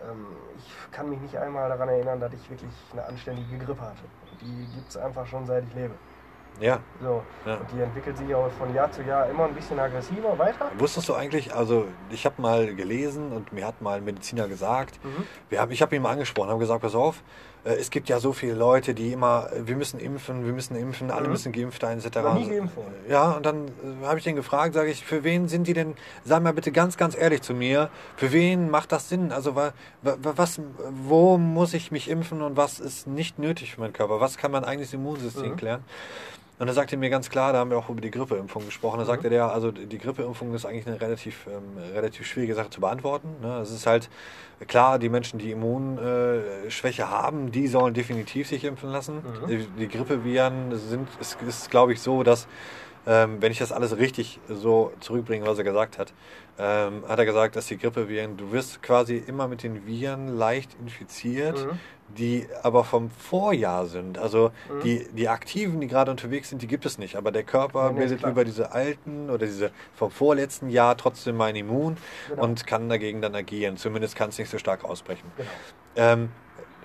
Ähm, 0.02 0.26
ich 0.58 0.92
kann 0.92 1.08
mich 1.08 1.20
nicht 1.20 1.38
einmal 1.38 1.70
daran 1.70 1.88
erinnern, 1.88 2.20
dass 2.20 2.34
ich 2.34 2.50
wirklich 2.50 2.72
eine 2.92 3.04
anständige 3.06 3.56
Grippe 3.64 3.80
hatte. 3.80 4.04
Die 4.42 4.66
gibt 4.74 4.90
es 4.90 4.96
einfach 4.96 5.26
schon 5.26 5.46
seit 5.46 5.64
ich 5.64 5.74
lebe. 5.74 5.94
Ja. 6.60 6.78
So. 7.02 7.22
Ja. 7.44 7.56
Und 7.56 7.66
die 7.74 7.80
entwickelt 7.80 8.16
sich 8.16 8.32
auch 8.34 8.50
von 8.52 8.72
Jahr 8.74 8.90
zu 8.92 9.02
Jahr 9.02 9.28
immer 9.28 9.44
ein 9.46 9.54
bisschen 9.54 9.78
aggressiver 9.78 10.38
weiter. 10.38 10.70
Wusstest 10.78 11.08
du 11.08 11.14
eigentlich, 11.14 11.52
also 11.54 11.86
ich 12.10 12.24
habe 12.26 12.40
mal 12.40 12.74
gelesen 12.74 13.32
und 13.32 13.52
mir 13.52 13.66
hat 13.66 13.82
mal 13.82 13.98
ein 13.98 14.04
Mediziner 14.04 14.46
gesagt, 14.48 14.98
Mhm. 15.04 15.24
wir 15.48 15.60
haben, 15.60 15.72
ich 15.72 15.82
habe 15.82 15.96
ihn 15.96 16.02
mal 16.02 16.10
angesprochen, 16.12 16.50
habe 16.50 16.60
gesagt, 16.60 16.82
pass 16.82 16.94
auf, 16.94 17.22
äh, 17.64 17.70
es 17.74 17.90
gibt 17.90 18.08
ja 18.08 18.20
so 18.20 18.32
viele 18.32 18.54
Leute, 18.54 18.94
die 18.94 19.12
immer, 19.12 19.48
äh, 19.52 19.66
wir 19.66 19.74
müssen 19.76 19.98
impfen, 19.98 20.44
wir 20.46 20.52
müssen 20.52 20.76
impfen, 20.76 21.10
alle 21.10 21.24
Mhm. 21.24 21.32
müssen 21.32 21.50
geimpft 21.52 21.80
sein, 21.82 21.98
etc. 21.98 22.16
Noch 22.22 22.34
nie 22.34 22.48
geimpft. 22.48 22.76
Ja, 23.08 23.32
und 23.32 23.44
dann 23.44 23.66
äh, 24.02 24.06
habe 24.06 24.18
ich 24.18 24.24
den 24.24 24.36
gefragt, 24.36 24.74
sage 24.74 24.90
ich, 24.90 25.04
für 25.04 25.24
wen 25.24 25.48
sind 25.48 25.66
die 25.66 25.72
denn, 25.74 25.94
sag 26.24 26.42
mal 26.42 26.52
bitte 26.52 26.70
ganz, 26.72 26.96
ganz 26.96 27.16
ehrlich 27.16 27.42
zu 27.42 27.52
mir, 27.52 27.90
für 28.16 28.30
wen 28.32 28.70
macht 28.70 28.92
das 28.92 29.08
Sinn? 29.08 29.32
Also 29.32 29.56
wa, 29.56 29.72
wa, 30.02 30.16
was, 30.36 30.60
wo 30.90 31.36
muss 31.36 31.74
ich 31.74 31.90
mich 31.90 32.08
impfen 32.08 32.42
und 32.42 32.56
was 32.56 32.78
ist 32.78 33.06
nicht 33.08 33.38
nötig 33.40 33.74
für 33.74 33.80
meinen 33.80 33.92
Körper? 33.92 34.20
Was 34.20 34.36
kann 34.38 34.52
mein 34.52 34.64
eigenes 34.64 34.92
Immunsystem 34.92 35.52
Mhm. 35.52 35.56
klären? 35.56 35.84
Und 36.58 36.68
er 36.68 36.74
sagte 36.74 36.96
mir 36.96 37.10
ganz 37.10 37.30
klar, 37.30 37.52
da 37.52 37.58
haben 37.58 37.70
wir 37.70 37.78
auch 37.78 37.88
über 37.88 38.00
die 38.00 38.12
Grippeimpfung 38.12 38.64
gesprochen, 38.64 38.98
da 38.98 39.02
Mhm. 39.04 39.08
sagte 39.08 39.28
der, 39.28 39.50
also 39.52 39.72
die 39.72 39.98
Grippeimpfung 39.98 40.54
ist 40.54 40.64
eigentlich 40.64 40.86
eine 40.86 41.00
relativ, 41.00 41.46
ähm, 41.48 41.76
relativ 41.92 42.26
schwierige 42.26 42.54
Sache 42.54 42.70
zu 42.70 42.80
beantworten. 42.80 43.28
Ne? 43.42 43.58
Es 43.58 43.72
ist 43.72 43.86
halt 43.86 44.08
klar, 44.68 45.00
die 45.00 45.08
Menschen, 45.08 45.40
die 45.40 45.50
Immunschwäche 45.50 46.70
Schwäche 46.70 47.10
haben, 47.10 47.50
die 47.50 47.66
sollen 47.66 47.92
definitiv 47.92 48.48
sich 48.48 48.64
impfen 48.64 48.90
lassen. 48.90 49.16
Mhm. 49.16 49.46
Die, 49.48 49.66
die 49.78 49.88
Grippeviren 49.88 50.76
sind, 50.78 51.08
es 51.20 51.36
ist, 51.46 51.70
glaube 51.70 51.92
ich, 51.92 52.00
so, 52.00 52.22
dass 52.22 52.46
ähm, 53.06 53.40
wenn 53.42 53.52
ich 53.52 53.58
das 53.58 53.72
alles 53.72 53.96
richtig 53.96 54.40
so 54.48 54.92
zurückbringe, 55.00 55.46
was 55.46 55.58
er 55.58 55.64
gesagt 55.64 55.98
hat, 55.98 56.12
ähm, 56.58 57.04
hat 57.08 57.18
er 57.18 57.24
gesagt, 57.26 57.56
dass 57.56 57.66
die 57.66 57.76
Grippeviren, 57.76 58.36
du 58.36 58.52
wirst 58.52 58.82
quasi 58.82 59.16
immer 59.16 59.48
mit 59.48 59.62
den 59.62 59.86
Viren 59.86 60.28
leicht 60.28 60.74
infiziert, 60.80 61.66
Mhm. 61.66 61.78
die 62.16 62.46
aber 62.62 62.84
vom 62.84 63.10
Vorjahr 63.10 63.86
sind. 63.86 64.18
Also 64.18 64.52
Mhm. 64.70 64.80
die, 64.84 65.08
die 65.12 65.28
Aktiven, 65.28 65.80
die 65.80 65.86
gerade 65.88 66.10
unterwegs 66.10 66.50
sind, 66.50 66.62
die 66.62 66.66
gibt 66.66 66.86
es 66.86 66.96
nicht. 66.98 67.16
Aber 67.16 67.32
der 67.32 67.42
Körper 67.42 67.90
Nee, 67.90 67.98
bildet 68.00 68.20
klar. 68.20 68.30
über 68.32 68.44
diese 68.44 68.72
alten 68.72 69.30
oder 69.30 69.46
diese 69.46 69.70
vom 69.94 70.10
vorletzten 70.10 70.68
Jahr 70.70 70.96
trotzdem 70.96 71.40
ein 71.40 71.56
Immun 71.56 71.96
Genau. 72.28 72.42
und 72.44 72.66
kann 72.66 72.88
dagegen 72.88 73.20
dann 73.20 73.34
agieren. 73.34 73.76
Zumindest 73.76 74.16
kann 74.16 74.28
es 74.28 74.38
nicht 74.38 74.50
so 74.50 74.58
stark 74.58 74.84
ausbrechen. 74.84 75.30
Genau. 75.36 75.48
Ähm, 75.96 76.28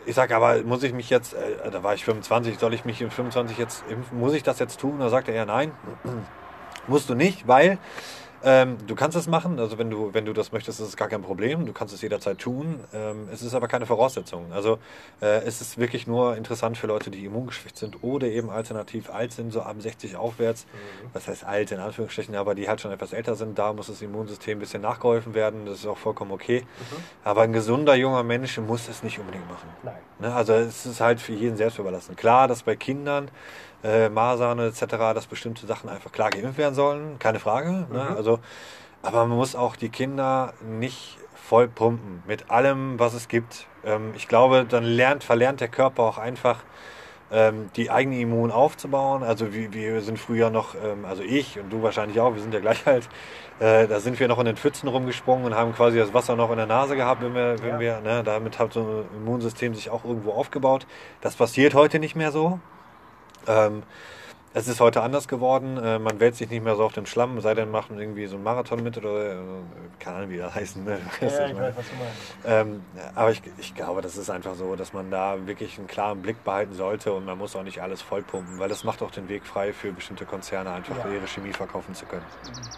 ich 0.06 0.16
sage 0.16 0.36
aber, 0.36 0.64
muss 0.64 0.84
ich 0.84 0.94
mich 0.94 1.10
jetzt, 1.10 1.34
äh, 1.34 1.70
da 1.72 1.84
war 1.84 1.94
ich 1.94 2.04
25, 2.06 2.60
soll 2.60 2.74
ich 2.74 2.86
mich 2.86 3.02
in 3.02 3.12
25 3.12 3.58
jetzt 3.58 3.84
impfen? 3.90 4.20
Muss 4.20 4.34
ich 4.34 4.44
das 4.44 4.60
jetzt 4.60 4.80
tun? 4.80 5.00
Da 5.00 5.10
sagt 5.10 5.28
er 5.28 5.36
ja, 5.36 5.46
nein, 5.46 5.72
musst 6.88 7.10
du 7.10 7.16
nicht, 7.16 7.48
weil 7.48 7.78
ähm, 8.44 8.78
du 8.88 8.96
kannst 8.96 9.18
es 9.18 9.28
machen, 9.28 9.60
also 9.60 9.78
wenn 9.78 9.90
du, 9.90 10.14
wenn 10.14 10.26
du 10.26 10.34
das 10.34 10.52
möchtest, 10.52 10.80
ist 10.80 10.88
es 10.88 10.98
gar 10.98 11.08
kein 11.08 11.22
Problem. 11.22 11.66
Du 11.66 11.74
kannst 11.74 11.94
es 11.94 12.02
jederzeit 12.02 12.40
tun. 12.40 12.80
Ähm, 12.94 13.28
es 13.32 13.42
ist 13.42 13.54
aber 13.54 13.68
keine 13.68 13.86
Voraussetzung. 13.86 14.52
Also 14.54 14.80
äh, 15.22 15.44
es 15.44 15.62
ist 15.62 15.78
wirklich 15.78 16.08
nur 16.08 16.38
interessant 16.38 16.78
für 16.78 16.88
Leute, 16.88 17.12
die 17.12 17.26
immungeschwächt 17.26 17.78
sind 17.78 18.04
oder 18.04 18.28
eben 18.28 18.50
alternativ 18.50 19.10
alt 19.10 19.34
sind, 19.34 19.52
so 19.52 19.62
ab 19.62 19.76
60 19.80 20.16
aufwärts. 20.16 20.66
Mhm. 20.66 21.10
Was 21.14 21.28
heißt 21.28 21.44
alt 21.44 21.72
in 21.72 21.80
Anführungsstrichen, 21.80 22.36
aber 22.36 22.56
die 22.56 22.68
halt 22.68 22.82
schon 22.82 22.92
etwas 22.92 23.14
älter 23.14 23.36
sind. 23.36 23.58
Da 23.60 23.74
muss 23.74 23.88
das 23.88 24.02
Immunsystem 24.02 24.58
ein 24.58 24.62
bisschen 24.62 24.82
nachgeholfen 24.82 25.34
werden. 25.34 25.66
Das 25.66 25.80
ist 25.80 25.88
auch 25.88 25.98
vollkommen 25.98 26.32
okay. 26.32 26.62
Mhm. 26.62 26.96
Aber 27.24 27.42
ein 27.42 27.54
gesunder 27.54 27.96
junger 27.96 28.24
Mensch 28.24 28.58
muss 28.60 28.88
es 28.88 29.04
nicht 29.04 29.20
unbedingt 29.20 29.48
machen. 29.50 29.70
Nein. 29.84 29.96
Ne? 30.20 30.34
Also 30.34 30.54
es 30.54 30.86
ist 30.86 31.02
halt 31.02 31.20
für 31.20 31.34
jeden 31.34 31.58
selbst 31.58 31.80
überlassen. 31.80 32.16
Klar, 32.16 32.48
dass 32.48 32.64
bei 32.64 32.76
Kindern, 32.76 33.30
äh, 33.84 34.10
Masern 34.10 34.60
etc., 34.60 34.86
dass 35.14 35.28
bestimmte 35.28 35.66
Sachen 35.66 35.90
einfach 35.90 36.12
klar 36.12 36.30
geimpft 36.30 36.58
werden 36.58 36.76
sollen, 36.76 37.20
keine 37.20 37.40
Frage. 37.40 37.72
Ne? 37.92 38.08
Mhm. 38.10 38.18
Also, 38.18 38.40
aber 39.02 39.26
man 39.26 39.38
muss 39.38 39.56
auch 39.56 39.76
die 39.76 39.90
Kinder 39.90 40.54
nicht 40.68 41.18
voll 41.34 41.68
pumpen 41.68 42.22
mit 42.28 42.52
allem, 42.52 43.00
was 43.00 43.14
es 43.14 43.28
gibt. 43.28 43.68
Ähm, 43.86 44.14
ich 44.16 44.28
glaube, 44.28 44.66
dann 44.68 44.84
lernt, 44.84 45.24
verlernt 45.24 45.62
der 45.62 45.70
Körper 45.70 46.04
auch 46.04 46.18
einfach 46.18 46.60
ähm, 47.32 47.70
die 47.76 47.90
eigene 47.90 48.20
Immun 48.20 48.52
aufzubauen. 48.52 49.24
Also 49.24 49.54
wir, 49.54 49.74
wir 49.74 50.02
sind 50.02 50.20
früher 50.20 50.50
noch, 50.50 50.76
ähm, 50.76 51.06
also 51.06 51.24
ich 51.24 51.60
und 51.60 51.70
du 51.72 51.82
wahrscheinlich 51.82 52.20
auch, 52.20 52.34
wir 52.34 52.42
sind 52.42 52.54
ja 52.54 52.60
gleich 52.60 52.86
alt, 52.88 53.08
äh, 53.60 53.88
da 53.88 54.00
sind 54.00 54.20
wir 54.20 54.28
noch 54.28 54.40
in 54.40 54.46
den 54.46 54.58
Pfützen 54.58 54.88
rumgesprungen 54.90 55.46
und 55.46 55.56
haben 55.56 55.74
quasi 55.74 55.98
das 55.98 56.14
Wasser 56.14 56.36
noch 56.36 56.50
in 56.52 56.58
der 56.58 56.66
Nase 56.66 56.96
gehabt, 56.96 57.22
wenn 57.24 57.34
wir, 57.34 57.56
wenn 57.62 57.70
Ja. 57.76 57.80
wir, 57.80 58.02
ne, 58.02 58.24
damit 58.24 58.60
hat 58.60 58.74
so 58.74 58.82
ein 58.82 59.18
Immunsystem 59.22 59.74
sich 59.76 59.90
auch 59.90 60.06
irgendwo 60.06 60.32
aufgebaut. 60.32 60.88
Das 61.22 61.36
passiert 61.36 61.74
heute 61.74 62.00
nicht 62.00 62.16
mehr 62.16 62.32
so. 62.32 62.60
Ähm, 63.48 63.84
es 64.52 64.68
ist 64.68 64.80
heute 64.80 65.02
anders 65.04 65.28
geworden. 65.28 65.78
Äh, 65.78 66.00
man 66.00 66.20
wälzt 66.20 66.40
sich 66.40 66.50
nicht 66.50 66.64
mehr 66.64 66.76
so 66.76 66.84
auf 66.84 66.94
dem 66.94 67.06
Schlamm, 67.06 67.40
sei 67.40 67.54
denn, 67.54 67.70
macht 67.70 67.92
man 67.92 68.00
irgendwie 68.00 68.26
so 68.26 68.36
einen 68.36 68.44
Marathon 68.44 68.82
mit 68.82 68.98
oder 68.98 69.34
äh, 69.34 69.36
keine 70.00 70.18
Ahnung, 70.18 70.30
wie 70.32 70.38
das 70.38 70.56
heißen. 70.56 70.84
Ne? 70.84 71.00
Ja, 71.22 71.28
du, 71.28 71.52
ich 71.52 71.60
weiß, 71.60 71.76
was 71.78 71.86
du 71.90 71.96
meinst. 71.96 72.18
Ähm, 72.46 72.82
aber 73.14 73.30
ich, 73.32 73.44
ich 73.60 73.76
glaube, 73.76 74.02
das 74.02 74.18
ist 74.18 74.30
einfach 74.32 74.56
so, 74.56 74.76
dass 74.76 74.92
man 74.92 75.12
da 75.12 75.46
wirklich 75.46 75.78
einen 75.78 75.86
klaren 75.88 76.22
Blick 76.24 76.44
behalten 76.44 76.74
sollte 76.74 77.14
und 77.14 77.26
man 77.26 77.38
muss 77.38 77.56
auch 77.56 77.64
nicht 77.64 77.82
alles 77.82 78.02
vollpumpen, 78.02 78.58
weil 78.58 78.70
das 78.70 78.84
macht 78.84 79.04
auch 79.04 79.12
den 79.12 79.30
Weg 79.30 79.46
frei 79.46 79.72
für 79.72 79.92
bestimmte 79.92 80.26
Konzerne, 80.26 80.72
einfach 80.72 80.98
Ja. 80.98 81.12
ihre 81.12 81.28
Chemie 81.28 81.54
verkaufen 81.54 81.94
zu 81.94 82.08
können. 82.08 82.26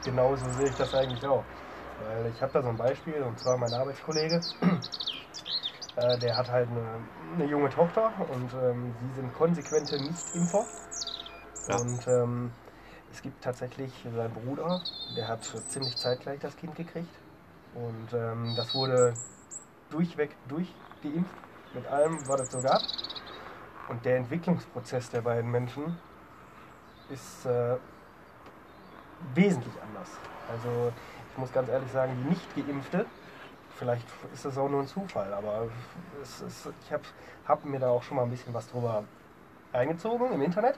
Genauso 0.03 0.43
sehe 0.57 0.67
ich 0.67 0.75
das 0.75 0.93
eigentlich 0.93 1.25
auch. 1.25 1.43
Weil 2.03 2.31
ich 2.35 2.41
habe 2.41 2.51
da 2.51 2.61
so 2.63 2.69
ein 2.69 2.77
Beispiel, 2.77 3.21
und 3.21 3.39
zwar 3.39 3.57
mein 3.57 3.71
Arbeitskollege. 3.73 4.41
Äh, 6.01 6.17
der 6.17 6.35
hat 6.35 6.49
halt 6.49 6.69
eine, 6.69 6.81
eine 7.35 7.45
junge 7.45 7.69
Tochter 7.69 8.11
und 8.29 8.53
ähm, 8.53 8.93
sie 9.01 9.21
sind 9.21 9.33
konsequente 9.33 10.01
Nicht-Impfer. 10.01 10.65
Ja. 11.67 11.75
Und 11.77 12.07
ähm, 12.07 12.51
es 13.11 13.21
gibt 13.21 13.43
tatsächlich 13.43 13.91
seinen 14.03 14.33
Bruder, 14.33 14.81
der 15.15 15.27
hat 15.27 15.43
ziemlich 15.43 15.95
zeitgleich 15.97 16.39
das 16.39 16.55
Kind 16.55 16.75
gekriegt. 16.75 17.13
Und 17.75 18.13
ähm, 18.13 18.53
das 18.55 18.73
wurde 18.73 19.13
durchweg 19.89 20.35
durchgeimpft, 20.47 21.35
mit 21.73 21.87
allem, 21.87 22.27
was 22.27 22.41
es 22.41 22.51
so 22.51 22.61
gab. 22.61 22.81
Und 23.89 24.03
der 24.05 24.17
Entwicklungsprozess 24.17 25.09
der 25.09 25.21
beiden 25.21 25.51
Menschen 25.51 25.97
ist 27.09 27.45
äh, 27.45 27.75
wesentlich 29.35 29.73
anders. 29.81 30.09
Also 30.49 30.91
ich 31.31 31.37
muss 31.37 31.51
ganz 31.51 31.69
ehrlich 31.69 31.91
sagen, 31.91 32.13
die 32.23 32.29
nicht 32.29 32.55
geimpfte, 32.55 33.05
vielleicht 33.81 34.05
ist 34.31 34.45
das 34.45 34.57
auch 34.59 34.69
nur 34.69 34.81
ein 34.81 34.87
Zufall, 34.87 35.33
aber 35.33 35.67
ist, 36.21 36.43
ich 36.85 36.93
habe 36.93 37.01
hab 37.47 37.65
mir 37.65 37.79
da 37.79 37.89
auch 37.89 38.03
schon 38.03 38.17
mal 38.17 38.23
ein 38.23 38.29
bisschen 38.29 38.53
was 38.53 38.69
drüber 38.69 39.03
eingezogen 39.73 40.31
im 40.33 40.41
Internet. 40.43 40.75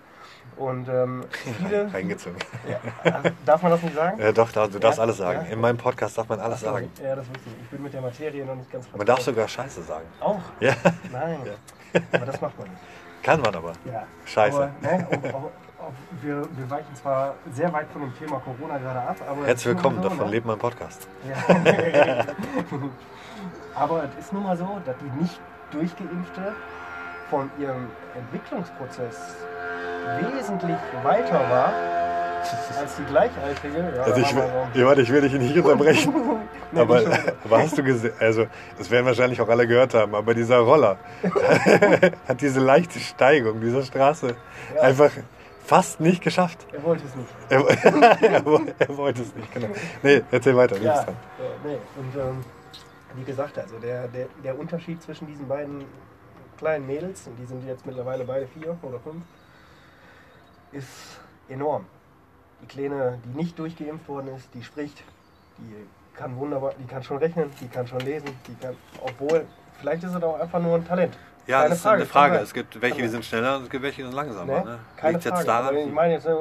Und 0.56 0.88
ähm, 0.88 1.26
viele. 1.60 1.92
Reingezogen. 1.94 2.38
Ja, 2.70 3.12
also 3.12 3.30
darf 3.46 3.62
man 3.62 3.72
das 3.72 3.82
nicht 3.82 3.96
sagen? 3.96 4.22
Ja, 4.22 4.32
doch, 4.32 4.52
da- 4.54 4.68
du 4.68 4.80
darfst 4.80 5.00
Ja, 5.00 5.04
alles 5.04 5.18
sagen. 5.18 5.46
ja. 5.48 5.52
In 5.52 5.60
meinem 5.60 5.78
Podcast 5.78 6.18
darf 6.18 6.30
man 6.30 6.40
alles 6.40 6.62
so, 6.62 6.68
sagen. 6.68 6.90
Ja, 7.04 7.16
das 7.16 7.28
wusste 7.28 7.42
ich. 7.50 7.64
Ich 7.64 7.70
bin 7.70 7.84
mit 7.84 7.94
der 7.94 8.02
Materie 8.02 8.46
noch 8.46 8.56
nicht 8.56 8.72
ganz 8.72 8.86
Man 8.92 9.00
darf 9.06 9.18
vertraut. 9.22 9.26
sogar 9.36 9.48
Scheiße 9.50 9.84
sagen. 9.84 10.06
Auch? 10.22 10.40
Ja, 10.62 10.74
Nein. 11.12 11.40
Aber 12.14 12.26
das 12.26 12.40
macht 12.40 12.58
man 12.58 12.70
nicht. 12.70 12.82
kann 13.22 13.42
man 13.42 13.54
aber. 13.54 13.74
Ja. 13.86 14.08
Scheiße. 14.26 14.58
Aber, 14.58 14.72
ne, 14.96 15.08
ob, 15.12 15.34
ob, 15.34 15.52
wir, 16.22 16.44
wir 16.56 16.70
weichen 16.70 16.96
zwar 16.96 17.36
sehr 17.52 17.72
weit 17.74 17.88
von 17.92 18.02
dem 18.02 18.18
Thema 18.18 18.40
Corona 18.40 18.78
gerade 18.78 19.00
ab, 19.02 19.18
aber. 19.30 19.46
Herzlich 19.46 19.76
willkommen, 19.76 19.98
so, 19.98 20.10
davon 20.10 20.26
ne? 20.26 20.32
lebt 20.32 20.46
mein 20.46 20.58
Podcast. 20.58 21.08
Ja. 21.28 21.36
aber 23.76 24.04
es 24.06 24.26
ist 24.26 24.34
nun 24.34 24.44
mal 24.44 24.58
so, 24.58 24.80
dass 24.86 24.96
die 24.98 25.22
nicht 25.22 25.40
durchgeimpfte 25.72 26.54
von 27.30 27.50
ihrem 27.60 27.88
Entwicklungsprozess 28.16 29.36
wesentlich 30.20 30.78
weiter 31.04 31.40
war 31.50 31.74
als 32.80 32.96
die 32.98 33.06
Gleichaltrige. 33.06 33.94
Ja, 33.96 34.04
Also 34.04 34.20
ich, 34.22 34.36
will- 34.36 34.44
ja, 34.74 34.86
warte, 34.86 35.02
ich 35.02 35.10
will 35.12 35.22
dich 35.22 35.34
nicht 35.34 35.58
unterbrechen. 35.58 36.14
so. 36.14 36.40
Nee, 36.74 36.80
aber, 36.82 37.02
aber 37.46 37.60
hast 37.60 37.78
du 37.78 37.84
gesehen, 37.84 38.14
also 38.20 38.48
das 38.80 38.90
werden 38.90 39.06
wahrscheinlich 39.06 39.40
auch 39.40 39.48
alle 39.48 39.68
gehört 39.68 39.94
haben, 39.94 40.16
aber 40.16 40.34
dieser 40.34 40.58
Roller 40.58 40.98
hat 42.28 42.42
diese 42.42 42.60
leichte 42.62 43.00
Steigung 43.00 43.62
dieser 43.62 43.84
Straße 43.84 44.36
Ja. 44.76 44.82
einfach 44.82 45.12
fast 45.64 46.00
nicht 46.00 46.22
geschafft. 46.22 46.66
er 46.72 46.84
wollte 46.84 47.04
es 47.06 47.16
nicht. 47.16 47.30
Er, 47.50 47.68
er, 48.22 48.78
er 48.80 48.98
wollte 48.98 49.22
es 49.22 49.36
nicht, 49.36 49.52
genau. 49.54 49.70
Nee, 50.02 50.22
erzähl 50.32 50.56
weiter, 50.56 50.78
Ja, 50.78 51.04
äh, 51.04 51.06
nee. 51.66 51.78
Und 51.98 52.16
ähm, 52.16 52.44
wie 53.16 53.24
gesagt, 53.24 53.58
also 53.58 53.78
der, 53.80 54.08
der, 54.08 54.28
der 54.44 54.60
Unterschied 54.60 55.02
zwischen 55.02 55.28
diesen 55.28 55.48
beiden 55.48 55.86
kleinen 56.58 56.86
Mädels, 56.86 57.28
und 57.28 57.38
die 57.38 57.46
sind 57.46 57.66
jetzt 57.66 57.86
mittlerweile 57.86 58.24
beide 58.26 58.48
vier 58.48 58.78
oder 58.82 59.00
fünf, 59.00 59.24
ist 60.72 61.20
enorm. 61.50 61.86
Die 62.62 62.68
Kleine, 62.68 63.20
die 63.26 63.38
nicht 63.38 63.58
durchgeimpft 63.60 64.08
worden 64.08 64.30
ist, 64.36 64.50
die 64.54 64.64
spricht, 64.64 65.04
die 65.58 65.76
kann 66.16 66.36
wunderbar, 66.38 66.74
die 66.80 66.86
kann 66.86 67.04
schon 67.04 67.18
rechnen, 67.18 67.50
die 67.60 67.68
kann 67.68 67.88
schon 67.88 68.00
lesen, 68.00 68.30
die 68.48 68.56
kann, 68.56 68.76
obwohl, 69.02 69.46
vielleicht 69.80 70.04
ist 70.04 70.14
es 70.14 70.24
auch 70.24 70.40
einfach 70.40 70.62
nur 70.62 70.76
ein 70.76 70.86
Talent. 70.88 71.18
Ja, 71.46 71.58
Keine 71.58 71.70
das 71.70 71.78
ist 71.80 71.84
Frage, 71.84 71.96
eine 71.98 72.06
Frage. 72.06 72.38
Es 72.38 72.54
gibt 72.54 72.82
welche, 72.82 73.02
die 73.02 73.08
sind 73.10 73.26
schneller 73.26 73.58
und 73.58 73.64
es 73.64 73.70
gibt 73.70 73.84
welche, 73.84 73.98
die 73.98 74.04
sind 74.04 74.14
langsamer. 74.16 74.60
Ne? 74.60 74.66
Ne? 74.66 74.80
Keine 74.96 75.14
Liegt 75.14 75.26
jetzt 75.26 75.34
Frage. 75.34 75.46
daran, 75.48 75.68
Aber 75.68 75.78
ich 75.78 75.92
meine 75.92 76.14
jetzt, 76.14 76.26
äh, 76.26 76.34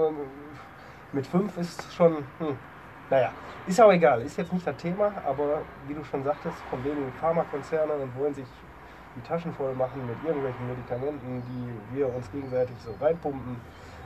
mit 1.12 1.27
fünf 1.27 1.57
ist 1.59 1.93
schon, 1.93 2.19
hm, 2.38 2.57
naja, 3.11 3.31
ist 3.67 3.81
auch 3.81 3.93
egal, 3.93 4.23
ist 4.23 4.37
jetzt 4.38 4.53
nicht 4.53 4.67
das 4.67 4.77
Thema, 4.77 5.12
aber 5.27 5.62
wie 5.88 5.95
du 5.95 6.05
schon 6.05 6.23
sagtest, 6.25 6.57
von 6.71 6.83
wegen 6.85 7.12
Pharmakonzerne 7.21 7.93
und 7.95 8.17
wollen 8.19 8.35
sich 8.35 8.47
die 9.17 9.21
Taschen 9.29 9.53
voll 9.55 9.75
machen 9.75 10.07
mit 10.07 10.17
irgendwelchen 10.25 10.67
Medikamenten, 10.69 11.43
die 11.49 11.97
wir 11.97 12.07
uns 12.15 12.31
gegenseitig 12.31 12.75
so 12.85 12.95
reinpumpen. 13.05 13.57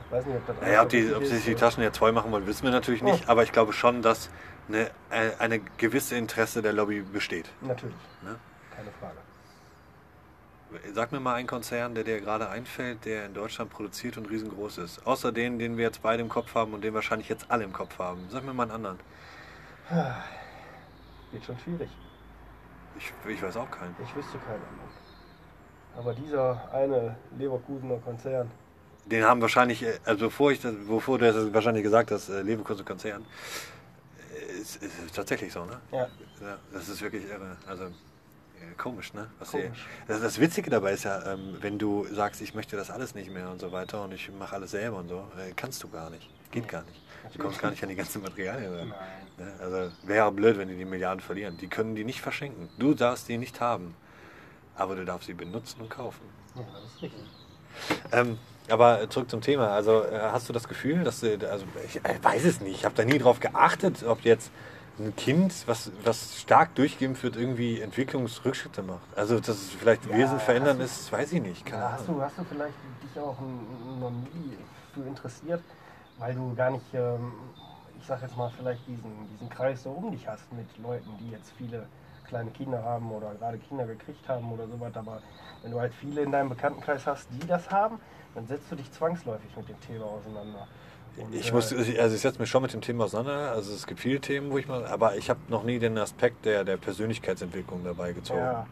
Weiß 0.09 0.25
nicht, 0.25 0.37
ob 0.37 0.47
das 0.47 0.55
Naja, 0.61 0.81
ob, 0.83 0.89
die, 0.89 1.13
ob 1.13 1.23
sie 1.25 1.35
sich 1.35 1.45
die. 1.45 1.55
Taschen 1.55 1.83
jetzt 1.83 1.97
voll 1.97 2.11
machen 2.11 2.31
wollen, 2.31 2.47
wissen 2.47 2.63
wir 2.63 2.71
natürlich 2.71 3.03
nicht. 3.03 3.25
Oh. 3.27 3.31
Aber 3.31 3.43
ich 3.43 3.51
glaube 3.51 3.71
schon, 3.73 4.01
dass 4.01 4.29
eine, 4.67 4.87
äh, 5.09 5.31
eine 5.39 5.59
gewisse 5.77 6.15
Interesse 6.17 6.61
der 6.61 6.73
Lobby 6.73 7.01
besteht. 7.01 7.49
Natürlich, 7.61 7.95
Ne? 8.23 8.35
keine 8.75 8.89
Frage. 8.99 9.17
Sag 10.93 11.11
mir 11.11 11.19
mal 11.19 11.35
einen 11.35 11.47
Konzern, 11.47 11.95
der 11.95 12.03
dir 12.03 12.19
gerade 12.19 12.49
einfällt, 12.49 13.05
der 13.05 13.25
in 13.25 13.33
Deutschland 13.33 13.69
produziert 13.69 14.17
und 14.17 14.29
riesengroß 14.29 14.79
ist. 14.79 15.05
Außer 15.05 15.31
den, 15.31 15.59
den 15.59 15.77
wir 15.77 15.85
jetzt 15.85 16.01
beide 16.01 16.21
im 16.21 16.29
Kopf 16.29 16.53
haben 16.55 16.73
und 16.73 16.83
den 16.83 16.93
wahrscheinlich 16.93 17.29
jetzt 17.29 17.49
alle 17.49 17.63
im 17.63 17.73
Kopf 17.73 17.97
haben. 17.99 18.27
Sag 18.29 18.43
mir 18.43 18.53
mal 18.53 18.63
einen 18.63 18.71
anderen. 18.71 18.99
Wird 21.31 21.45
schon 21.45 21.57
schwierig. 21.59 21.89
Ich, 22.97 23.13
ich 23.29 23.41
weiß 23.41 23.57
auch 23.57 23.69
keinen. 23.69 23.95
Ich 24.03 24.15
wüsste 24.15 24.37
keinen 24.39 24.61
anderen. 24.61 24.89
Aber 25.97 26.13
dieser 26.13 26.71
eine 26.73 27.15
Leverkusener 27.37 27.97
Konzern, 27.97 28.51
Den 29.05 29.23
haben 29.23 29.41
wahrscheinlich, 29.41 29.83
äh, 29.83 29.99
also 30.05 30.25
bevor 30.25 30.51
ich 30.51 30.61
das, 30.61 30.73
bevor 30.87 31.17
du 31.17 31.31
das 31.31 31.53
wahrscheinlich 31.53 31.83
gesagt 31.83 32.11
hast, 32.11 32.29
äh, 32.29 32.41
Leverkusen 32.41 32.85
Konzern, 32.85 33.25
äh, 34.35 34.59
ist, 34.59 34.83
ist 34.83 34.93
es 35.05 35.11
tatsächlich 35.11 35.51
so, 35.53 35.65
ne? 35.65 35.79
ja, 35.91 36.07
Ja, 36.41 36.57
das 36.71 36.89
ist 36.89 37.01
wirklich 37.01 37.25
irre. 37.25 37.57
Also 37.67 37.85
komisch, 38.77 39.13
ne? 39.13 39.27
Komisch. 39.51 39.87
das, 40.07 40.21
das 40.21 40.39
Witzige 40.39 40.69
dabei 40.69 40.93
ist 40.93 41.03
ja, 41.03 41.33
ähm, 41.33 41.57
wenn 41.61 41.77
du 41.77 42.05
sagst, 42.11 42.41
ich 42.41 42.53
möchte 42.53 42.75
das 42.77 42.89
alles 42.91 43.15
nicht 43.15 43.31
mehr 43.31 43.49
und 43.49 43.59
so 43.59 43.71
weiter 43.71 44.03
und 44.03 44.13
ich 44.13 44.29
mache 44.31 44.55
alles 44.55 44.71
selber 44.71 44.97
und 44.97 45.07
so, 45.09 45.27
äh, 45.37 45.51
kannst 45.55 45.83
du 45.83 45.89
gar 45.89 46.09
nicht. 46.09 46.29
Geht 46.51 46.63
Nee, 46.63 46.69
gar 46.69 46.83
nicht. 46.83 47.01
Du 47.33 47.39
kommst 47.39 47.59
gar 47.59 47.71
nicht. 47.71 47.83
an 47.83 47.89
die 47.89 47.95
ganzen 47.95 48.21
Materialien 48.21 48.73
ran. 48.73 48.87
nein. 48.89 49.47
Ne? 49.47 49.53
Also 49.59 49.91
wäre 50.03 50.31
blöd, 50.31 50.57
wenn 50.57 50.69
die 50.69 50.77
die 50.77 50.85
Milliarden 50.85 51.19
verlieren. 51.19 51.57
Die 51.57 51.67
können 51.67 51.95
die 51.95 52.05
nicht 52.05 52.21
verschenken. 52.21 52.69
Du 52.79 52.93
darfst 52.93 53.27
die 53.27 53.37
nicht 53.37 53.59
haben. 53.61 53.95
Aber 54.75 54.95
du 54.95 55.05
darfst 55.05 55.27
sie 55.27 55.33
benutzen 55.33 55.81
und 55.81 55.89
kaufen. 55.89 56.21
Ja, 56.55 56.61
das 56.73 56.93
ist 56.95 57.01
richtig. 57.01 57.23
Ähm, 58.11 58.39
aber 58.69 59.09
zurück 59.09 59.29
zum 59.29 59.41
Thema. 59.41 59.69
Also 59.71 60.03
äh, 60.03 60.19
hast 60.31 60.47
du 60.49 60.53
das 60.53 60.67
Gefühl, 60.67 61.03
dass 61.03 61.19
du, 61.19 61.49
also 61.49 61.65
ich 61.85 61.97
äh, 62.03 62.17
weiß 62.21 62.45
es 62.45 62.61
nicht, 62.61 62.75
ich 62.75 62.85
habe 62.85 62.95
da 62.95 63.03
nie 63.03 63.17
drauf 63.17 63.39
geachtet, 63.39 64.03
ob 64.03 64.21
jetzt 64.23 64.51
ein 64.99 65.15
Kind, 65.15 65.67
was, 65.67 65.91
was 66.03 66.39
stark 66.41 66.73
durchgeimpft 66.75 67.23
wird, 67.23 67.35
irgendwie 67.35 67.81
Entwicklungsrückschritte 67.81 68.81
macht. 68.81 69.15
Also 69.15 69.39
dass 69.39 69.49
es 69.49 69.69
vielleicht 69.71 70.05
Ja, 70.05 70.17
Wesen 70.17 70.39
verändern 70.39 70.79
du- 70.79 70.83
ist, 70.85 71.11
weiß 71.11 71.33
ich 71.33 71.41
nicht. 71.41 71.65
Keine 71.65 71.91
hast, 71.91 72.07
Ahnung. 72.09 72.19
du, 72.21 72.25
hast 72.25 72.37
du 72.37 72.43
vielleicht 72.45 72.75
dich 73.03 73.19
auch 73.19 73.37
noch 73.39 74.11
nie 74.11 74.57
für 74.93 75.01
interessiert, 75.05 75.61
weil 76.17 76.33
du 76.33 76.55
gar 76.55 76.71
nicht, 76.71 76.85
ähm, 76.93 77.31
ich 77.99 78.05
sag 78.05 78.21
jetzt 78.21 78.35
mal, 78.37 78.49
vielleicht 78.57 78.87
diesen, 78.87 79.27
diesen 79.29 79.49
Kreis 79.49 79.83
so 79.83 79.91
um 79.91 80.11
dich 80.11 80.27
hast 80.27 80.51
mit 80.53 80.65
Leuten, 80.79 81.11
die 81.19 81.29
jetzt 81.31 81.51
viele 81.57 81.87
kleine 82.27 82.51
Kinder 82.51 82.83
haben 82.83 83.11
oder 83.11 83.33
gerade 83.35 83.57
Kinder 83.57 83.85
gekriegt 83.85 84.27
haben 84.27 84.51
oder 84.51 84.67
sowas. 84.67 84.95
Aber 84.95 85.21
wenn 85.61 85.71
du 85.71 85.79
halt 85.79 85.93
viele 85.93 86.21
in 86.21 86.31
deinem 86.31 86.49
Bekanntenkreis 86.49 87.05
hast, 87.05 87.27
die 87.31 87.45
das 87.47 87.69
haben, 87.69 87.99
dann 88.35 88.47
setzt 88.47 88.71
du 88.71 88.75
dich 88.75 88.91
zwangsläufig 88.91 89.55
mit 89.55 89.69
dem 89.69 89.79
Thema 89.79 90.05
auseinander. 90.05 90.67
Und, 91.17 91.33
Ich 91.33 91.51
muss, 91.51 91.73
also 91.73 92.15
ich 92.15 92.21
setze 92.21 92.39
mich 92.39 92.49
schon 92.49 92.61
mit 92.61 92.73
dem 92.73 92.81
Thema 92.81 93.05
auseinander. 93.05 93.51
Also 93.51 93.73
es 93.73 93.87
gibt 93.87 93.99
viele 93.99 94.19
Themen, 94.19 94.51
wo 94.51 94.57
ich 94.57 94.67
mal, 94.67 94.85
aber 94.85 95.15
ich 95.15 95.29
habe 95.29 95.39
noch 95.49 95.63
nie 95.63 95.79
den 95.79 95.97
Aspekt 95.97 96.45
der, 96.45 96.63
der 96.63 96.77
Persönlichkeitsentwicklung 96.77 97.83
dabei 97.83 98.13
gezogen. 98.13 98.39
Ja. 98.39 98.65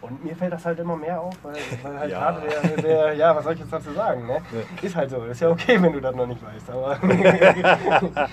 Und 0.00 0.24
mir 0.24 0.34
fällt 0.34 0.50
das 0.54 0.64
halt 0.64 0.78
immer 0.78 0.96
mehr 0.96 1.20
auf, 1.20 1.34
weil, 1.42 1.56
weil 1.82 1.98
halt 1.98 2.10
Ja. 2.10 2.30
gerade 2.30 2.48
der, 2.48 2.82
der, 2.82 3.12
ja, 3.14 3.36
was 3.36 3.44
soll 3.44 3.52
ich 3.52 3.60
jetzt 3.60 3.70
dazu 3.70 3.92
sagen, 3.92 4.26
ne? 4.26 4.40
Ist 4.80 4.96
halt 4.96 5.10
so, 5.10 5.22
ist 5.24 5.40
ja 5.40 5.50
okay, 5.50 5.76
wenn 5.82 5.92
du 5.92 6.00
das 6.00 6.14
noch 6.14 6.26
nicht 6.26 6.40
weißt, 6.42 6.70
aber, 6.70 6.98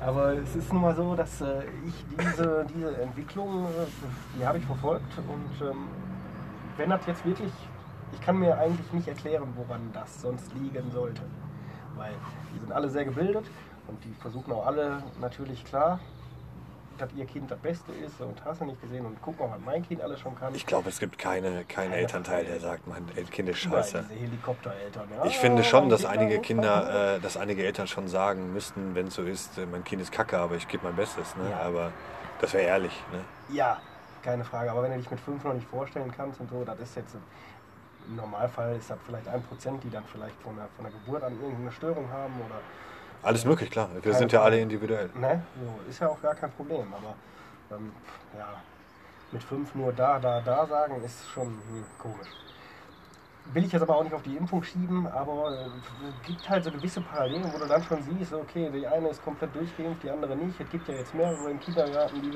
aber 0.00 0.32
es 0.32 0.56
ist 0.56 0.72
nun 0.72 0.80
mal 0.80 0.94
so, 0.96 1.14
dass 1.14 1.42
äh, 1.42 1.64
ich 1.86 1.92
diese, 2.18 2.64
diese 2.74 3.02
Entwicklung, 3.02 3.66
äh, 3.66 3.86
die 4.40 4.46
habe 4.46 4.56
ich 4.56 4.64
verfolgt 4.64 5.12
und 5.18 5.68
ähm, 5.68 5.88
wenn 6.78 6.88
das 6.88 7.00
jetzt 7.06 7.22
wirklich, 7.26 7.52
ich 8.14 8.20
kann 8.22 8.38
mir 8.38 8.56
eigentlich 8.56 8.90
nicht 8.94 9.08
erklären, 9.08 9.52
woran 9.56 9.90
das 9.92 10.22
sonst 10.22 10.50
liegen 10.54 10.90
sollte, 10.90 11.20
weil 11.98 12.12
die 12.54 12.60
sind 12.60 12.72
alle 12.72 12.88
sehr 12.88 13.04
gebildet 13.04 13.44
und 13.88 14.02
die 14.04 14.14
versuchen 14.20 14.52
auch 14.52 14.66
alle 14.66 15.02
natürlich 15.20 15.64
klar, 15.64 16.00
dass 16.98 17.12
ihr 17.14 17.26
Kind 17.26 17.50
das 17.50 17.58
Beste 17.60 17.92
ist 17.92 18.20
und 18.20 18.44
hast 18.44 18.60
du 18.60 18.64
nicht 18.64 18.80
gesehen 18.80 19.06
und 19.06 19.16
guck 19.22 19.38
mal, 19.38 19.50
was 19.50 19.60
mein 19.64 19.86
Kind 19.86 20.02
alles 20.02 20.18
schon 20.20 20.34
kann. 20.34 20.54
Ich 20.54 20.66
glaube, 20.66 20.88
es 20.88 20.98
gibt 20.98 21.16
keine, 21.16 21.64
keinen 21.64 21.92
Elternteil, 21.92 22.44
der 22.44 22.58
sagt, 22.58 22.86
mein 22.88 23.06
Kind 23.30 23.48
ist 23.48 23.58
scheiße. 23.58 24.04
Diese 24.10 24.20
Helikoptereltern. 24.20 25.08
Ja, 25.16 25.24
Ich 25.24 25.38
finde 25.38 25.62
schon, 25.62 25.88
dass 25.88 26.04
einige 26.04 26.40
Kinder, 26.40 27.16
äh, 27.16 27.20
dass 27.20 27.36
einige 27.36 27.64
Eltern 27.64 27.86
schon 27.86 28.08
sagen 28.08 28.52
müssten, 28.52 28.94
wenn 28.94 29.06
es 29.08 29.14
so 29.14 29.22
ist, 29.22 29.58
äh, 29.58 29.66
mein 29.66 29.84
Kind 29.84 30.02
ist 30.02 30.10
kacke, 30.10 30.38
aber 30.38 30.56
ich 30.56 30.66
gebe 30.66 30.84
mein 30.84 30.96
Bestes. 30.96 31.36
Ne? 31.36 31.50
Ja. 31.50 31.60
Aber 31.60 31.92
das 32.40 32.52
wäre 32.52 32.64
ehrlich. 32.64 32.92
Ne? 33.12 33.20
Ja, 33.54 33.80
keine 34.22 34.44
Frage. 34.44 34.70
Aber 34.72 34.82
wenn 34.82 34.90
du 34.90 34.98
dich 34.98 35.10
mit 35.10 35.20
fünf 35.20 35.44
noch 35.44 35.54
nicht 35.54 35.68
vorstellen 35.68 36.12
kannst 36.16 36.40
und 36.40 36.50
so, 36.50 36.64
das 36.64 36.80
ist 36.80 36.96
jetzt 36.96 37.16
im 38.08 38.16
Normalfall 38.16 38.76
ist 38.76 38.90
das 38.90 38.98
vielleicht 39.06 39.28
ein 39.28 39.42
Prozent, 39.42 39.84
die 39.84 39.90
dann 39.90 40.04
vielleicht 40.04 40.40
von 40.42 40.56
der, 40.56 40.66
von 40.76 40.84
der 40.84 40.92
Geburt 40.92 41.22
an 41.22 41.34
irgendeine 41.40 41.70
Störung 41.70 42.10
haben 42.10 42.34
oder 42.46 42.60
Alles 43.22 43.44
möglich, 43.44 43.70
klar. 43.70 43.88
Wir 44.02 44.14
sind 44.14 44.32
ja 44.32 44.42
alle 44.42 44.60
individuell. 44.60 45.10
ne, 45.14 45.42
so 45.60 45.90
ist 45.90 46.00
ja 46.00 46.08
auch 46.08 46.20
gar 46.20 46.34
kein 46.34 46.50
Problem. 46.52 46.86
Aber 46.92 47.14
ähm, 47.76 47.92
ja, 48.36 48.48
mit 49.30 49.42
fünf 49.42 49.74
nur 49.74 49.92
da, 49.92 50.18
da, 50.18 50.40
da 50.40 50.66
sagen 50.66 51.02
ist 51.04 51.28
schon 51.28 51.46
hm, 51.46 51.84
komisch. 51.98 52.28
Will 53.52 53.64
ich 53.64 53.72
jetzt 53.72 53.82
aber 53.82 53.96
auch 53.96 54.04
nicht 54.04 54.12
auf 54.12 54.22
die 54.22 54.36
Impfung 54.36 54.62
schieben, 54.62 55.06
aber 55.06 55.50
äh, 55.52 55.66
es 56.08 56.26
gibt 56.26 56.48
halt 56.48 56.64
so 56.64 56.70
gewisse 56.70 57.00
Parallelen, 57.00 57.50
wo 57.52 57.58
du 57.58 57.66
dann 57.66 57.82
schon 57.82 58.02
siehst, 58.02 58.32
okay, 58.32 58.70
die 58.70 58.86
eine 58.86 59.08
ist 59.08 59.24
komplett 59.24 59.54
durchgeimpft, 59.54 60.02
die 60.02 60.10
andere 60.10 60.36
nicht. 60.36 60.60
Es 60.60 60.68
gibt 60.70 60.86
ja 60.88 60.94
jetzt 60.94 61.14
mehrere 61.14 61.50
im 61.50 61.60
Kindergarten, 61.60 62.20
die, 62.20 62.30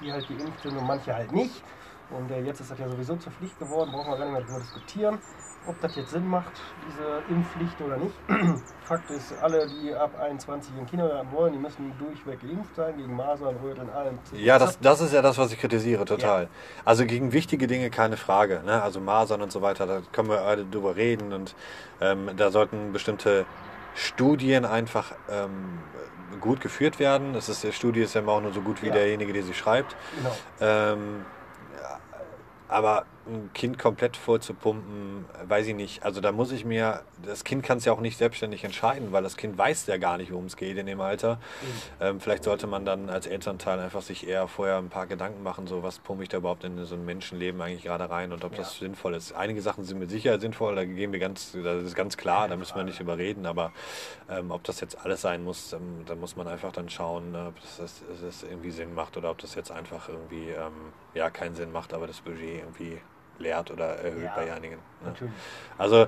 die 0.00 0.12
halt 0.12 0.28
geimpft 0.28 0.62
sind 0.62 0.76
und 0.76 0.86
manche 0.86 1.14
halt 1.14 1.32
nicht. 1.32 1.62
Und 2.10 2.30
äh, 2.30 2.40
jetzt 2.42 2.60
ist 2.60 2.70
das 2.70 2.78
ja 2.78 2.88
sowieso 2.88 3.16
zur 3.16 3.32
Pflicht 3.32 3.58
geworden, 3.58 3.90
brauchen 3.92 4.10
wir 4.12 4.18
gar 4.18 4.24
nicht 4.26 4.34
mehr 4.34 4.42
darüber 4.42 4.60
diskutieren, 4.60 5.18
ob 5.66 5.80
das 5.80 5.96
jetzt 5.96 6.10
Sinn 6.10 6.28
macht, 6.28 6.52
diese 6.86 7.22
Impfpflicht 7.34 7.80
oder 7.80 7.96
nicht. 7.96 8.14
Fakt 8.84 9.10
ist, 9.10 9.32
alle, 9.40 9.66
die 9.66 9.94
ab 9.94 10.10
21 10.20 10.76
in 10.78 10.86
Kindergarten 10.86 11.32
wollen, 11.32 11.52
die 11.54 11.58
müssen 11.58 11.92
durchweg 11.98 12.40
geimpft 12.40 12.76
sein, 12.76 12.96
gegen 12.98 13.16
Masern, 13.16 13.56
Röteln, 13.62 13.88
allem. 13.90 14.18
Ja, 14.32 14.58
das, 14.58 14.78
das 14.80 15.00
ist 15.00 15.14
ja 15.14 15.22
das, 15.22 15.38
was 15.38 15.52
ich 15.52 15.58
kritisiere, 15.58 16.04
total. 16.04 16.48
Also 16.84 17.06
gegen 17.06 17.32
wichtige 17.32 17.66
Dinge 17.66 17.88
keine 17.90 18.18
Frage. 18.18 18.60
Ne? 18.64 18.82
Also 18.82 19.00
Masern 19.00 19.40
und 19.40 19.50
so 19.50 19.62
weiter, 19.62 19.86
da 19.86 20.02
können 20.12 20.28
wir 20.28 20.42
alle 20.42 20.66
drüber 20.66 20.96
reden 20.96 21.32
und 21.32 21.54
ähm, 22.00 22.30
da 22.36 22.50
sollten 22.50 22.92
bestimmte 22.92 23.46
Studien 23.94 24.64
einfach 24.66 25.12
ähm, 25.30 25.78
gut 26.40 26.60
geführt 26.60 26.98
werden. 26.98 27.32
Das 27.32 27.48
ist, 27.48 27.62
die 27.62 27.72
Studie 27.72 28.02
ist 28.02 28.14
ja 28.14 28.20
immer 28.20 28.32
auch 28.32 28.40
nur 28.42 28.52
so 28.52 28.60
gut 28.60 28.82
wie 28.82 28.88
Ja. 28.88 28.92
derjenige, 28.94 29.32
der 29.32 29.44
sie 29.44 29.54
schreibt. 29.54 29.96
Genau. 30.16 30.36
Ähm, 30.60 31.24
ja, 31.24 31.33
aber 32.74 33.04
ein 33.26 33.50
Kind 33.54 33.78
komplett 33.78 34.16
voll 34.16 34.40
zu 34.40 34.54
pumpen, 34.54 35.24
weiß 35.46 35.66
ich 35.68 35.74
nicht. 35.74 36.02
Also 36.04 36.20
da 36.20 36.32
muss 36.32 36.52
ich 36.52 36.64
mir, 36.64 37.02
das 37.24 37.44
Kind 37.44 37.62
kann 37.62 37.78
es 37.78 37.84
ja 37.84 37.92
auch 37.92 38.00
nicht 38.00 38.16
selbstständig 38.18 38.64
entscheiden, 38.64 39.12
weil 39.12 39.22
das 39.22 39.36
Kind 39.36 39.56
weiß 39.56 39.86
ja 39.86 39.96
gar 39.96 40.18
nicht, 40.18 40.30
worum 40.32 40.44
es 40.46 40.56
geht 40.56 40.76
in 40.76 40.86
dem 40.86 41.00
Alter. 41.00 41.38
Ähm, 42.00 42.20
vielleicht 42.20 42.44
sollte 42.44 42.66
man 42.66 42.84
dann 42.84 43.08
als 43.08 43.26
Elternteil 43.26 43.78
einfach 43.80 44.02
sich 44.02 44.26
eher 44.26 44.46
vorher 44.48 44.76
ein 44.78 44.88
paar 44.90 45.06
Gedanken 45.06 45.42
machen, 45.42 45.66
so 45.66 45.82
was 45.82 45.98
pumpe 45.98 46.22
ich 46.24 46.28
da 46.28 46.38
überhaupt 46.38 46.64
in 46.64 46.84
so 46.84 46.94
ein 46.94 47.04
Menschenleben 47.04 47.60
eigentlich 47.60 47.82
gerade 47.84 48.08
rein 48.10 48.32
und 48.32 48.44
ob 48.44 48.54
das 48.54 48.74
Ja. 48.74 48.86
sinnvoll 48.86 49.14
ist. 49.14 49.32
Einige 49.32 49.62
Sachen 49.62 49.84
sind 49.84 49.98
mit 49.98 50.10
Sicherheit 50.10 50.40
sinnvoll, 50.40 50.74
da 50.74 50.84
gehen 50.84 51.12
wir 51.12 51.18
ganz, 51.20 51.52
das 51.52 51.82
ist 51.82 51.94
ganz 51.94 52.16
klar, 52.16 52.48
da 52.48 52.56
müssen 52.56 52.76
wir 52.76 52.84
nicht 52.84 53.00
überreden, 53.00 53.46
aber 53.46 53.72
ähm, 54.28 54.50
ob 54.50 54.64
das 54.64 54.80
jetzt 54.80 54.98
alles 55.04 55.20
sein 55.22 55.42
muss, 55.44 55.72
ähm, 55.72 56.04
da 56.06 56.14
muss 56.14 56.36
man 56.36 56.46
einfach 56.48 56.72
dann 56.72 56.88
schauen, 56.88 57.34
äh, 57.34 57.38
ob 57.48 57.60
das, 57.60 57.76
das, 57.78 58.02
das 58.22 58.42
irgendwie 58.42 58.70
Sinn 58.70 58.94
macht 58.94 59.16
oder 59.16 59.30
ob 59.30 59.38
das 59.38 59.54
jetzt 59.54 59.70
einfach 59.70 60.08
irgendwie 60.08 60.50
ähm, 60.50 60.72
ja 61.14 61.30
keinen 61.30 61.54
Sinn 61.54 61.72
macht, 61.72 61.92
aber 61.94 62.06
das 62.06 62.20
Budget 62.20 62.58
irgendwie 62.60 62.98
leert 63.38 63.70
oder 63.70 63.96
erhöht 63.96 64.24
Ja, 64.24 64.32
bei 64.34 64.52
einigen. 64.52 64.78
Ne? 65.02 65.30
Also 65.78 66.06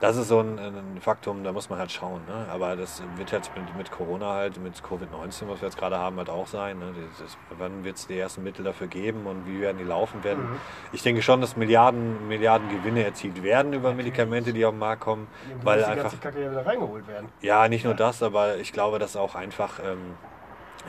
das 0.00 0.16
ist 0.16 0.28
so 0.28 0.40
ein, 0.40 0.58
ein 0.58 0.98
Faktum, 1.00 1.44
da 1.44 1.52
muss 1.52 1.68
man 1.68 1.78
halt 1.78 1.92
schauen. 1.92 2.22
Ne? 2.26 2.46
Aber 2.50 2.74
das 2.74 3.02
wird 3.16 3.32
jetzt 3.32 3.54
mit, 3.54 3.76
mit 3.76 3.90
Corona 3.90 4.32
halt, 4.32 4.58
mit 4.58 4.74
Covid-19, 4.76 5.46
was 5.48 5.60
wir 5.60 5.68
jetzt 5.68 5.76
gerade 5.76 5.98
haben, 5.98 6.16
halt 6.16 6.30
auch 6.30 6.46
sein. 6.46 6.78
Ne? 6.78 6.94
Dieses, 6.96 7.36
wann 7.58 7.84
wird 7.84 7.98
es 7.98 8.06
die 8.06 8.18
ersten 8.18 8.42
Mittel 8.42 8.64
dafür 8.64 8.86
geben 8.86 9.26
und 9.26 9.46
wie 9.46 9.60
werden 9.60 9.76
die 9.76 9.84
laufen 9.84 10.24
werden? 10.24 10.44
Mhm. 10.44 10.56
Ich 10.92 11.02
denke 11.02 11.20
schon, 11.20 11.42
dass 11.42 11.54
Milliarden, 11.56 12.28
Milliarden 12.28 12.70
Gewinne 12.70 13.04
erzielt 13.04 13.42
werden 13.42 13.74
über 13.74 13.90
Natürlich. 13.90 14.06
Medikamente, 14.06 14.52
die 14.54 14.64
auf 14.64 14.72
den 14.72 14.78
Markt 14.78 15.02
kommen. 15.02 15.28
Irgendwie 15.46 15.66
Weil 15.66 15.84
einfach, 15.84 16.12
ja 16.24 16.34
wieder 16.34 16.66
reingeholt 16.66 17.06
werden. 17.06 17.28
ja, 17.42 17.68
nicht 17.68 17.84
nur 17.84 17.94
das, 17.94 18.22
aber 18.22 18.56
ich 18.56 18.72
glaube, 18.72 18.98
dass 18.98 19.16
auch 19.16 19.34
einfach 19.34 19.80
ähm, 19.84 20.14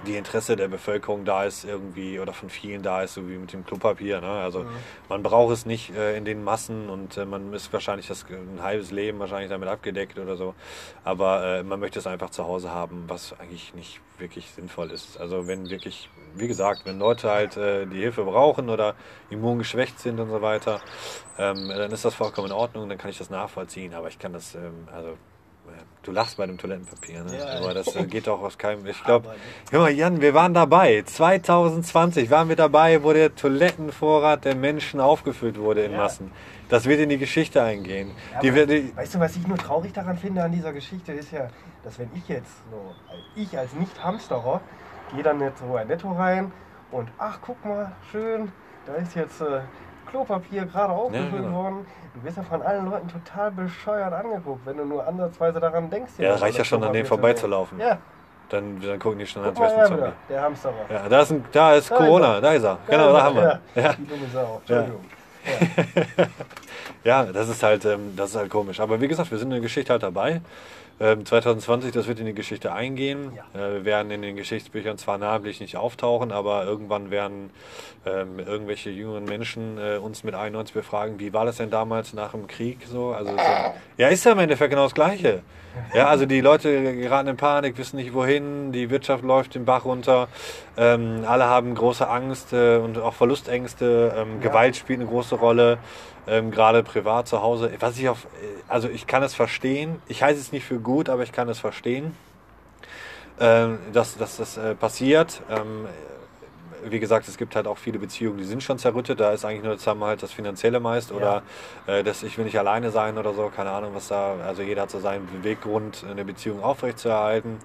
die 0.08 0.16
Interesse 0.16 0.56
der 0.56 0.68
Bevölkerung 0.68 1.26
da 1.26 1.44
ist 1.44 1.64
irgendwie 1.66 2.20
oder 2.20 2.34
von 2.34 2.50
vielen 2.50 2.82
da 2.82 3.04
ist, 3.04 3.14
so 3.16 3.28
wie 3.28 3.38
mit 3.38 3.54
dem 3.54 3.66
Klopapier. 3.66 4.22
Ne? 4.22 4.30
Also 4.30 4.60
Mhm. 4.60 4.68
man 5.10 5.24
braucht 5.24 5.54
es 5.54 5.66
nicht 5.66 5.94
äh, 5.96 6.16
in 6.18 6.26
den 6.26 6.44
Massen 6.44 6.90
und 6.90 7.18
äh, 7.18 7.26
man 7.26 7.54
ist 7.54 7.72
wahrscheinlich 7.74 8.08
das 8.08 8.26
ein 8.30 8.62
halbes 8.64 8.92
Leben 8.92 9.20
wahrscheinlich 9.20 9.50
damit 9.50 9.68
abgedeckt 9.70 10.18
oder 10.18 10.36
so. 10.38 10.56
Aber 11.04 11.44
äh, 11.44 11.64
man 11.64 11.80
möchte 11.80 12.00
es 12.00 12.08
einfach 12.08 12.30
zu 12.30 12.46
Hause 12.46 12.72
haben, 12.72 13.06
was 13.08 13.34
eigentlich 13.40 13.74
nicht 13.74 14.00
wirklich 14.18 14.50
sinnvoll 14.52 14.92
ist. 14.92 15.20
Also 15.20 15.48
wenn 15.48 15.70
wirklich, 15.70 16.10
wie 16.36 16.48
gesagt, 16.48 16.86
wenn 16.86 17.00
Leute 17.00 17.30
halt 17.30 17.58
äh, 17.58 17.86
die 17.86 18.00
Hilfe 18.00 18.24
brauchen 18.24 18.70
oder 18.70 18.96
immungeschwächt 19.30 20.00
sind 20.00 20.20
und 20.20 20.30
so 20.30 20.42
weiter, 20.42 20.80
ähm, 21.38 21.70
dann 21.70 21.92
ist 21.92 22.06
das 22.06 22.14
vollkommen 22.16 22.48
in 22.48 22.54
Ordnung, 22.54 22.88
dann 22.88 22.98
kann 22.98 23.10
ich 23.10 23.18
das 23.18 23.30
nachvollziehen. 23.30 23.94
Aber 23.94 24.08
ich 24.08 24.20
kann 24.20 24.34
das, 24.34 24.56
ähm, 24.56 24.88
also 24.94 25.18
du 26.04 26.12
lachst 26.12 26.38
bei 26.38 26.46
dem 26.48 26.58
Toilettenpapier, 26.58 27.24
ne? 27.24 27.38
Ja, 27.38 27.60
aber 27.60 27.74
das 27.74 27.96
äh, 27.96 28.04
geht 28.06 28.28
doch 28.28 28.42
aus 28.42 28.58
keinem. 28.58 28.86
Ich 28.88 29.04
glaube, 29.04 29.30
Aber- 29.30 29.38
Hör 29.72 29.80
mal, 29.82 29.92
Jan, 29.92 30.22
wir 30.22 30.34
waren 30.34 30.54
dabei. 30.54 31.04
2020 31.06 32.30
waren 32.30 32.50
wir 32.50 32.56
dabei, 32.56 33.04
wo 33.04 33.14
der 33.14 33.36
Toilettenvorrat 33.36 34.46
der 34.46 34.56
Menschen 34.56 35.00
aufgefüllt 35.00 35.58
wurde 35.60 35.84
in 35.84 35.92
Ja. 35.92 35.98
Massen. 36.00 36.32
Das 36.70 36.86
wird 36.86 37.00
in 37.02 37.10
die 37.10 37.18
Geschichte 37.18 37.62
eingehen. 37.62 38.12
Ja, 38.34 38.40
die, 38.40 38.56
wird- 38.56 38.70
die, 38.70 38.96
weißt 38.96 39.16
du, 39.16 39.20
was 39.20 39.36
ich 39.36 39.46
nur 39.48 39.58
traurig 39.58 39.94
daran 39.94 40.18
finde 40.18 40.44
an 40.44 40.52
dieser 40.52 40.74
Geschichte, 40.74 41.12
ist 41.12 41.32
ja, 41.32 41.50
dass 41.84 42.00
wenn 42.00 42.10
ich 42.16 42.28
jetzt 42.30 42.52
so, 42.72 42.94
ich 43.36 43.58
als 43.58 43.74
Nicht-Hamsterer, 43.74 44.62
gehe 45.14 45.24
dann 45.24 45.40
jetzt 45.42 45.60
so 45.60 45.76
ein 45.76 45.88
Netto 45.88 46.12
rein 46.14 46.52
und 46.92 47.10
ach, 47.18 47.40
guck 47.42 47.64
mal, 47.66 47.92
schön, 48.12 48.52
da 48.86 48.94
ist 48.96 49.16
jetzt 49.16 49.42
äh, 49.42 49.60
Klopapier 50.12 50.66
gerade 50.66 50.94
aufgefüllt 50.94 51.32
genau. 51.32 51.64
worden. 51.64 51.86
Du 52.14 52.24
wirst 52.24 52.38
ja 52.38 52.44
von 52.44 52.62
allen 52.62 52.90
Leuten 52.90 53.08
total 53.08 53.52
bescheuert 53.52 54.14
angeguckt, 54.14 54.66
wenn 54.66 54.78
du 54.78 54.86
nur 54.86 55.08
ansatzweise 55.08 55.60
daran 55.60 55.90
denkst. 55.90 56.14
Ja, 56.18 56.36
reicht 56.36 56.58
ja 56.58 56.66
schon, 56.66 56.84
an 56.84 56.94
denen 56.94 57.06
vorbeizulaufen. 57.06 57.80
Ja, 57.80 57.98
dann, 58.50 58.80
dann 58.82 59.00
gucken 59.00 59.20
die 59.20 59.26
schon 59.26 59.44
guck 59.44 59.52
als 59.52 59.60
mal 59.60 59.78
wär's 59.78 59.90
her 59.90 60.06
ein 60.06 60.14
der 60.30 60.42
Hamsterer. 60.42 60.74
Ja, 60.90 61.10
da 61.10 61.22
ist, 61.22 61.32
ein, 61.32 61.46
da 61.52 61.74
ist 61.74 61.90
Da 61.90 61.96
ist 61.96 62.02
Corona, 62.02 62.36
er. 62.36 62.42
da 62.42 62.52
ist 62.52 62.64
er. 62.64 62.78
Genau, 62.88 63.08
ist 63.08 63.14
da 63.14 63.24
haben 63.24 63.36
wir. 63.36 63.44
Ja, 63.76 63.82
Ja. 63.82 63.94
Die 63.94 64.06
dumme 64.06 64.28
Sau, 64.34 64.58
Entschuldigung. 64.60 65.06
Ja, 67.04 67.24
das 67.26 67.50
ist 67.50 67.64
halt, 67.64 67.84
ähm, 67.86 68.14
das 68.16 68.32
ist 68.32 68.36
halt 68.36 68.50
komisch. 68.52 68.80
Aber 68.80 69.02
wie 69.02 69.08
gesagt, 69.08 69.32
wir 69.32 69.38
sind 69.40 69.48
in 69.48 69.54
der 69.54 69.62
Geschichte 69.62 69.92
halt 69.92 70.04
dabei. 70.04 70.42
Ähm, 71.02 71.26
2020, 71.26 71.92
das 71.92 72.08
wird 72.08 72.20
in 72.20 72.28
die 72.28 72.36
Geschichte 72.36 72.72
eingehen. 72.74 73.32
Ja. 73.36 73.60
Äh, 73.60 73.74
wir 73.74 73.86
werden 73.86 74.12
in 74.12 74.22
den 74.22 74.36
Geschichtsbüchern 74.36 75.00
zwar 75.00 75.18
namentlich 75.18 75.60
nicht 75.60 75.76
auftauchen, 75.76 76.32
aber 76.32 76.64
irgendwann 76.66 77.10
werden 77.10 77.50
ähm, 78.06 78.38
irgendwelche 78.38 78.92
jüngeren 78.92 79.24
Menschen 79.24 79.80
äh, 79.80 79.98
uns 79.98 80.24
mit 80.24 80.36
91 80.36 80.76
befragen, 80.76 81.20
wie 81.20 81.34
war 81.34 81.46
das 81.46 81.58
denn 81.58 81.72
damals 81.72 82.14
nach 82.14 82.32
dem 82.32 82.46
Krieg 82.46 82.86
so? 82.88 83.14
Also 83.14 83.32
so, 83.32 83.38
ja, 83.98 84.08
ist 84.10 84.24
ja 84.26 84.34
im 84.34 84.40
Endeffekt 84.40 84.70
genau 84.70 84.84
das 84.84 84.94
Gleiche. 84.94 85.42
Ja, 85.94 86.08
also 86.08 86.26
die 86.26 86.42
Leute 86.42 86.96
geraten 86.98 87.30
in 87.30 87.38
Panik, 87.38 87.78
wissen 87.78 87.96
nicht 87.96 88.14
wohin, 88.14 88.72
die 88.72 88.90
Wirtschaft 88.90 89.24
läuft 89.24 89.56
den 89.56 89.64
Bach 89.66 89.86
runter, 89.86 90.28
ähm, 90.76 91.24
alle 91.26 91.46
haben 91.46 91.74
große 91.76 92.08
Angst 92.08 92.52
äh, 92.54 92.78
und 92.78 92.98
auch 92.98 93.14
Verlustängste, 93.14 94.14
ähm, 94.18 94.42
Ja. 94.42 94.50
Gewalt 94.50 94.76
spielt 94.76 95.00
eine 95.00 95.08
große 95.08 95.36
Rolle, 95.36 95.78
ähm, 96.28 96.52
gerade 96.52 96.84
privat 96.84 97.28
zu 97.28 97.42
Hause. 97.42 97.72
Was 97.80 97.98
ich 97.98 98.10
auf, 98.10 98.28
also 98.68 98.90
ich 98.90 99.08
kann 99.08 99.24
es 99.24 99.34
verstehen, 99.34 100.02
ich 100.08 100.24
heiße 100.24 100.40
es 100.40 100.52
nicht 100.52 100.66
für 100.66 100.80
gut, 100.80 101.10
aber 101.10 101.24
ich 101.24 101.32
kann 101.32 101.50
es 101.50 101.60
verstehen, 101.60 102.16
ähm, 103.40 103.80
dass, 103.94 104.18
dass 104.18 104.38
das 104.38 104.58
äh, 104.58 104.76
passiert. 104.76 105.42
Ähm, 105.50 105.88
wie 106.84 107.00
gesagt, 107.00 107.28
es 107.28 107.38
gibt 107.38 107.56
halt 107.56 107.68
auch 107.68 107.78
viele 107.78 108.00
Beziehungen, 108.00 108.38
die 108.38 108.44
sind 108.44 108.64
schon 108.64 108.80
zerrüttet. 108.80 109.20
Da 109.20 109.32
ist 109.32 109.46
eigentlich 109.46 109.64
nur 109.64 109.78
Zusammenhalt 109.78 110.24
das 110.24 110.32
Finanzielle 110.32 110.80
meist 110.80 111.12
oder 111.12 111.44
äh, 111.88 112.04
dass 112.04 112.24
ich 112.24 112.38
will 112.38 112.46
nicht 112.46 112.58
alleine 112.58 112.92
sein 112.92 113.18
oder 113.18 113.34
so. 113.34 113.52
Keine 113.56 113.72
Ahnung, 113.72 113.92
was 113.94 114.08
da. 114.08 114.36
Also 114.46 114.62
jeder 114.62 114.84
hat 114.84 114.92
so 114.92 115.00
seinen 115.00 115.28
Beweggrund, 115.28 116.06
eine 116.10 116.26
Beziehung 116.26 116.64
aufrechtzuerhalten. 116.64 117.60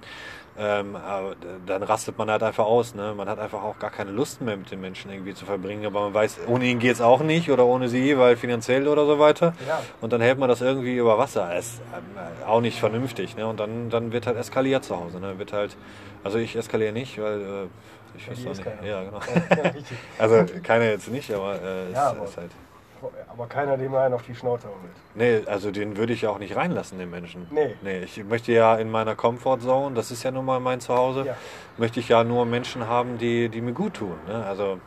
Ähm, 0.59 0.95
aber 0.95 1.35
dann 1.67 1.83
rastet 1.83 2.17
man 2.17 2.31
halt 2.31 2.41
einfach 2.41 2.65
aus. 2.65 2.95
Ne? 2.95 3.13
Man 3.15 3.29
hat 3.29 3.37
einfach 3.37 3.61
auch 3.61 3.77
gar 3.77 3.91
keine 3.91 4.11
Lust 4.11 4.41
mehr 4.41 4.57
mit 4.57 4.71
den 4.71 4.81
Menschen 4.81 5.11
irgendwie 5.11 5.35
zu 5.35 5.45
verbringen. 5.45 5.85
Aber 5.85 6.01
man 6.01 6.13
weiß, 6.13 6.39
ohne 6.47 6.65
ihn 6.65 6.79
geht 6.79 6.93
es 6.93 7.01
auch 7.01 7.19
nicht 7.21 7.51
oder 7.51 7.65
ohne 7.65 7.89
sie, 7.89 8.17
weil 8.17 8.37
finanziell 8.37 8.87
oder 8.87 9.05
so 9.05 9.19
weiter. 9.19 9.53
Ja. 9.67 9.81
Und 10.01 10.13
dann 10.13 10.21
hält 10.21 10.39
man 10.39 10.49
das 10.49 10.61
irgendwie 10.61 10.97
über 10.97 11.17
Wasser. 11.19 11.55
Ist 11.55 11.79
ähm, 11.95 12.47
auch 12.47 12.61
nicht 12.61 12.79
vernünftig. 12.79 13.35
Ne? 13.37 13.45
Und 13.45 13.59
dann, 13.59 13.89
dann 13.91 14.11
wird 14.11 14.25
halt 14.25 14.37
eskaliert 14.37 14.83
zu 14.83 14.99
Hause. 14.99 15.19
Ne? 15.19 15.37
Wird 15.37 15.53
halt, 15.53 15.77
also 16.23 16.39
ich 16.39 16.55
eskaliere 16.55 16.91
nicht, 16.91 17.21
weil 17.21 17.41
äh, 17.41 18.17
ich 18.17 18.27
weiß 18.29 18.57
nicht. 18.57 18.65
Ja, 18.83 19.03
genau. 19.03 19.19
Also 20.17 20.43
keiner 20.63 20.85
jetzt 20.85 21.07
nicht, 21.09 21.31
aber 21.31 21.61
äh, 21.61 21.89
es 21.89 21.93
Ja, 21.93 22.11
ist 22.11 22.37
halt. 22.37 22.51
Aber 23.29 23.47
keiner, 23.47 23.77
dem 23.77 23.93
einen 23.95 24.13
auf 24.13 24.23
die 24.23 24.35
Schnauze 24.35 24.67
haut. 24.67 24.73
Nee, 25.15 25.41
also 25.45 25.71
den 25.71 25.97
würde 25.97 26.13
ich 26.13 26.21
ja 26.23 26.29
auch 26.29 26.39
nicht 26.39 26.55
reinlassen, 26.55 26.97
den 26.99 27.09
Menschen. 27.09 27.47
Nee. 27.51 27.75
Nee, 27.81 27.99
ich 27.99 28.23
möchte 28.23 28.51
ja 28.51 28.75
in 28.75 28.89
meiner 28.89 29.15
Comfortzone, 29.15 29.95
das 29.95 30.11
ist 30.11 30.23
ja 30.23 30.31
nun 30.31 30.45
mal 30.45 30.59
mein 30.59 30.79
Zuhause, 30.79 31.25
Ja. 31.25 31.35
möchte 31.77 31.99
ich 31.99 32.09
ja 32.09 32.23
nur 32.23 32.45
Menschen 32.45 32.87
haben, 32.87 33.17
die, 33.17 33.49
die 33.49 33.61
mir 33.61 33.73
gut 33.73 33.95
tun. 33.95 34.15
Ne? 34.27 34.45
Also 34.45 34.79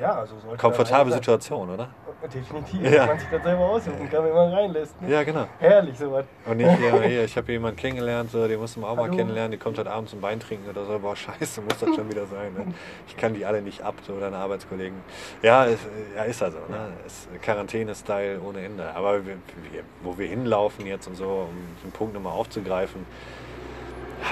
Ja, 0.00 0.14
also 0.14 0.34
sollte 0.38 0.56
komfortable 0.58 1.12
Situation, 1.12 1.70
oder? 1.70 1.88
Definitiv, 2.32 2.82
Ja. 2.82 2.90
wenn 3.00 3.06
man 3.08 3.18
sich 3.18 3.28
das 3.30 3.42
selber 3.42 3.60
aussuchen 3.68 4.08
kann, 4.10 4.24
wenn 4.24 4.32
man 4.32 4.52
reinlässt. 4.52 5.00
Ne? 5.02 5.10
Ja, 5.10 5.22
genau. 5.24 5.46
Herrlich, 5.58 5.98
sowas. 5.98 6.24
Und 6.46 6.56
nicht, 6.58 6.68
ja, 6.80 7.00
hier, 7.02 7.24
ich 7.24 7.36
habe 7.36 7.50
jemanden 7.50 7.76
kennengelernt, 7.76 8.30
so, 8.30 8.46
den 8.46 8.60
musst 8.60 8.76
du 8.76 8.80
mal 8.80 8.90
auch 8.90 8.96
mal 8.96 9.04
Hallo. 9.04 9.16
kennenlernen, 9.16 9.50
die 9.52 9.58
kommt 9.58 9.76
halt 9.78 9.88
abends 9.88 10.12
zum 10.12 10.22
Wein 10.22 10.38
trinken 10.38 10.70
oder 10.70 10.84
so, 10.84 10.98
boah, 10.98 11.16
scheiße, 11.16 11.60
muss 11.62 11.78
das 11.80 11.94
schon 11.94 12.08
wieder 12.10 12.26
sein. 12.26 12.52
Ne? 12.54 12.74
Ich 13.08 13.16
kann 13.16 13.34
die 13.34 13.44
alle 13.44 13.60
nicht 13.60 13.82
ab, 13.82 13.94
so 14.06 14.18
deine 14.20 14.36
Arbeitskollegen. 14.36 14.96
Ja, 15.42 15.66
es, 15.66 15.78
ja 16.16 16.22
ist 16.24 16.42
also, 16.42 16.58
ne? 16.68 16.92
Es- 17.06 17.28
Quarantäne-Style 17.42 18.40
ohne 18.40 18.64
Ende. 18.64 18.94
Aber 18.94 19.26
wir, 19.26 19.34
wir, 19.72 19.82
wo 20.02 20.16
wir 20.16 20.28
hinlaufen 20.28 20.86
jetzt 20.86 21.06
und 21.08 21.16
so, 21.16 21.48
um 21.50 21.56
den 21.84 21.92
Punkt 21.92 22.14
nochmal 22.14 22.32
aufzugreifen, 22.34 23.04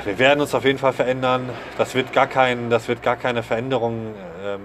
wir 0.05 0.19
werden 0.21 0.41
uns 0.41 0.55
auf 0.55 0.65
jeden 0.65 0.79
Fall 0.79 0.93
verändern. 0.93 1.51
Das 1.77 1.95
wird 1.97 2.13
gar, 2.13 2.29
kein, 2.29 2.71
das 2.71 2.87
wird 2.87 3.03
gar 3.03 3.17
keine 3.17 3.43
Veränderung. 3.43 4.15
Ähm, 4.45 4.61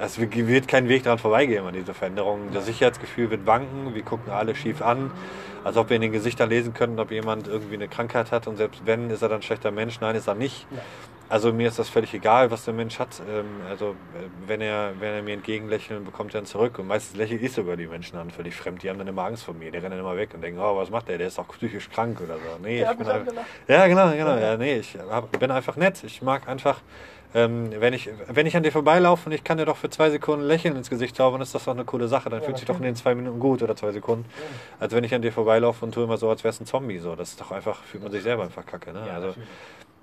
es 0.00 0.18
wird 0.18 0.68
kein 0.68 0.88
Weg 0.88 1.04
daran 1.04 1.18
vorbeigehen 1.18 1.66
an 1.66 1.74
diese 1.74 1.94
Veränderung. 1.94 2.52
Das 2.52 2.66
Sicherheitsgefühl 2.66 3.30
wird 3.30 3.46
wanken. 3.46 3.94
Wir 3.94 4.02
gucken 4.02 4.32
alle 4.32 4.54
schief 4.54 4.82
an, 4.82 5.10
als 5.64 5.76
ob 5.76 5.88
wir 5.90 5.96
in 5.96 6.02
den 6.02 6.12
Gesichtern 6.12 6.48
lesen 6.48 6.74
könnten, 6.74 6.98
ob 7.00 7.10
jemand 7.10 7.48
irgendwie 7.48 7.74
eine 7.74 7.88
Krankheit 7.88 8.32
hat. 8.32 8.46
Und 8.46 8.56
selbst 8.56 8.82
wenn, 8.84 9.10
ist 9.10 9.22
er 9.22 9.28
dann 9.28 9.38
ein 9.38 9.42
schlechter 9.42 9.70
Mensch. 9.70 10.00
Nein, 10.00 10.16
ist 10.16 10.28
er 10.28 10.34
nicht. 10.34 10.66
Ja. 10.70 10.78
Also 11.28 11.52
mir 11.52 11.66
ist 11.66 11.76
das 11.76 11.88
völlig 11.88 12.14
egal, 12.14 12.52
was 12.52 12.64
der 12.64 12.74
Mensch 12.74 13.00
hat. 13.00 13.20
Ähm, 13.28 13.46
Also 13.68 13.90
äh, 13.90 13.94
wenn 14.46 14.60
er, 14.60 14.92
wenn 15.00 15.12
er 15.12 15.22
mir 15.22 15.34
entgegenlächelt, 15.34 16.04
bekommt 16.04 16.32
er 16.34 16.42
ihn 16.42 16.46
zurück. 16.46 16.78
Und 16.78 16.86
meistens 16.86 17.16
lächle 17.16 17.36
ich 17.36 17.52
sogar 17.52 17.76
die 17.76 17.88
Menschen 17.88 18.16
an, 18.16 18.30
völlig 18.30 18.54
fremd. 18.54 18.84
Die 18.84 18.90
haben 18.90 18.98
dann 18.98 19.08
immer 19.08 19.24
Angst 19.24 19.42
vor 19.44 19.54
mir. 19.54 19.72
Die 19.72 19.78
rennen 19.78 19.98
immer 19.98 20.16
weg 20.16 20.30
und 20.34 20.42
denken, 20.42 20.60
oh, 20.60 20.76
was 20.76 20.88
macht 20.90 21.08
der? 21.08 21.18
Der 21.18 21.26
ist 21.26 21.38
doch 21.38 21.48
psychisch 21.48 21.90
krank 21.90 22.20
oder 22.20 22.34
so. 22.34 22.62
Nee, 22.62 22.82
ich 22.82 22.96
bin 22.96 23.08
einfach, 23.08 23.32
ja, 23.66 23.86
genau, 23.88 24.10
genau. 24.12 24.36
Ja, 24.36 24.56
nee, 24.56 24.76
ich 24.78 24.96
hab, 25.10 25.36
bin 25.36 25.50
einfach 25.50 25.74
nett. 25.74 26.04
Ich 26.04 26.22
mag 26.22 26.46
einfach, 26.48 26.80
ähm, 27.34 27.70
wenn, 27.78 27.92
ich, 27.92 28.08
wenn 28.28 28.46
ich 28.46 28.56
an 28.56 28.62
dir 28.62 28.72
vorbeilaufe 28.72 29.28
und 29.28 29.32
ich 29.32 29.44
kann 29.44 29.58
dir 29.58 29.64
doch 29.66 29.76
für 29.76 29.90
zwei 29.90 30.10
Sekunden 30.10 30.44
lächeln 30.46 30.76
ins 30.76 30.90
Gesicht 30.90 31.16
zaubern, 31.16 31.40
ist 31.40 31.54
das 31.54 31.64
doch 31.64 31.72
eine 31.74 31.84
coole 31.84 32.08
Sache. 32.08 32.30
Dann 32.30 32.40
Ja, 32.40 32.44
fühlt 32.46 32.58
sich 32.58 32.66
doch 32.66 32.76
in 32.76 32.82
den 32.82 32.96
zwei 32.96 33.14
Minuten 33.14 33.38
gut 33.40 33.62
oder 33.62 33.76
zwei 33.76 33.92
Sekunden. 33.92 34.24
Als 34.78 34.94
wenn 34.94 35.04
ich 35.04 35.14
an 35.14 35.22
dir 35.22 35.32
vorbeilaufe 35.32 35.84
und 35.84 35.92
tue 35.92 36.04
immer 36.04 36.16
so, 36.16 36.30
als 36.30 36.44
wär's 36.44 36.60
ein 36.60 36.66
Zombie. 36.66 36.98
So. 36.98 37.16
Das 37.16 37.30
ist 37.30 37.40
doch 37.40 37.50
einfach, 37.50 37.82
fühlt 37.84 38.02
man 38.02 38.12
sich 38.12 38.22
selber 38.22 38.44
einfach 38.44 38.64
kacke. 38.64 38.92
Ne? 38.92 39.04
Ja, 39.06 39.14
also, 39.14 39.28
natürlich. 39.28 39.48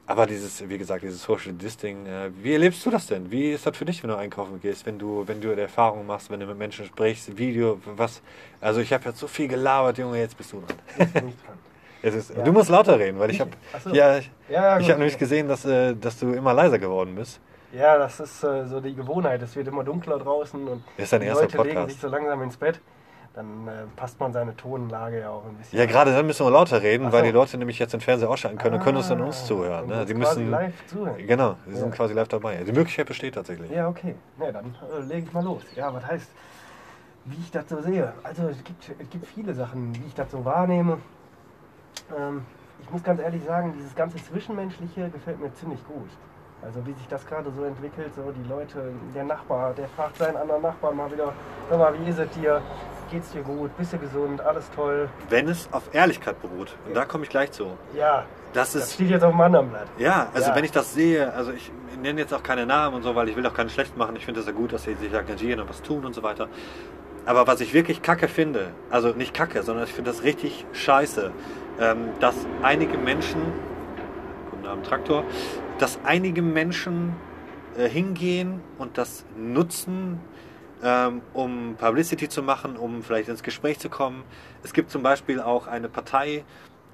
aber 0.05 0.25
dieses, 0.27 0.69
wie 0.69 0.77
gesagt, 0.77 1.03
dieses 1.03 1.23
Social 1.23 1.53
Disting, 1.53 2.05
äh, 2.05 2.29
wie 2.41 2.53
erlebst 2.53 2.85
du 2.85 2.89
das 2.89 3.07
denn? 3.07 3.31
Wie 3.31 3.51
ist 3.51 3.65
das 3.65 3.75
für 3.77 3.85
dich, 3.85 4.03
wenn 4.03 4.09
du 4.09 4.17
einkaufen 4.17 4.59
gehst, 4.61 4.85
wenn 4.85 4.99
du, 4.99 5.23
wenn 5.27 5.39
du 5.41 5.49
Erfahrungen 5.55 6.05
machst, 6.05 6.29
wenn 6.29 6.39
du 6.39 6.45
mit 6.45 6.57
Menschen 6.57 6.85
sprichst, 6.85 7.37
Video, 7.37 7.79
was? 7.95 8.21
Also 8.61 8.81
ich 8.81 8.91
habe 8.93 9.05
jetzt 9.09 9.19
so 9.19 9.27
viel 9.27 9.47
gelabert, 9.47 9.97
Junge, 9.97 10.19
jetzt 10.19 10.37
bist 10.37 10.53
du 10.53 10.61
dran. 10.61 11.33
Es 12.03 12.13
ist, 12.13 12.35
Ja. 12.35 12.43
Du 12.43 12.51
musst 12.51 12.69
lauter 12.69 12.99
reden, 12.99 13.17
weil 13.19 13.31
ich 13.31 13.39
habe, 13.39 13.51
so. 13.83 13.89
ja, 13.91 14.17
ich, 14.17 14.29
Ja, 14.49 14.77
ich 14.79 14.89
habe 14.89 14.99
nämlich 14.99 15.17
gesehen, 15.17 15.47
dass, 15.47 15.65
äh, 15.65 15.95
dass 15.95 16.19
du 16.19 16.31
immer 16.33 16.53
leiser 16.53 16.77
geworden 16.77 17.15
bist. 17.15 17.39
Ja, 17.71 17.97
das 17.97 18.19
ist 18.19 18.43
äh, 18.43 18.65
so 18.67 18.79
die 18.81 18.93
Gewohnheit. 18.93 19.41
Es 19.41 19.55
wird 19.55 19.67
immer 19.67 19.83
dunkler 19.83 20.19
draußen 20.19 20.67
und 20.67 20.83
Das 20.97 21.05
ist 21.05 21.13
dein 21.13 21.21
die 21.21 21.27
erster 21.27 21.45
Leute 21.45 21.57
legen 21.57 21.69
Podcast. 21.69 21.91
sich 21.91 22.01
so 22.01 22.07
langsam 22.09 22.41
ins 22.43 22.57
Bett. 22.57 22.79
Dann 23.33 23.67
äh, 23.67 23.71
passt 23.95 24.19
man 24.19 24.31
seine 24.31 24.55
Tonlage 24.55 25.21
ja 25.21 25.31
auch 25.31 25.43
ein 25.45 25.55
bisschen. 25.55 25.79
Ja, 25.79 25.87
gerade 25.87 26.11
dann 26.13 26.27
müssen 26.27 26.45
wir 26.45 26.51
lauter 26.51 26.83
reden, 26.83 27.07
Ach 27.07 27.11
weil 27.13 27.21
so. 27.21 27.25
die 27.25 27.31
Leute 27.31 27.57
nämlich 27.57 27.79
jetzt 27.79 27.93
den 27.93 27.99
Fernseher 28.01 28.29
ausschalten 28.29 28.59
können 28.59 28.75
und 28.75 28.83
können 28.83 28.97
uns 28.97 29.07
dann 29.07 29.21
uns 29.21 29.41
Ah, 29.41 29.45
zuhören. 29.47 29.87
Ne? 29.87 29.95
quasi 29.95 30.13
müssen, 30.13 30.51
live 30.51 30.85
zuhören. 30.85 31.25
genau, 31.25 31.55
die 31.65 31.73
sind 31.73 31.91
quasi 31.95 32.13
live 32.13 32.27
dabei. 32.27 32.57
Die 32.57 32.71
Möglichkeit 32.71 33.07
besteht 33.07 33.33
tatsächlich. 33.33 33.71
Ja, 33.71 33.87
okay. 33.87 34.13
Ja, 34.39 34.51
dann 34.51 34.75
äh, 34.95 35.01
lege 35.01 35.25
ich 35.25 35.33
mal 35.33 35.43
los. 35.43 35.63
Ja, 35.75 35.91
was 35.91 36.05
heißt, 36.05 36.29
wie 37.25 37.37
ich 37.41 37.49
das 37.49 37.67
so 37.69 37.81
sehe? 37.81 38.13
Also 38.21 38.49
es 38.49 38.63
gibt, 38.63 38.83
es 38.99 39.09
gibt 39.09 39.25
viele 39.25 39.55
Sachen, 39.55 39.95
wie 39.95 40.05
ich 40.05 40.13
das 40.13 40.29
so 40.29 40.45
wahrnehme. 40.45 40.99
Ähm, 42.17 42.45
ich 42.81 42.89
muss 42.91 43.03
ganz 43.03 43.21
ehrlich 43.21 43.43
sagen, 43.45 43.73
dieses 43.77 43.95
ganze 43.95 44.17
Zwischenmenschliche 44.17 45.09
gefällt 45.09 45.39
mir 45.39 45.53
ziemlich 45.53 45.85
gut. 45.87 46.09
Also 46.61 46.85
wie 46.85 46.93
sich 46.93 47.07
das 47.09 47.25
gerade 47.25 47.51
so 47.51 47.63
entwickelt, 47.65 48.13
so 48.15 48.31
die 48.31 48.47
Leute, 48.47 48.93
der 49.13 49.25
Nachbar, 49.25 49.73
der 49.73 49.87
fragt 49.89 50.17
seinen 50.17 50.37
anderen 50.37 50.61
Nachbarn 50.61 50.95
mal 50.95 51.11
wieder, 51.11 51.33
sag 51.69 51.77
mal, 51.77 51.93
wie 51.99 52.09
ist 52.09 52.19
es 52.19 52.29
dir? 52.31 52.61
Geht's 53.11 53.31
dir 53.31 53.41
gut? 53.43 53.75
Bist 53.77 53.91
du 53.93 53.97
gesund? 53.97 54.39
Alles 54.41 54.69
toll? 54.71 55.09
Wenn 55.29 55.47
es 55.49 55.67
auf 55.73 55.93
Ehrlichkeit 55.93 56.41
beruht, 56.41 56.75
und 56.87 56.95
da 56.95 57.03
komme 57.05 57.25
ich 57.25 57.29
gleich 57.29 57.51
zu. 57.51 57.67
Ja, 57.95 58.23
Das 58.53 58.71
das 58.73 58.83
ist 58.85 58.93
steht 58.93 59.09
jetzt 59.09 59.23
auf 59.23 59.31
dem 59.31 59.41
anderen 59.41 59.69
Blatt. 59.69 59.87
Ja, 59.97 60.27
also 60.33 60.49
Ja. 60.49 60.55
wenn 60.55 60.63
ich 60.63 60.71
das 60.71 60.93
sehe, 60.93 61.31
also 61.33 61.51
ich 61.51 61.69
nenne 62.01 62.21
jetzt 62.21 62.33
auch 62.33 62.41
keine 62.41 62.65
Namen 62.65 62.95
und 62.95 63.03
so, 63.03 63.13
weil 63.13 63.27
ich 63.29 63.35
will 63.35 63.45
auch 63.45 63.53
keinen 63.53 63.69
schlecht 63.69 63.97
machen. 63.97 64.15
Ich 64.15 64.25
finde 64.25 64.39
es 64.39 64.45
ja 64.45 64.53
gut, 64.53 64.71
dass 64.71 64.83
sie 64.83 64.93
sich 64.95 65.13
engagieren 65.13 65.59
und 65.59 65.69
was 65.69 65.81
tun 65.81 66.05
und 66.05 66.13
so 66.15 66.23
weiter. 66.23 66.47
Aber 67.25 67.47
was 67.47 67.61
ich 67.61 67.73
wirklich 67.73 68.01
kacke 68.01 68.27
finde, 68.27 68.71
also 68.89 69.09
nicht 69.09 69.33
kacke, 69.33 69.63
sondern 69.63 69.85
ich 69.85 69.93
finde 69.93 70.11
das 70.11 70.23
richtig 70.23 70.65
scheiße, 70.73 71.31
ähm, 71.79 72.09
dass 72.19 72.35
einige 72.61 72.97
Menschen, 72.97 73.41
guten 74.51 74.65
Abend 74.67 74.85
Traktor, 74.85 75.23
dass 75.79 75.99
einige 76.03 76.41
Menschen 76.41 77.13
äh, 77.77 77.87
hingehen 77.87 78.61
und 78.77 78.97
das 78.97 79.25
nutzen, 79.37 80.19
ähm, 80.83 81.21
um 81.33 81.75
Publicity 81.77 82.27
zu 82.27 82.43
machen, 82.43 82.75
um 82.75 83.01
vielleicht 83.03 83.29
ins 83.29 83.41
Gespräch 83.41 83.79
zu 83.79 83.89
kommen. 83.89 84.23
Es 84.63 84.73
gibt 84.73 84.91
zum 84.91 85.01
Beispiel 85.01 85.39
auch 85.39 85.67
eine 85.67 85.87
Partei, 85.87 86.43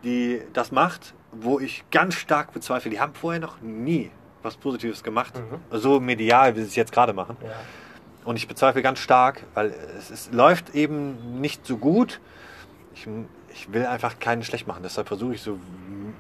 die 0.04 0.42
das 0.54 0.72
macht, 0.72 1.16
wo 1.32 1.60
ich 1.60 1.84
ganz 1.92 2.14
stark 2.16 2.54
bezweifle. 2.54 2.92
Die 2.92 3.00
haben 3.00 3.14
vorher 3.14 3.42
noch 3.42 3.62
nie 3.62 4.12
was 4.42 4.56
Positives 4.56 5.04
gemacht, 5.04 5.34
Mhm. 5.36 5.78
so 5.78 6.00
medial, 6.00 6.56
wie 6.56 6.62
sie 6.62 6.68
es 6.68 6.76
jetzt 6.76 6.92
gerade 6.94 7.12
machen. 7.14 7.36
Ja. 7.44 7.50
Und 8.26 8.36
ich 8.36 8.48
bezweifle 8.48 8.82
ganz 8.82 9.00
stark, 9.00 9.44
weil 9.54 9.74
es, 9.98 10.10
es 10.10 10.32
läuft 10.32 10.76
eben 10.76 11.42
nicht 11.42 11.66
so 11.66 11.78
gut. 11.78 12.20
Ich, 12.94 13.08
ich 13.54 13.74
will 13.74 13.86
einfach 13.86 14.20
keinen 14.20 14.44
schlecht 14.44 14.68
machen. 14.68 14.84
Deshalb 14.84 15.08
versuche 15.08 15.34
ich 15.34 15.42
so. 15.42 15.60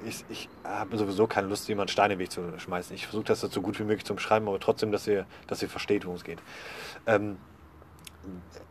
Ich, 0.05 0.23
ich 0.29 0.49
habe 0.63 0.97
sowieso 0.97 1.27
keine 1.27 1.47
Lust, 1.47 1.67
jemand 1.67 1.91
Steine 1.91 2.17
Weg 2.17 2.31
zu 2.31 2.41
schmeißen. 2.57 2.95
Ich 2.95 3.05
versuche 3.05 3.25
das 3.25 3.41
so 3.41 3.61
gut 3.61 3.79
wie 3.79 3.83
möglich 3.83 4.05
zu 4.05 4.15
beschreiben, 4.15 4.47
aber 4.47 4.59
trotzdem, 4.59 4.91
dass 4.91 5.07
ihr, 5.07 5.25
dass 5.47 5.61
ihr 5.61 5.69
versteht, 5.69 6.05
worum 6.05 6.15
es 6.15 6.23
geht. 6.23 6.39
Ähm, 7.05 7.37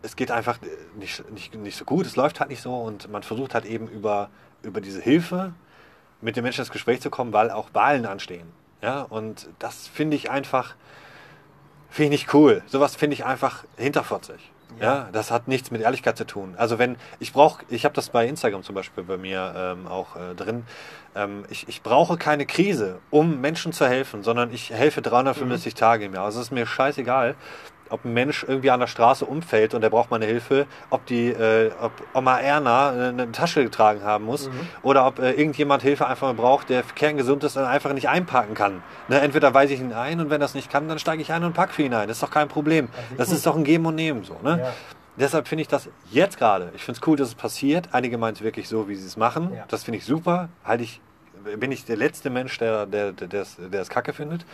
es 0.03 0.17
geht 0.17 0.31
einfach 0.31 0.59
nicht, 0.99 1.31
nicht, 1.31 1.55
nicht 1.55 1.77
so 1.77 1.85
gut, 1.85 2.07
es 2.07 2.17
läuft 2.17 2.41
halt 2.41 2.51
nicht 2.51 2.63
so 2.63 2.75
und 2.75 3.11
man 3.11 3.23
versucht 3.23 3.55
halt 3.55 3.65
eben 3.65 3.89
über, 3.89 4.31
über 4.63 4.81
diese 4.81 5.01
Hilfe 5.01 5.53
mit 6.21 6.37
den 6.37 6.43
Menschen 6.43 6.61
ins 6.61 6.71
Gespräch 6.71 7.01
zu 7.01 7.11
kommen, 7.11 7.33
weil 7.33 7.51
auch 7.51 7.71
Wahlen 7.75 8.07
anstehen. 8.07 8.49
Ja, 8.83 9.03
und 9.03 9.49
das 9.59 9.89
finde 9.89 10.17
ich 10.17 10.31
einfach, 10.31 10.77
finde 11.91 12.15
ich 12.15 12.23
nicht 12.23 12.35
cool. 12.35 12.63
Sowas 12.67 12.97
finde 12.97 13.15
ich 13.15 13.25
einfach 13.25 13.65
hinterfotzig. 13.77 14.53
Ja. 14.81 15.09
das 15.13 15.31
hat 15.31 15.49
nichts 15.49 15.71
mit 15.71 15.81
Ehrlichkeit 15.81 16.17
zu 16.17 16.25
tun. 16.25 16.55
Also 16.57 16.79
wenn, 16.79 16.97
ich 17.19 17.33
brauche, 17.33 17.65
ich 17.69 17.85
habe 17.85 17.95
das 17.95 18.11
bei 18.11 18.27
Instagram 18.29 18.63
zum 18.63 18.75
Beispiel 18.75 19.03
bei 19.03 19.17
mir 19.17 19.53
ähm, 19.57 19.89
auch 19.89 20.15
äh, 20.15 20.35
drin, 20.37 20.65
ähm, 21.19 21.45
ich, 21.51 21.69
ich 21.69 21.83
brauche 21.83 22.17
keine 22.17 22.47
Krise, 22.47 22.99
um 23.11 23.41
Menschen 23.41 23.73
zu 23.73 23.87
helfen, 23.87 24.23
sondern 24.23 24.53
ich 24.53 24.71
helfe 24.71 25.03
365 25.03 25.75
Tage 25.75 26.05
im 26.07 26.15
Jahr. 26.15 26.25
Also 26.25 26.41
es 26.41 26.47
ist 26.47 26.53
mir 26.53 26.67
scheißegal, 26.67 27.35
ob 27.91 28.05
ein 28.05 28.13
Mensch 28.13 28.45
irgendwie 28.47 28.71
an 28.71 28.81
der 28.81 28.87
Straße 28.87 29.25
umfällt 29.25 29.75
und 29.75 29.81
der 29.81 29.91
braucht 29.91 30.11
meine 30.11 30.27
Hilfe, 30.27 30.67
ob 30.91 31.07
die, 31.07 31.29
äh, 31.29 31.71
ob 31.81 31.93
Oma 32.15 32.39
Erna 32.39 32.93
äh, 32.93 33.09
eine 33.09 33.33
Tasche 33.33 33.65
getragen 33.65 34.03
haben 34.03 34.25
muss 34.25 34.51
oder 34.83 35.07
ob 35.07 35.19
äh, 35.19 35.33
irgendjemand 35.33 35.83
Hilfe 35.83 36.07
einfach 36.07 36.35
braucht, 36.35 36.69
der 36.69 36.83
kerngesund 36.83 37.45
ist 37.45 37.57
und 37.57 37.65
einfach 37.65 37.93
nicht 37.93 38.09
einpacken 38.09 38.55
kann. 38.55 38.83
Ne? 39.09 39.21
Entweder 39.21 39.55
weise 39.55 39.75
ich 39.75 39.81
ihn 39.81 39.93
ein 39.93 40.21
und 40.21 40.31
wenn 40.31 40.41
das 40.41 40.55
nicht 40.55 40.71
kann, 40.71 40.89
dann 40.89 40.99
steige 40.99 41.23
ich 41.23 41.33
ein 41.33 41.45
und 41.45 41.55
pack 41.55 41.73
für 41.73 41.83
ihn 41.83 41.95
ein. 41.95 42.09
Das 42.09 42.19
ist 42.19 42.23
doch 42.23 42.31
kein 42.31 42.49
Problem. 42.49 42.89
Das 43.17 43.31
ist 43.31 43.47
doch 43.47 43.57
ein 43.57 43.65
Geben 43.65 43.87
und 43.87 43.95
Nehmen 43.95 44.25
so. 44.25 44.37
Ne? 44.43 44.61
Ja. 44.63 44.73
Deshalb 45.19 45.49
finde 45.49 45.63
ich 45.63 45.69
das 45.69 45.89
jetzt 46.11 46.39
gerade. 46.39 46.71
Ich 46.77 46.85
finde 46.85 47.01
es 47.01 47.07
cool, 47.07 47.17
dass 47.17 47.29
es 47.29 47.35
passiert. 47.35 47.89
Einige 47.93 48.19
meinen 48.19 48.35
es 48.35 48.43
wirklich 48.43 48.69
so, 48.69 48.89
wie 48.89 48.95
sie 48.95 49.07
es 49.07 49.17
machen. 49.17 49.53
Ja. 49.53 49.65
Das 49.67 49.83
finde 49.83 49.99
ich 49.99 50.05
super. 50.05 50.49
Halte 50.65 50.85
ich, 50.85 51.01
bin 51.57 51.73
ich 51.73 51.85
der 51.85 51.97
letzte 51.97 52.31
Mensch, 52.31 52.59
der, 52.59 52.87
der, 52.87 53.13
der, 53.13 53.29
der, 53.29 53.43
es- 53.43 53.57
der 53.59 53.81
es 53.83 53.89
kacke 53.89 54.13
findet. 54.13 54.45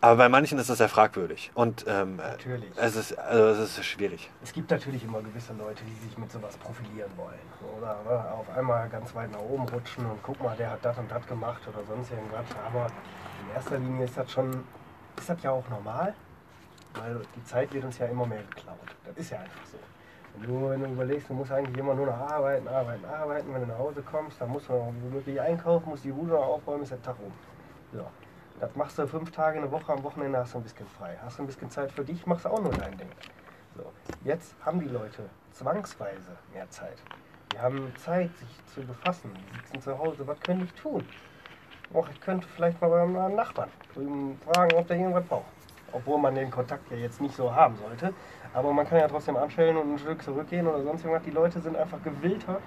Aber 0.00 0.16
bei 0.16 0.28
manchen 0.28 0.58
ist 0.58 0.70
das 0.70 0.78
sehr 0.78 0.88
fragwürdig. 0.88 1.50
Und 1.54 1.84
ähm, 1.88 2.16
Natürlich. 2.16 2.70
es 2.76 2.94
ist, 2.94 3.18
also 3.18 3.60
es 3.62 3.78
ist 3.78 3.84
schwierig. 3.84 4.30
Es 4.44 4.52
gibt 4.52 4.70
natürlich 4.70 5.02
immer 5.02 5.20
gewisse 5.22 5.52
Leute, 5.54 5.82
die 5.84 6.06
sich 6.06 6.16
mit 6.16 6.30
sowas 6.30 6.56
profilieren 6.56 7.10
wollen. 7.16 7.34
Oder 7.76 7.98
ne, 8.04 8.30
auf 8.32 8.48
einmal 8.56 8.88
ganz 8.90 9.12
weit 9.16 9.32
nach 9.32 9.40
oben 9.40 9.68
rutschen 9.68 10.06
und 10.06 10.22
guck 10.22 10.40
mal, 10.40 10.56
der 10.56 10.70
hat 10.70 10.84
das 10.84 10.96
und 10.98 11.10
das 11.10 11.26
gemacht 11.26 11.62
oder 11.66 11.84
sonst 11.84 12.12
irgendwas. 12.12 12.44
Aber 12.64 12.86
in 13.42 13.54
erster 13.56 13.78
Linie 13.78 14.04
ist 14.04 14.16
das 14.16 14.30
schon, 14.30 14.64
ist 15.16 15.28
das 15.28 15.42
ja 15.42 15.50
auch 15.50 15.68
normal, 15.68 16.14
weil 16.94 17.20
die 17.34 17.44
Zeit 17.44 17.72
wird 17.72 17.84
uns 17.84 17.98
ja 17.98 18.06
immer 18.06 18.24
mehr 18.26 18.42
geklaut. 18.54 18.78
Das 19.04 19.16
ist 19.16 19.30
ja 19.30 19.38
einfach 19.40 19.66
so. 19.72 19.78
Du, 20.34 20.70
wenn 20.70 20.80
du 20.80 20.86
überlegst, 20.86 21.28
du 21.28 21.34
musst 21.34 21.50
eigentlich 21.50 21.76
immer 21.76 21.94
nur 21.94 22.06
noch 22.06 22.16
arbeiten, 22.16 22.68
arbeiten, 22.68 23.04
arbeiten. 23.04 23.52
Wenn 23.52 23.62
du 23.62 23.66
nach 23.66 23.78
Hause 23.78 24.02
kommst, 24.02 24.40
dann 24.40 24.50
musst 24.50 24.68
du 24.68 24.72
noch 24.72 24.92
womöglich 25.02 25.40
einkaufen, 25.40 25.88
musst 25.88 26.04
die 26.04 26.12
Bude 26.12 26.38
aufräumen, 26.38 26.82
ist 26.82 26.92
der 26.92 27.02
Tag 27.02 27.16
um. 27.20 27.32
So. 27.92 28.06
Das 28.60 28.74
machst 28.76 28.98
du 28.98 29.06
fünf 29.06 29.30
Tage 29.30 29.56
in 29.56 29.62
der 29.62 29.72
Woche, 29.72 29.92
am 29.92 30.02
Wochenende 30.02 30.38
hast 30.38 30.54
du 30.54 30.58
ein 30.58 30.62
bisschen 30.62 30.86
frei. 30.86 31.16
Hast 31.22 31.38
du 31.38 31.42
ein 31.42 31.46
bisschen 31.46 31.70
Zeit 31.70 31.90
für 31.90 32.04
dich, 32.04 32.26
machst 32.26 32.44
du 32.44 32.50
auch 32.50 32.60
nur 32.60 32.72
dein 32.74 32.96
Ding. 32.98 33.10
So. 33.76 33.84
Jetzt 34.24 34.54
haben 34.64 34.80
die 34.80 34.88
Leute 34.88 35.22
zwangsweise 35.52 36.36
mehr 36.52 36.68
Zeit. 36.70 36.98
Die 37.52 37.58
haben 37.58 37.92
Zeit, 37.96 38.30
sich 38.36 38.48
zu 38.74 38.82
befassen. 38.82 39.30
Die 39.34 39.56
sitzen 39.56 39.80
zu 39.80 39.98
Hause, 39.98 40.26
was 40.26 40.40
können 40.40 40.60
die 40.60 40.80
tun? 40.80 41.04
Och, 41.94 42.08
ich 42.10 42.20
könnte 42.20 42.46
vielleicht 42.48 42.80
mal 42.80 42.90
beim 42.90 43.12
meinem 43.12 43.36
Nachbarn 43.36 43.70
drüben 43.94 44.38
fragen, 44.44 44.76
ob 44.76 44.86
der 44.88 44.98
irgendwas 44.98 45.24
braucht. 45.24 45.44
Obwohl 45.92 46.18
man 46.18 46.34
den 46.34 46.50
Kontakt 46.50 46.90
ja 46.90 46.98
jetzt 46.98 47.20
nicht 47.20 47.34
so 47.34 47.54
haben 47.54 47.76
sollte. 47.76 48.12
Aber 48.54 48.72
man 48.72 48.88
kann 48.88 48.98
ja 48.98 49.08
trotzdem 49.08 49.36
anstellen 49.36 49.76
und 49.76 49.92
ein 49.94 49.98
Stück 49.98 50.22
zurückgehen 50.22 50.66
oder 50.66 50.82
sonst 50.82 51.02
irgendwas. 51.04 51.22
Die 51.24 51.30
Leute 51.30 51.60
sind 51.60 51.76
einfach 51.76 52.02
gewillter, 52.02 52.58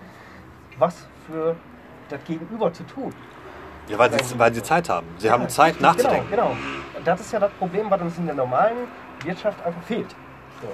was 0.78 1.08
für 1.28 1.56
das 2.10 2.24
Gegenüber 2.26 2.72
zu 2.72 2.84
tun. 2.84 3.13
Ja, 3.88 3.98
weil 3.98 4.12
sie, 4.24 4.39
weil 4.39 4.54
sie 4.54 4.62
Zeit 4.63 4.88
haben. 4.90 5.08
Sie 5.17 5.29
haben 5.29 5.50
Zeit 5.50 5.77
Genau, 5.77 5.90
nachzudenken. 5.90 6.27
Genau, 6.29 6.56
Und 6.98 7.06
das 7.08 7.19
ist 7.21 7.32
ja 7.34 7.40
das 7.40 7.52
Problem, 7.54 7.90
was 7.90 8.02
uns 8.02 8.17
in 8.17 8.25
der 8.27 8.36
normalen 8.36 8.77
Wirtschaft 9.23 9.63
einfach 9.65 9.82
fehlt. 9.84 10.15
So. 10.62 10.67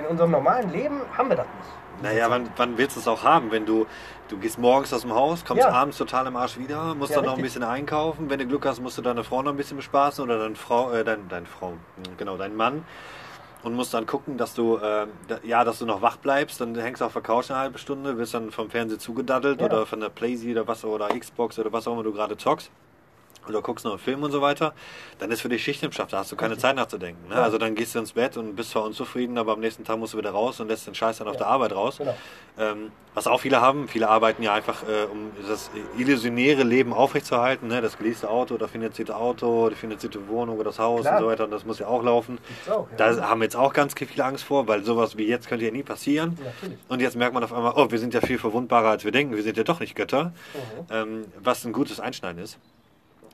In 0.00 0.06
unserem 0.06 0.30
normalen 0.30 0.70
Leben 0.72 1.00
haben 1.16 1.28
wir 1.28 1.36
das 1.36 1.46
nicht. 1.46 2.02
Naja, 2.02 2.30
wann, 2.30 2.48
wann 2.56 2.78
willst 2.78 2.96
du 2.96 3.00
es 3.00 3.08
auch 3.08 3.22
haben? 3.22 3.50
Wenn 3.50 3.66
du, 3.66 3.86
du 4.28 4.38
gehst 4.38 4.58
morgens 4.58 4.92
aus 4.92 5.02
dem 5.02 5.12
Haus, 5.14 5.44
kommst 5.44 5.64
Ja. 5.64 5.70
abends 5.72 5.98
total 5.98 6.26
im 6.28 6.36
Arsch 6.36 6.56
wieder, 6.58 6.94
musst 6.94 7.10
Ja, 7.10 7.16
dann 7.16 7.26
noch 7.26 7.32
ein 7.32 7.40
richtig. 7.40 7.54
bisschen 7.54 7.64
einkaufen. 7.64 8.30
Wenn 8.30 8.38
du 8.38 8.46
Glück 8.46 8.64
hast, 8.66 8.80
musst 8.80 8.96
du 8.98 9.02
deine 9.02 9.24
Frau 9.24 9.42
noch 9.42 9.50
ein 9.52 9.56
bisschen 9.56 9.76
bespaßen 9.76 10.24
oder 10.24 10.38
deine 10.38 10.54
Frau, 10.54 10.92
äh, 10.92 11.04
dein, 11.04 11.28
deine 11.28 11.46
Frau, 11.46 11.70
hm, 11.70 12.16
genau, 12.16 12.36
deinen 12.36 12.56
Mann. 12.56 12.84
Und 13.64 13.74
musst 13.74 13.92
dann 13.92 14.06
gucken, 14.06 14.38
dass 14.38 14.54
du, 14.54 14.78
da, 14.78 15.08
ja, 15.42 15.64
dass 15.64 15.80
du 15.80 15.86
noch 15.86 16.00
wach 16.00 16.16
bleibst. 16.16 16.60
Dann 16.60 16.74
hängst 16.76 17.00
du 17.00 17.04
auf 17.06 17.12
der 17.12 17.22
Couch 17.22 17.50
eine 17.50 17.58
halbe 17.58 17.78
Stunde, 17.78 18.16
wirst 18.16 18.34
dann 18.34 18.50
vom 18.52 18.70
Fernseher 18.70 18.98
zugedaddelt 18.98 19.60
Ja. 19.60 19.66
oder 19.66 19.84
von 19.86 20.00
der 20.00 20.10
Playsee 20.10 20.52
oder 20.52 20.66
was 20.68 20.84
oder 20.84 21.08
Xbox 21.08 21.58
oder 21.58 21.72
was 21.72 21.88
auch 21.88 21.94
immer 21.94 22.04
du 22.04 22.12
gerade 22.12 22.36
zockst. 22.36 22.70
Oder 23.48 23.62
guckst 23.62 23.84
noch 23.84 23.92
einen 23.92 24.00
Film 24.00 24.22
und 24.22 24.30
so 24.32 24.40
weiter, 24.40 24.74
dann 25.18 25.30
ist 25.30 25.40
für 25.40 25.48
dich 25.48 25.62
Schicht 25.62 25.82
im 25.82 25.92
Schacht, 25.92 26.12
da 26.12 26.18
hast 26.18 26.32
du 26.32 26.36
keine 26.36 26.50
Richtig. 26.52 26.62
Zeit 26.62 26.76
nachzudenken. 26.76 27.28
Ne? 27.28 27.36
Ja. 27.36 27.42
Also 27.42 27.58
dann 27.58 27.74
gehst 27.74 27.94
du 27.94 27.98
ins 27.98 28.12
Bett 28.12 28.36
und 28.36 28.56
bist 28.56 28.70
zwar 28.70 28.84
unzufrieden, 28.84 29.38
aber 29.38 29.52
am 29.52 29.60
nächsten 29.60 29.84
Tag 29.84 29.98
musst 29.98 30.14
du 30.14 30.18
wieder 30.18 30.30
raus 30.30 30.60
und 30.60 30.68
lässt 30.68 30.86
den 30.86 30.94
Scheiß 30.94 31.18
dann 31.18 31.28
auf 31.28 31.34
Ja. 31.34 31.38
der 31.40 31.46
Arbeit 31.48 31.72
raus. 31.72 31.98
Genau. 31.98 32.14
Ähm, 32.58 32.90
was 33.14 33.26
auch 33.26 33.40
viele 33.40 33.60
haben, 33.60 33.88
viele 33.88 34.08
arbeiten 34.08 34.42
ja 34.42 34.52
einfach, 34.54 34.82
äh, 34.82 35.04
um 35.10 35.30
das 35.48 35.70
illusionäre 35.96 36.62
Leben 36.62 36.92
aufrechtzuerhalten. 36.92 37.68
Ne? 37.68 37.80
Das 37.80 37.98
geleaste 37.98 38.28
Auto, 38.28 38.56
das 38.58 38.70
finanzierte 38.70 39.16
Auto, 39.16 39.68
die 39.70 39.74
finanzierte 39.76 40.28
Wohnung 40.28 40.56
oder 40.56 40.64
das 40.64 40.78
Haus 40.78 41.00
Klar. 41.02 41.16
und 41.16 41.22
so 41.22 41.28
weiter. 41.28 41.44
Und 41.44 41.50
das 41.50 41.64
muss 41.64 41.78
ja 41.78 41.86
auch 41.86 42.02
laufen. 42.02 42.38
Auch. 42.68 42.88
Ja. 42.96 43.12
Da 43.14 43.28
haben 43.28 43.42
jetzt 43.42 43.56
auch 43.56 43.72
ganz 43.72 43.94
viele 43.94 44.24
Angst 44.24 44.44
vor, 44.44 44.66
weil 44.68 44.84
sowas 44.84 45.16
wie 45.16 45.26
jetzt 45.26 45.48
könnte 45.48 45.64
ja 45.64 45.70
nie 45.72 45.82
passieren. 45.82 46.38
Und 46.88 47.00
jetzt 47.00 47.16
merkt 47.16 47.34
man 47.34 47.42
auf 47.44 47.52
einmal, 47.52 47.72
oh, 47.76 47.90
wir 47.90 47.98
sind 47.98 48.14
ja 48.14 48.20
viel 48.20 48.38
verwundbarer, 48.38 48.88
als 48.90 49.04
wir 49.04 49.12
denken. 49.12 49.34
Wir 49.34 49.42
sind 49.42 49.56
ja 49.56 49.64
doch 49.64 49.80
nicht 49.80 49.94
Götter. 49.94 50.24
Mhm. 50.24 50.86
Ähm, 50.90 51.24
was 51.40 51.64
ein 51.64 51.72
gutes 51.72 52.00
Einschneiden 52.00 52.42
ist. 52.42 52.58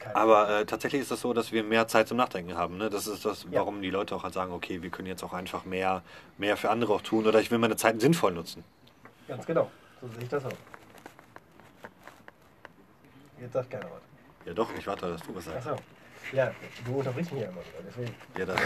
Keine 0.04 0.16
Aber 0.16 0.60
äh, 0.60 0.66
tatsächlich 0.66 1.00
ist 1.02 1.10
das 1.10 1.20
so, 1.20 1.32
dass 1.32 1.50
wir 1.50 1.64
mehr 1.64 1.88
Zeit 1.88 2.08
zum 2.08 2.16
Nachdenken 2.18 2.56
haben. 2.56 2.76
Ne? 2.76 2.90
Das 2.90 3.06
ist 3.06 3.24
das, 3.24 3.44
Ja. 3.44 3.60
warum 3.60 3.80
die 3.80 3.90
Leute 3.90 4.14
auch 4.14 4.22
halt 4.22 4.34
sagen, 4.34 4.52
okay, 4.52 4.82
wir 4.82 4.90
können 4.90 5.08
jetzt 5.08 5.22
auch 5.24 5.32
einfach 5.32 5.64
mehr, 5.64 6.02
mehr 6.36 6.56
für 6.58 6.70
andere 6.70 6.92
auch 6.92 7.00
tun 7.00 7.26
oder 7.26 7.40
ich 7.40 7.50
will 7.50 7.58
meine 7.58 7.76
Zeit 7.76 8.00
sinnvoll 8.00 8.32
nutzen. 8.32 8.64
Ganz 9.26 9.46
genau. 9.46 9.70
So 10.00 10.08
sehe 10.08 10.22
ich 10.24 10.28
das 10.28 10.44
auch. 10.44 10.50
Jetzt 13.40 13.52
sagt 13.52 13.70
keiner 13.70 13.84
was. 13.86 14.46
Ja 14.46 14.52
doch, 14.52 14.68
ich 14.78 14.86
warte, 14.86 15.08
dass 15.10 15.22
du 15.22 15.34
was 15.34 15.44
sagst. 15.46 15.66
Achso. 15.66 15.82
Ja, 16.32 16.50
du 16.86 16.98
unterbrichst 16.98 17.32
mich 17.32 17.42
ja 17.42 17.48
immer 17.48 17.60
wieder, 17.60 17.82
deswegen. 17.86 18.14
Ja, 18.38 18.46
das, 18.46 18.58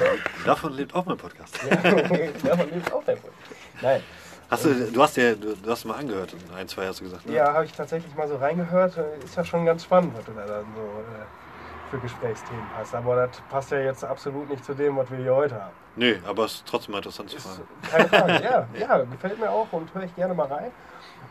davon 0.45 0.72
lebt 0.74 0.95
auch 0.95 1.05
mein 1.07 1.16
Podcast. 1.16 1.59
Ja, 1.68 1.76
davon 1.76 2.70
lebt 2.70 2.93
auch 2.93 3.05
dein 3.05 3.22
Wunsch. 3.22 3.34
Nein. 3.82 4.03
Hast 4.51 4.64
du, 4.64 4.90
du 4.90 5.03
hast 5.03 5.16
dir, 5.16 5.36
du, 5.36 5.55
du 5.55 5.70
hast 5.70 5.84
mal 5.84 5.94
angehört, 5.94 6.34
ein, 6.57 6.66
zwei 6.68 6.86
hast 6.86 7.01
du 7.01 7.05
gesagt. 7.05 7.26
Ne? 7.26 7.34
Ja, 7.34 7.53
habe 7.53 7.66
ich 7.66 7.72
tatsächlich 7.72 8.14
mal 8.14 8.26
so 8.26 8.36
reingehört. 8.36 8.96
Ist 9.22 9.36
ja 9.36 9.44
schon 9.44 9.66
ganz 9.66 9.84
spannend, 9.84 10.16
was 10.16 10.24
du 10.24 10.32
da 10.32 10.46
dann 10.46 10.64
so 10.74 10.80
äh, 10.80 11.90
für 11.90 11.99
Gesprächsthemen 11.99 12.64
hast. 12.74 12.94
Aber 12.94 13.26
das 13.26 13.42
passt 13.51 13.70
ja 13.72 13.80
jetzt 13.80 14.05
absolut 14.05 14.49
nicht 14.49 14.64
zu 14.64 14.74
dem, 14.74 14.96
was 14.96 15.11
wir 15.11 15.18
hier 15.18 15.34
heute 15.34 15.55
haben. 15.55 15.74
Nö, 15.96 16.16
aber 16.26 16.44
es 16.44 16.55
ist 16.55 16.66
trotzdem 16.66 16.92
mal 16.92 16.99
interessant 16.99 17.28
zu 17.28 17.38
fragen. 17.38 17.62
keine 17.90 18.09
Frage, 18.09 18.32
ja, 18.44 18.66
ja, 18.78 19.05
gefällt 19.05 19.38
mir 19.38 19.51
auch 19.51 19.70
und 19.72 19.92
höre 19.94 20.05
ich 20.05 20.14
gerne 20.14 20.32
mal 20.32 20.46
rein. 20.46 20.70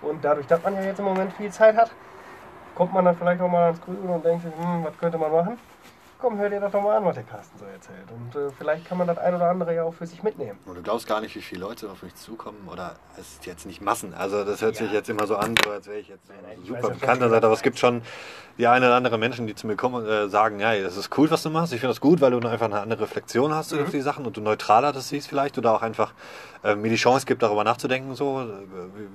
Und 0.02 0.24
dadurch, 0.24 0.46
dass 0.46 0.62
man 0.62 0.76
ja 0.76 0.84
jetzt 0.84 1.00
im 1.00 1.06
Moment 1.06 1.34
viel 1.34 1.52
Zeit 1.52 1.76
hat, 1.76 1.92
kommt 2.76 2.94
man 2.94 3.06
dann 3.06 3.18
vielleicht 3.18 3.42
auch 3.42 3.50
mal 3.50 3.64
ans 3.64 3.82
Grübeln 3.82 4.10
und 4.10 4.24
denkt 4.24 4.44
sich, 4.44 4.54
hm, 4.54 4.84
was 4.84 4.96
könnte 5.00 5.18
man 5.18 5.32
machen? 5.32 5.58
Komm, 6.20 6.40
hör 6.40 6.50
dir 6.50 6.60
doch 6.60 6.74
mal 6.82 6.98
an, 6.98 7.06
was 7.06 7.14
der 7.14 7.24
Carsten 7.26 7.60
so 7.60 7.66
erzählt. 7.66 8.08
Und 8.12 8.36
äh, 8.36 8.50
vielleicht 8.58 8.86
kann 8.86 8.98
man 8.98 9.06
das 9.06 9.20
ein 9.20 9.36
oder 9.36 9.50
andere 9.52 9.76
ja 9.76 9.84
auch 9.84 9.94
für 9.94 10.08
sich 10.08 10.24
mitnehmen. 10.24 10.58
Und 10.66 10.76
du 10.76 10.82
glaubst 10.82 11.06
gar 11.08 11.22
nicht, 11.22 11.36
wie 11.36 11.44
viele 11.44 11.62
Leute 11.62 11.92
auf 11.92 12.02
mich 12.02 12.16
zukommen 12.16 12.68
oder 12.72 12.96
es 13.20 13.34
ist 13.34 13.46
jetzt 13.46 13.68
nicht 13.68 13.82
Massen. 13.82 14.16
Also 14.16 14.44
das 14.44 14.62
hört 14.64 14.78
sich 14.78 14.88
Ja. 14.88 14.94
jetzt 14.96 15.10
immer 15.10 15.28
so 15.28 15.36
an, 15.36 15.54
so 15.64 15.70
als 15.70 15.86
wäre 15.86 16.00
ich 16.00 16.08
jetzt 16.08 16.28
Nein, 16.30 16.38
nein, 16.42 16.58
super 16.66 16.82
weiß 16.92 17.20
Seite, 17.20 17.46
aber 17.46 17.54
es 17.54 17.62
gibt 17.62 17.78
schon 17.78 18.02
die 18.58 18.66
eine 18.66 18.88
oder 18.88 18.96
andere 18.96 19.20
Menschen, 19.20 19.46
die 19.46 19.54
zu 19.54 19.68
mir 19.68 19.76
kommen 19.76 19.94
und 19.94 20.08
äh, 20.08 20.28
sagen, 20.28 20.60
ja, 20.60 20.76
das 20.80 20.98
ist 20.98 21.16
cool, 21.20 21.30
was 21.30 21.44
du 21.44 21.52
machst. 21.52 21.72
Ich 21.74 21.82
finde 21.82 21.92
das 21.94 22.02
gut, 22.02 22.20
weil 22.20 22.32
du 22.32 22.38
einfach 22.48 22.66
eine 22.66 22.80
andere 22.80 23.04
Reflexion 23.04 23.54
hast 23.54 23.72
Mhm. 23.74 23.84
auf 23.84 23.92
die 23.92 24.02
Sachen 24.02 24.26
und 24.26 24.36
du 24.38 24.42
neutraler 24.42 24.92
das 24.94 25.10
siehst 25.10 25.28
vielleicht 25.28 25.60
oder 25.60 25.72
auch 25.74 25.84
einfach 25.84 26.14
äh, 26.64 26.76
mir 26.76 26.90
die 26.90 26.96
Chance 26.96 27.26
gibt, 27.26 27.42
darüber 27.44 27.64
nachzudenken, 27.64 28.16
so 28.16 28.42
äh, 28.42 28.46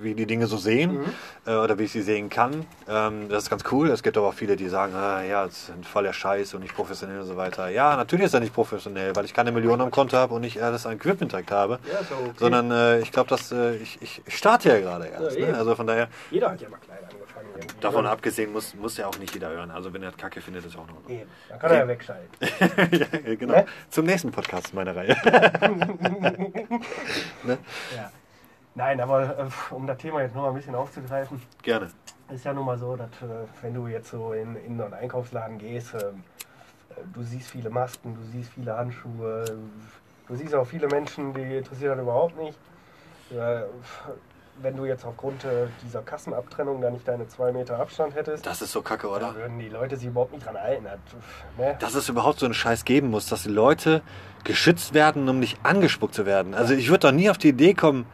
wie, 0.02 0.14
die 0.14 0.26
Dinge 0.26 0.46
so 0.46 0.56
sehen 0.56 0.92
Mhm. 0.98 1.04
äh, 1.46 1.54
oder 1.56 1.78
wie 1.78 1.84
ich 1.84 1.92
sie 1.92 2.02
sehen 2.02 2.28
kann. 2.30 2.66
Ähm, 2.88 3.28
das 3.28 3.44
ist 3.44 3.50
ganz 3.50 3.64
cool. 3.70 3.90
Es 3.90 4.02
gibt 4.02 4.16
aber 4.16 4.28
auch 4.28 4.34
viele, 4.34 4.56
die 4.56 4.68
sagen, 4.68 4.94
ah, 4.94 5.22
ja, 5.22 5.44
das 5.46 5.54
ist 5.64 5.70
ein 5.70 5.84
voller 5.84 6.12
Scheiß 6.12 6.54
und 6.54 6.60
nicht 6.62 6.74
professionell 6.74 7.20
und 7.20 7.26
so 7.26 7.36
weiter. 7.36 7.68
Ja, 7.68 7.96
natürlich 7.96 8.26
ist 8.26 8.34
er 8.34 8.40
nicht 8.40 8.54
professionell, 8.54 9.14
weil 9.16 9.24
ich 9.24 9.34
keine 9.34 9.52
Millionen 9.52 9.82
am 9.82 9.90
Konto 9.90 10.16
habe 10.16 10.34
und 10.34 10.42
nicht 10.42 10.62
alles 10.62 10.86
an 10.86 10.92
Equipment 10.94 11.32
direkt 11.32 11.50
habe. 11.50 11.78
Ja, 11.90 11.98
okay. 12.00 12.30
Sondern 12.38 12.70
äh, 12.70 13.00
ich 13.00 13.10
glaube, 13.12 13.28
dass 13.30 13.52
äh, 13.52 13.76
ich, 13.76 13.98
ich 14.00 14.22
starte 14.28 14.68
ja 14.68 14.80
gerade 14.80 15.06
erst. 15.06 15.38
Ja, 15.38 15.48
ne? 15.48 15.56
Also 15.56 15.74
von 15.74 15.86
daher, 15.86 16.08
Jeder 16.30 16.50
hat 16.50 16.60
ja 16.60 16.68
mal 16.68 16.78
irgendwie. 17.12 17.21
Davon 17.80 18.06
abgesehen 18.06 18.52
muss, 18.52 18.74
muss 18.74 18.96
ja 18.96 19.06
auch 19.06 19.18
nicht 19.18 19.34
jeder 19.34 19.50
hören. 19.50 19.70
Also 19.70 19.92
wenn 19.92 20.02
er 20.02 20.12
Kacke 20.12 20.40
findet, 20.40 20.64
ist 20.64 20.76
auch 20.76 20.86
noch. 20.86 21.08
Eben. 21.08 21.28
Dann 21.48 21.58
kann 21.58 21.70
er 21.70 21.78
ja 21.78 21.88
wegschalten. 21.88 22.28
ja, 22.98 23.34
genau. 23.34 23.54
Ne? 23.54 23.66
Zum 23.90 24.06
nächsten 24.06 24.30
Podcast 24.30 24.74
meiner 24.74 24.94
Reihe. 24.94 25.16
ne? 27.44 27.58
Ja. 27.96 28.10
Nein, 28.74 29.00
aber 29.00 29.38
äh, 29.38 29.74
um 29.74 29.86
das 29.86 29.98
Thema 29.98 30.22
jetzt 30.22 30.34
noch 30.34 30.42
mal 30.42 30.48
ein 30.48 30.54
bisschen 30.54 30.74
aufzugreifen, 30.74 31.42
Gerne. 31.62 31.90
ist 32.30 32.44
ja 32.44 32.54
nun 32.54 32.64
mal 32.64 32.78
so, 32.78 32.96
dass 32.96 33.08
äh, 33.20 33.46
wenn 33.60 33.74
du 33.74 33.86
jetzt 33.86 34.10
so 34.10 34.32
in, 34.32 34.56
in 34.56 34.78
so 34.78 34.84
einen 34.84 34.94
Einkaufsladen 34.94 35.58
gehst, 35.58 35.94
ähm, 35.94 36.22
äh, 36.90 36.94
du 37.12 37.22
siehst 37.22 37.50
viele 37.50 37.68
Masken, 37.68 38.14
du 38.14 38.22
siehst 38.32 38.50
viele 38.52 38.74
Handschuhe, 38.74 39.44
du 40.26 40.34
siehst 40.34 40.54
auch 40.54 40.66
viele 40.66 40.86
Menschen, 40.88 41.34
die 41.34 41.58
interessiert 41.58 41.92
das 41.92 42.00
überhaupt 42.00 42.38
nicht. 42.38 42.58
Wenn 44.60 44.76
du 44.76 44.84
jetzt 44.84 45.04
aufgrund 45.04 45.44
äh, 45.44 45.66
dieser 45.84 46.02
Kassenabtrennung 46.02 46.80
da 46.82 46.90
nicht 46.90 47.08
deine 47.08 47.26
zwei 47.26 47.52
Meter 47.52 47.78
Abstand 47.78 48.14
hättest, 48.14 48.44
Das 48.46 48.60
ist 48.60 48.72
so 48.72 48.82
kacke, 48.82 49.08
oder? 49.08 49.34
würden 49.34 49.58
die 49.58 49.68
Leute 49.70 49.96
sich 49.96 50.08
überhaupt 50.08 50.32
nicht 50.32 50.44
dran 50.44 50.56
halten. 50.58 50.84
Ne? 51.58 51.76
Dass 51.80 51.94
es 51.94 52.08
überhaupt 52.08 52.38
so 52.38 52.44
einen 52.46 52.54
Scheiß 52.54 52.84
geben 52.84 53.08
muss, 53.10 53.26
dass 53.28 53.44
die 53.44 53.48
Leute 53.48 54.02
geschützt 54.44 54.92
werden, 54.92 55.28
um 55.28 55.38
nicht 55.38 55.58
angespuckt 55.64 56.14
zu 56.14 56.26
werden. 56.26 56.54
Also 56.54 56.74
ich 56.74 56.88
würde 56.90 57.08
doch 57.08 57.12
nie 57.12 57.30
auf 57.30 57.38
die 57.38 57.48
Idee 57.48 57.72
kommen, 57.74 58.06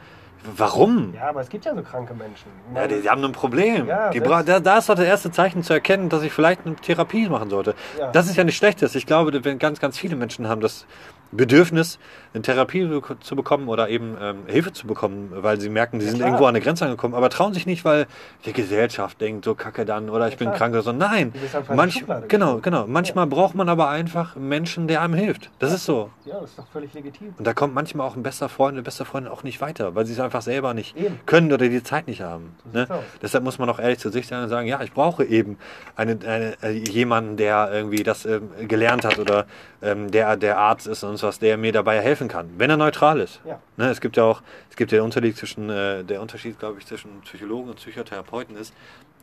warum? 0.57 1.15
Ja, 1.15 1.29
aber 1.29 1.41
es 1.41 1.49
gibt 1.49 1.65
ja 1.65 1.75
so 1.75 1.83
kranke 1.83 2.15
Menschen. 2.15 2.49
Ja, 2.75 2.87
die, 2.87 3.01
die 3.03 3.09
haben 3.11 3.25
ein 3.25 3.33
Problem. 3.33 3.87
Ja, 3.87 4.11
die 4.11 4.21
bra 4.21 4.43
da, 4.43 4.61
da 4.61 4.79
ist 4.79 4.89
doch 4.89 4.95
das 4.95 5.05
erste 5.05 5.31
Zeichen 5.31 5.63
zu 5.63 5.73
erkennen, 5.73 6.09
dass 6.09 6.23
ich 6.23 6.33
vielleicht 6.33 6.65
eine 6.67 6.77
Therapie 6.77 7.29
machen 7.29 7.51
sollte. 7.51 7.75
Ja. 7.99 8.11
Das 8.13 8.27
ist 8.29 8.37
ja 8.37 8.45
nicht 8.45 8.57
schlechtes. 8.57 8.95
Ich 8.95 9.07
glaube, 9.07 9.45
wenn 9.45 9.59
ganz, 9.59 9.81
ganz 9.81 9.99
viele 9.99 10.17
Menschen 10.17 10.49
haben 10.49 10.61
das 10.61 10.87
Bedürfnis, 11.31 11.99
eine 12.33 12.41
Therapie 12.43 12.89
zu 13.21 13.37
bekommen 13.37 13.69
oder 13.69 13.91
eben 13.91 14.17
ähm, 14.21 14.39
Hilfe 14.47 14.73
zu 14.73 14.87
bekommen, 14.87 15.29
weil 15.31 15.61
sie 15.61 15.69
merken, 15.69 16.01
sie 16.01 16.07
Ja, 16.07 16.11
sind 16.13 16.19
klar. 16.21 16.29
irgendwo 16.31 16.45
an 16.47 16.51
eine 16.55 16.61
Grenze 16.63 16.87
angekommen, 16.87 17.15
aber 17.15 17.29
trauen 17.29 17.53
sich 17.53 17.67
nicht, 17.67 17.85
weil 17.85 18.07
die 18.47 18.55
Gesellschaft 18.55 19.21
denkt, 19.21 19.45
so 19.45 19.55
kacke 19.55 19.85
dann 19.85 20.09
oder 20.09 20.29
ich 20.29 20.39
bin 20.39 20.49
klar. 20.49 20.57
krank 20.57 20.73
oder 20.73 20.83
so. 20.83 20.93
Nein, 20.93 21.35
manch, 21.75 22.03
genau, 22.29 22.59
genau. 22.63 22.87
Manchmal 22.87 23.27
braucht 23.27 23.55
man 23.55 23.69
aber 23.69 23.91
einfach 23.91 24.37
einen 24.37 24.49
Menschen, 24.49 24.89
der 24.89 25.03
einem 25.03 25.13
hilft. 25.15 25.51
Das 25.59 25.73
ist 25.75 25.85
so. 25.85 26.09
ja, 26.25 26.41
das 26.41 26.51
ist 26.51 26.59
doch 26.59 26.67
völlig 26.73 26.95
legitim. 26.95 27.35
Und 27.37 27.47
da 27.47 27.53
kommt 27.53 27.75
manchmal 27.75 28.07
auch 28.07 28.17
ein 28.17 28.23
bester 28.23 28.49
Freund, 28.49 28.75
eine 28.75 28.83
beste 28.83 29.05
Freundin 29.05 29.31
auch 29.31 29.43
nicht 29.43 29.61
weiter, 29.61 29.95
weil 29.95 30.07
sie 30.07 30.15
es 30.15 30.21
einfach 30.29 30.43
selber 30.43 30.75
nicht 30.75 30.95
Eben. 30.97 31.19
können 31.25 31.51
oder 31.53 31.69
die 31.69 31.83
Zeit 31.83 32.07
nicht 32.07 32.21
haben. 32.21 32.55
Ne? 32.73 32.87
Deshalb 33.23 33.45
muss 33.45 33.59
man 33.59 33.69
auch 33.71 33.79
ehrlich 33.79 33.99
zu 33.99 34.11
sich 34.11 34.27
sein 34.27 34.43
und 34.43 34.51
sagen, 34.51 34.69
ja, 34.69 34.83
ich 34.83 34.93
brauche 34.93 35.25
eben 35.25 35.59
eine, 35.97 36.19
eine, 36.27 36.63
äh, 36.63 36.71
jemanden, 36.71 37.39
der 37.39 37.71
irgendwie 37.73 38.03
das 38.03 38.27
ähm, 38.27 38.51
gelernt 38.69 39.05
hat 39.05 39.19
oder 39.19 39.47
ähm, 39.81 40.11
der 40.11 40.37
der 40.37 40.59
Arzt 40.59 40.87
ist 40.87 41.03
und 41.03 41.23
was, 41.23 41.39
der 41.39 41.57
mir 41.57 41.73
dabei 41.73 42.01
helfen 42.01 42.29
kann, 42.29 42.51
wenn 42.59 42.69
er 42.69 42.77
neutral 42.77 43.21
ist. 43.21 43.41
Ja. 43.47 43.59
Ne? 43.79 43.89
Es 43.89 44.01
gibt 44.01 44.19
ja 44.19 44.25
auch, 44.25 44.43
es 44.69 44.77
gibt 44.77 44.93
ja 44.93 44.99
den 44.99 45.05
Unterschied 45.05 45.37
zwischen, 45.37 45.71
äh, 45.71 46.05
der 46.05 46.21
Unterschied, 46.21 46.59
glaube 46.59 46.79
ich, 46.79 46.87
zwischen 46.87 47.21
Psychologen 47.23 47.71
und 47.71 47.77
Psychotherapeuten 47.77 48.57
ist, 48.57 48.75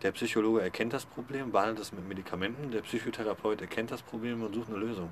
der 0.01 0.11
Psychologe 0.11 0.61
erkennt 0.61 0.93
das 0.93 1.05
Problem, 1.05 1.51
behandelt 1.51 1.79
es 1.79 1.93
mit 1.93 2.07
Medikamenten, 2.07 2.71
der 2.71 2.81
Psychotherapeut 2.81 3.61
erkennt 3.61 3.91
das 3.91 4.01
Problem 4.01 4.43
und 4.43 4.53
sucht 4.53 4.69
eine 4.69 4.77
Lösung. 4.77 5.09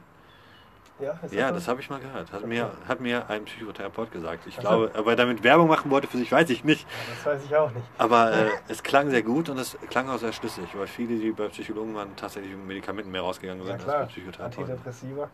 Ja, 1.00 1.20
ist 1.24 1.34
Ja, 1.34 1.52
das 1.52 1.68
habe 1.68 1.82
ich 1.82 1.90
mal 1.90 2.00
gehört. 2.00 2.32
Hat 2.32 2.46
mir, 2.46 2.72
hat 2.88 3.00
mir 3.02 3.28
ein 3.30 3.46
Psychotherapeut 3.46 4.12
gesagt. 4.12 4.46
Ich 4.48 4.58
glaube, 4.58 4.92
ob 4.96 5.08
er 5.08 5.16
damit 5.16 5.44
Werbung 5.44 5.68
machen 5.68 5.90
wollte 5.90 6.08
für 6.08 6.18
sich, 6.18 6.32
weiß 6.32 6.50
ich 6.52 6.64
nicht. 6.64 6.88
Das 7.16 7.26
weiß 7.26 7.46
ich 7.46 7.56
auch 7.56 7.72
nicht. 7.72 7.86
Aber 7.98 8.32
äh, 8.32 8.50
es 8.68 8.84
klang 8.84 9.10
sehr 9.10 9.24
gut 9.24 9.50
und 9.50 9.58
es 9.58 9.76
klang 9.90 10.08
auch 10.10 10.20
sehr 10.20 10.32
schlüssig, 10.34 10.66
weil 10.78 10.88
viele, 10.88 11.18
die 11.18 11.32
bei 11.32 11.48
Psychologen 11.48 11.96
waren, 11.96 12.16
tatsächlich 12.16 12.56
mit 12.56 12.66
Medikamenten 12.68 13.12
mehr 13.12 13.22
rausgegangen 13.22 13.62
Ja 13.66 13.72
sind 13.72 13.84
klar, 13.84 13.96
als 13.98 14.06
bei 14.08 14.12
Psychotherapeuten. 14.14 14.64
Antidepressiva. 14.64 15.30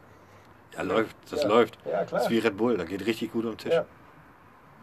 Ja, 0.76 0.82
läuft, 0.84 1.16
das 1.32 1.44
Ja. 1.44 1.48
läuft. 1.50 1.78
Ja, 1.86 2.00
Das 2.00 2.08
klar. 2.10 2.22
ist 2.22 2.30
wie 2.30 2.40
Red 2.40 2.58
Bull, 2.58 2.78
da 2.78 2.86
geht 2.86 3.06
richtig 3.06 3.32
gut 3.34 3.44
um 3.44 3.52
den 3.52 3.58
Tisch. 3.58 3.74
Ja. 3.74 3.86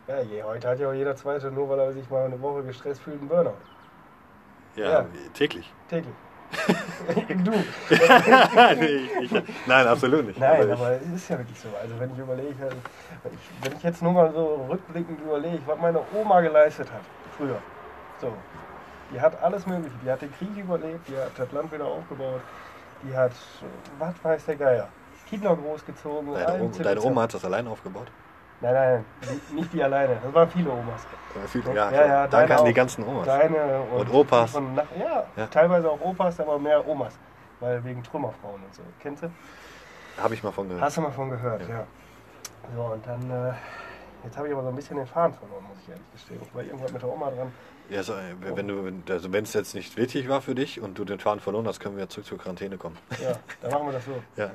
Ja, 0.08 0.20
je, 0.20 0.42
heute 0.44 0.68
hat 0.68 0.78
ja 0.78 0.88
auch 0.88 0.92
jeder 0.94 1.16
Zweite, 1.16 1.50
nur 1.50 1.68
weil 1.68 1.80
er 1.80 1.92
sich 1.92 2.08
mal 2.10 2.26
eine 2.26 2.40
Woche 2.40 2.62
gestresst 2.62 3.00
fühlt, 3.02 3.18
einen 3.18 3.28
Burnout. 3.28 3.54
Ja, 4.76 4.90
Ja. 4.90 5.06
täglich. 5.32 5.72
Täglich. 5.88 6.14
Du. 7.44 7.52
ich, 7.90 9.22
ich, 9.22 9.42
nein, 9.66 9.86
absolut 9.86 10.26
nicht. 10.26 10.38
Nein, 10.38 10.70
aber 10.70 10.92
es 10.92 11.22
ist 11.22 11.28
ja 11.28 11.38
wirklich 11.38 11.58
so. 11.58 11.68
Also 11.80 11.98
wenn 11.98 12.12
ich 12.12 12.18
überlege, 12.18 12.68
wenn 13.62 13.72
ich, 13.76 13.82
jetzt 13.82 14.02
nur 14.02 14.12
mal 14.12 14.32
so 14.32 14.66
rückblickend 14.68 15.20
überlege, 15.20 15.60
was 15.66 15.78
meine 15.78 16.00
Oma 16.14 16.40
geleistet 16.40 16.90
hat, 16.92 17.02
früher. 17.36 17.58
So. 18.20 18.32
Die 19.12 19.20
hat 19.20 19.40
alles 19.42 19.66
Mögliche. 19.66 19.94
Die 20.04 20.10
hat 20.10 20.22
den 20.22 20.32
Krieg 20.32 20.56
überlebt, 20.56 21.08
die 21.08 21.16
hat 21.16 21.32
das 21.36 21.52
Land 21.52 21.72
wieder 21.72 21.86
aufgebaut, 21.86 22.40
die 23.02 23.16
hat, 23.16 23.32
was 23.98 24.14
weiß 24.22 24.46
der 24.46 24.56
Geier, 24.56 24.88
Kinder 25.28 25.56
großgezogen. 25.56 26.34
Deine, 26.34 26.62
Oma, 26.64 26.72
deine. 26.82 27.02
Oma 27.02 27.22
hat 27.22 27.34
das 27.34 27.44
allein 27.44 27.66
aufgebaut? 27.66 28.08
Nein, 28.60 28.74
nein, 28.74 29.04
nicht 29.54 29.72
die 29.72 29.82
alleine. 29.82 30.18
Das 30.22 30.32
waren 30.32 30.48
viele 30.50 30.70
Omas. 30.70 31.06
Ja, 31.34 31.46
viel- 31.46 31.62
Ja, 31.74 31.90
ja, 31.90 32.06
ja, 32.06 32.26
danke 32.26 32.58
an 32.58 32.64
die 32.64 32.72
ganzen 32.72 33.04
Omas. 33.04 33.26
Deine 33.26 33.80
und, 33.92 34.00
Und 34.00 34.14
Opas. 34.14 34.54
Nach, 34.58 34.84
ja, 35.36 35.46
teilweise 35.48 35.90
auch 35.90 36.00
Opas, 36.00 36.40
aber 36.40 36.58
mehr 36.58 36.86
Omas. 36.88 37.12
Weil 37.60 37.82
wegen 37.84 38.02
Trümmerfrauen 38.02 38.62
und 38.62 38.74
so. 38.74 38.82
Kennst 39.00 39.22
du? 39.22 39.30
Habe 40.22 40.34
ich 40.34 40.42
mal 40.42 40.52
von 40.52 40.68
gehört. 40.68 40.82
Hast 40.84 40.96
du 40.96 41.02
mal 41.02 41.10
von 41.12 41.28
gehört, 41.30 41.62
ja. 41.68 41.84
So, 42.74 42.82
und 42.82 43.06
dann, 43.06 43.30
äh, 43.30 43.52
Jetzt 44.24 44.36
habe 44.38 44.48
ich 44.48 44.54
aber 44.54 44.62
so 44.64 44.70
ein 44.70 44.74
bisschen 44.74 44.96
den 44.96 45.06
Faden 45.06 45.34
verloren, 45.34 45.62
muss 45.68 45.76
ich 45.84 45.88
ehrlich 45.90 46.12
gestehen. 46.12 46.40
Ich 46.42 46.52
war 46.52 46.62
irgendwann 46.62 46.92
mit 46.92 47.00
der 47.00 47.08
Oma 47.12 47.30
dran. 47.30 47.52
Ja, 47.88 48.02
so, 48.02 48.14
äh, 48.14 48.34
wenn 48.40 48.66
du, 48.66 48.84
wenn- 48.84 49.04
also 49.08 49.32
wenn 49.32 49.44
es 49.44 49.52
jetzt 49.52 49.74
nicht 49.76 49.96
wichtig 49.96 50.28
war 50.28 50.40
für 50.40 50.56
dich 50.56 50.80
und 50.80 50.98
du 50.98 51.04
den 51.04 51.20
Faden 51.20 51.38
verloren 51.40 51.68
hast, 51.68 51.78
können 51.78 51.96
wir 51.96 52.08
zurück 52.08 52.26
zur 52.26 52.38
Quarantäne 52.38 52.76
kommen. 52.76 52.96
Ja, 53.22 53.34
dann 53.60 53.70
machen 53.70 53.86
wir 53.86 53.92
das 53.92 54.04
so. 54.04 54.12
Ja. 54.34 54.50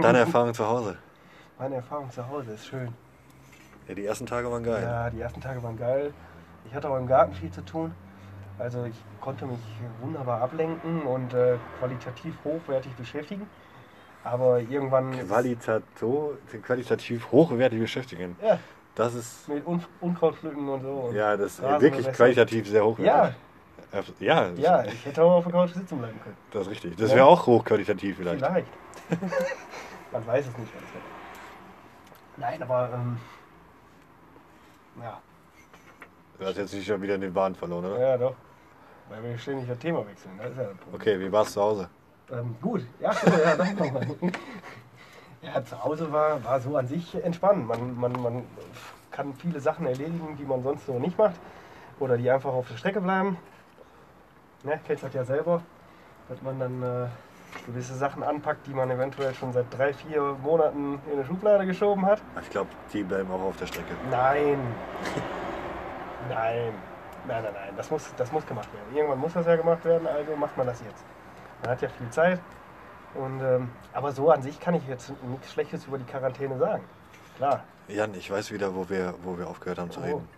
Deine 0.00 0.18
Erfahrung 0.20 0.52
zu 0.52 0.66
Hause. 0.66 0.96
Meine 1.62 1.76
Erfahrung 1.76 2.10
zu 2.10 2.28
Hause 2.28 2.54
ist 2.54 2.66
schön. 2.66 2.92
Ja, 3.86 3.94
die 3.94 4.04
ersten 4.04 4.26
Tage 4.26 4.50
waren 4.50 4.64
geil. 4.64 4.82
Ja, 4.82 5.10
die 5.10 5.20
ersten 5.20 5.40
Tage 5.40 5.62
waren 5.62 5.76
geil. 5.76 6.12
Ich 6.64 6.74
hatte 6.74 6.90
auch 6.90 6.96
im 6.96 7.06
Garten 7.06 7.34
viel 7.34 7.52
zu 7.52 7.64
tun. 7.64 7.94
Also 8.58 8.84
ich 8.84 8.96
konnte 9.20 9.46
mich 9.46 9.60
wunderbar 10.00 10.40
ablenken 10.42 11.02
und 11.02 11.32
äh, 11.34 11.58
qualitativ 11.78 12.34
hochwertig 12.42 12.92
beschäftigen. 12.96 13.48
Aber 14.24 14.58
irgendwann 14.58 15.12
Qualitato, 15.12 16.36
qualitativ 16.64 17.30
hochwertig 17.30 17.78
beschäftigen. 17.78 18.34
ja, 18.42 18.58
Das 18.96 19.14
ist, 19.14 19.48
mit 19.48 19.64
Un 19.64 19.84
Unkrautpflücken 20.00 20.68
und 20.68 20.82
so. 20.82 20.90
Und 20.90 21.14
ja, 21.14 21.36
das 21.36 21.60
ist 21.60 21.80
wirklich 21.80 22.10
qualitativ 22.10 22.68
sehr 22.68 22.84
hochwertig. 22.84 23.36
Ja, 23.92 24.02
ja, 24.18 24.48
ja, 24.56 24.84
ich 24.84 25.06
hätte 25.06 25.22
auch 25.22 25.36
auf 25.36 25.44
der 25.44 25.52
Couch 25.52 25.70
sitzen 25.74 25.98
bleiben 25.98 26.18
können. 26.24 26.36
das 26.50 26.62
ist 26.62 26.70
richtig. 26.72 26.96
Das 26.96 27.10
Ja. 27.10 27.18
wäre 27.18 27.26
auch 27.26 27.46
hochqualitativ 27.46 28.16
vielleicht. 28.16 28.44
Vielleicht. 28.44 28.66
Man 30.12 30.26
weiß 30.26 30.46
es 30.48 30.58
nicht. 30.58 30.72
Nein, 32.36 32.62
aber 32.62 32.90
ähm, 32.94 33.18
ja, 35.00 35.20
Du 36.38 36.46
hast 36.46 36.56
jetzt 36.56 36.74
nicht 36.74 36.86
schon 36.86 37.00
wieder 37.00 37.18
den 37.18 37.32
Bahn 37.32 37.54
verloren, 37.54 37.84
oder? 37.84 38.00
ja 38.00 38.16
doch. 38.16 38.34
Weil 39.08 39.22
wir 39.22 39.38
ständig 39.38 39.68
das 39.68 39.78
Thema 39.78 40.06
wechseln. 40.06 40.32
Das 40.38 40.50
ist 40.50 40.56
ja 40.56 40.64
das 40.64 40.76
Problem. 40.76 40.94
Okay, 41.00 41.20
wie 41.20 41.30
war 41.30 41.42
es 41.42 41.52
zu 41.52 41.60
Hause? 41.62 41.88
Ähm, 42.30 42.56
gut, 42.60 42.82
ja, 43.00 43.12
ja, 43.44 43.56
danke 43.56 43.82
nochmal. 43.84 44.06
Ja, 45.42 45.64
zu 45.64 45.82
Hause 45.82 46.12
war, 46.12 46.42
war 46.44 46.60
so 46.60 46.76
an 46.76 46.86
sich 46.86 47.16
entspannend. 47.16 47.66
Man, 47.66 47.98
man, 47.98 48.12
man 48.12 48.44
kann 49.10 49.34
viele 49.34 49.58
Sachen 49.58 49.86
erledigen, 49.86 50.36
die 50.38 50.44
man 50.44 50.62
sonst 50.62 50.86
so 50.86 51.00
nicht 51.00 51.18
macht. 51.18 51.34
Oder 51.98 52.16
die 52.16 52.30
einfach 52.30 52.52
auf 52.52 52.68
der 52.68 52.76
Strecke 52.76 53.00
bleiben. 53.00 53.36
Ne, 54.62 54.80
kennst 54.86 55.02
das 55.02 55.12
ja 55.14 55.24
selber. 55.24 55.60
Dass 56.28 56.40
man 56.42 56.60
dann 56.60 56.82
äh, 56.84 57.08
gewisse 57.66 57.94
Sachen 57.94 58.22
anpackt, 58.22 58.66
die 58.66 58.74
man 58.74 58.90
eventuell 58.90 59.34
schon 59.34 59.52
seit 59.52 59.66
drei, 59.76 59.92
vier 59.92 60.20
Monaten 60.42 61.00
in 61.06 61.12
eine 61.12 61.24
Schublade 61.24 61.66
geschoben 61.66 62.04
hat. 62.06 62.20
Ich 62.40 62.50
glaube, 62.50 62.70
die 62.92 63.02
bleiben 63.02 63.30
auch 63.30 63.40
auf 63.42 63.56
der 63.56 63.66
Strecke. 63.66 63.92
Nein. 64.10 64.58
Nein. 66.28 66.72
Nein, 67.26 67.42
nein, 67.44 67.52
nein. 67.54 67.72
Das 67.76 67.90
muss, 67.90 68.12
das 68.16 68.32
muss 68.32 68.44
gemacht 68.46 68.68
werden. 68.74 68.96
Irgendwann 68.96 69.18
muss 69.18 69.32
das 69.34 69.46
ja 69.46 69.54
gemacht 69.56 69.84
werden, 69.84 70.06
also 70.08 70.34
macht 70.36 70.56
man 70.56 70.66
das 70.66 70.80
jetzt. 70.82 71.04
Man 71.62 71.70
hat 71.70 71.80
ja 71.82 71.88
viel 71.88 72.10
Zeit. 72.10 72.40
Und, 73.14 73.40
ähm, 73.40 73.70
aber 73.92 74.10
so 74.12 74.30
an 74.30 74.42
sich 74.42 74.58
kann 74.58 74.74
ich 74.74 74.86
jetzt 74.88 75.12
nichts 75.22 75.52
Schlechtes 75.52 75.86
über 75.86 75.98
die 75.98 76.04
Quarantäne 76.04 76.58
sagen. 76.58 76.82
Klar. 77.36 77.62
Jan, 77.88 78.14
ich 78.14 78.30
weiß 78.30 78.50
wieder, 78.52 78.74
wo 78.74 78.88
wir, 78.88 79.14
wo 79.22 79.38
wir 79.38 79.46
aufgehört 79.48 79.78
haben 79.78 79.90
zu 79.90 80.00
Oh. 80.00 80.04
reden. 80.04 80.28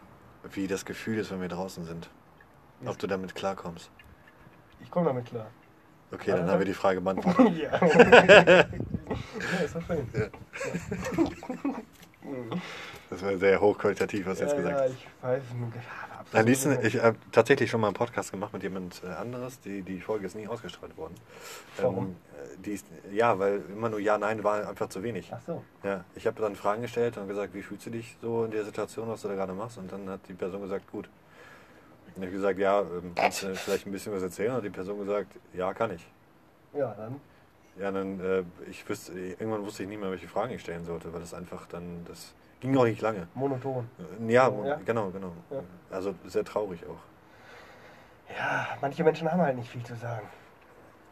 Wie 0.50 0.66
das 0.66 0.84
Gefühl 0.84 1.18
ist, 1.18 1.30
wenn 1.30 1.40
wir 1.40 1.48
draußen 1.48 1.84
sind. 1.84 2.10
Ob 2.84 2.98
du 2.98 3.06
damit 3.06 3.34
klarkommst. 3.34 3.90
Ich 4.80 4.90
komme 4.90 5.06
damit 5.06 5.26
klar. 5.26 5.46
Okay, 6.14 6.30
dann 6.30 6.48
haben 6.48 6.58
wir 6.58 6.66
die 6.66 6.74
Frage 6.74 7.00
beantwortet. 7.00 7.56
ja. 7.56 7.72
ja, 7.86 8.64
ist 9.64 9.74
doch 9.74 9.82
schön. 9.86 10.06
Das 13.10 13.22
war 13.22 13.36
sehr 13.36 13.60
hochqualitativ, 13.60 14.26
was 14.26 14.38
du 14.38 14.44
jetzt 14.44 14.52
ja, 14.52 14.58
gesagt 14.58 14.76
ja, 14.76 14.84
hast. 14.84 14.92
ich 14.92 15.06
weiß. 15.22 15.42
Ja, 16.32 16.40
Am 16.40 16.46
liebsten, 16.46 16.70
nicht. 16.70 16.94
ich 16.94 17.02
habe 17.02 17.16
tatsächlich 17.32 17.70
schon 17.70 17.80
mal 17.80 17.88
einen 17.88 17.94
Podcast 17.94 18.32
gemacht 18.32 18.52
mit 18.52 18.62
jemand 18.62 19.02
äh, 19.04 19.08
anderes. 19.08 19.60
Die, 19.60 19.82
die 19.82 20.00
Folge 20.00 20.26
ist 20.26 20.34
nie 20.34 20.48
ausgestrahlt 20.48 20.96
worden. 20.96 21.14
Warum? 21.76 22.06
Ähm, 22.06 22.16
äh, 22.32 22.62
die 22.64 22.72
ist, 22.72 22.86
ja, 23.12 23.38
weil 23.38 23.62
immer 23.70 23.88
nur 23.88 24.00
Ja, 24.00 24.18
Nein 24.18 24.42
war 24.42 24.68
einfach 24.68 24.88
zu 24.88 25.02
wenig. 25.02 25.30
Ach 25.32 25.40
so. 25.46 25.62
Ja, 25.82 26.04
ich 26.14 26.26
habe 26.26 26.40
dann 26.40 26.56
Fragen 26.56 26.82
gestellt 26.82 27.18
und 27.18 27.28
gesagt, 27.28 27.54
wie 27.54 27.62
fühlst 27.62 27.86
du 27.86 27.90
dich 27.90 28.16
so 28.20 28.44
in 28.44 28.50
der 28.50 28.64
Situation, 28.64 29.08
was 29.08 29.22
du 29.22 29.28
da 29.28 29.34
gerade 29.34 29.52
machst? 29.52 29.78
Und 29.78 29.92
dann 29.92 30.08
hat 30.08 30.20
die 30.28 30.34
Person 30.34 30.62
gesagt, 30.62 30.90
gut. 30.90 31.08
Und 32.16 32.22
ich 32.22 32.28
habe 32.28 32.36
gesagt, 32.36 32.58
ja, 32.58 32.80
ähm, 32.80 33.12
kannst 33.14 33.42
du 33.42 33.54
vielleicht 33.56 33.86
ein 33.86 33.92
bisschen 33.92 34.12
was 34.14 34.22
erzählen? 34.22 34.50
Und 34.50 34.56
hat 34.58 34.64
die 34.64 34.70
Person 34.70 34.98
gesagt, 34.98 35.32
ja, 35.52 35.72
kann 35.74 35.90
ich. 35.92 36.06
Ja, 36.72 36.94
dann. 36.96 37.20
Ja, 37.76 37.90
dann, 37.90 38.20
äh, 38.20 38.44
ich 38.70 38.88
wüsste, 38.88 39.12
irgendwann 39.18 39.64
wusste 39.64 39.82
ich 39.82 39.88
nicht 39.88 40.00
mehr, 40.00 40.10
welche 40.10 40.28
Fragen 40.28 40.52
ich 40.52 40.60
stellen 40.60 40.84
sollte, 40.84 41.12
weil 41.12 41.20
das 41.20 41.34
einfach 41.34 41.66
dann, 41.66 42.04
das 42.06 42.32
ging 42.60 42.76
auch 42.76 42.84
nicht 42.84 43.00
lange. 43.02 43.26
Monoton. 43.34 43.88
Äh, 43.98 44.32
Ja, 44.32 44.48
Ja. 44.64 44.76
genau, 44.84 45.10
genau. 45.10 45.32
Ja. 45.50 45.60
Also 45.90 46.14
sehr 46.26 46.44
traurig 46.44 46.84
auch. 46.86 48.34
Ja, 48.38 48.66
manche 48.80 49.02
Menschen 49.04 49.30
haben 49.30 49.40
halt 49.42 49.56
nicht 49.56 49.70
viel 49.70 49.82
zu 49.82 49.96
sagen. 49.96 50.26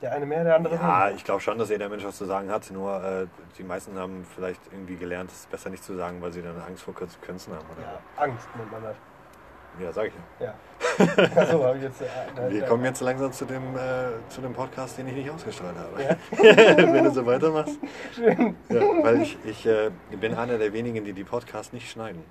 Der 0.01 0.13
eine 0.13 0.27
mehr, 0.27 0.43
der 0.43 0.57
andere 0.57 0.75
Ja, 0.75 1.03
weniger. 1.05 1.17
ich 1.17 1.25
glaube 1.25 1.41
schon, 1.41 1.59
dass 1.59 1.69
jeder 1.69 1.89
Mensch 1.89 2.05
was 2.05 2.17
zu 2.17 2.25
sagen 2.25 2.51
hat, 2.51 2.69
nur 2.71 3.03
äh, 3.05 3.27
die 3.59 3.63
meisten 3.63 3.97
haben 3.99 4.25
vielleicht 4.35 4.61
irgendwie 4.73 4.97
gelernt, 4.97 5.31
es 5.31 5.47
besser 5.47 5.71
nicht 5.71 5.85
zu 5.85 5.95
sagen, 5.97 6.21
weil 6.23 6.33
sie 6.33 6.43
dann 6.43 6.61
Angst 6.61 6.83
vor 6.83 6.95
Konsequenzen 6.95 7.53
haben. 7.55 7.65
Oder 7.77 7.83
Ja, 7.83 7.99
Angst 8.17 8.49
nennt 8.57 8.71
man 8.73 8.83
das. 8.83 8.97
Ja, 9.81 9.93
sag 9.93 10.09
ich 10.09 10.13
ja. 10.41 10.47
Ja. 10.47 10.55
Achso, 11.43 11.65
habe 11.65 11.79
ich 11.79 11.85
jetzt. 11.85 12.03
Äh, 12.03 12.51
Wir 12.51 12.61
da- 12.63 12.67
kommen 12.69 12.85
jetzt 12.85 13.01
langsam 13.01 13.33
zu 13.33 13.45
dem, 13.47 13.75
äh, 13.77 13.79
zu 14.29 14.41
dem 14.43 14.53
Podcast, 14.53 14.99
den 14.99 15.09
ich 15.09 15.15
nicht 15.15 15.31
ausgestrahlt 15.31 15.77
habe. 15.77 16.03
Ja. 16.03 16.77
Wenn 16.93 17.05
du 17.05 17.11
so 17.11 17.25
weitermachst. 17.25 17.79
Schön. 18.15 18.55
Ja, 18.69 18.81
weil 19.03 19.23
ich, 19.23 19.39
ich 19.45 19.65
äh, 19.67 19.91
bin 20.21 20.35
einer 20.35 20.59
der 20.59 20.73
wenigen, 20.73 21.05
die 21.05 21.13
die 21.15 21.25
Podcasts 21.25 21.73
nicht 21.73 21.91
schneiden. 21.91 22.23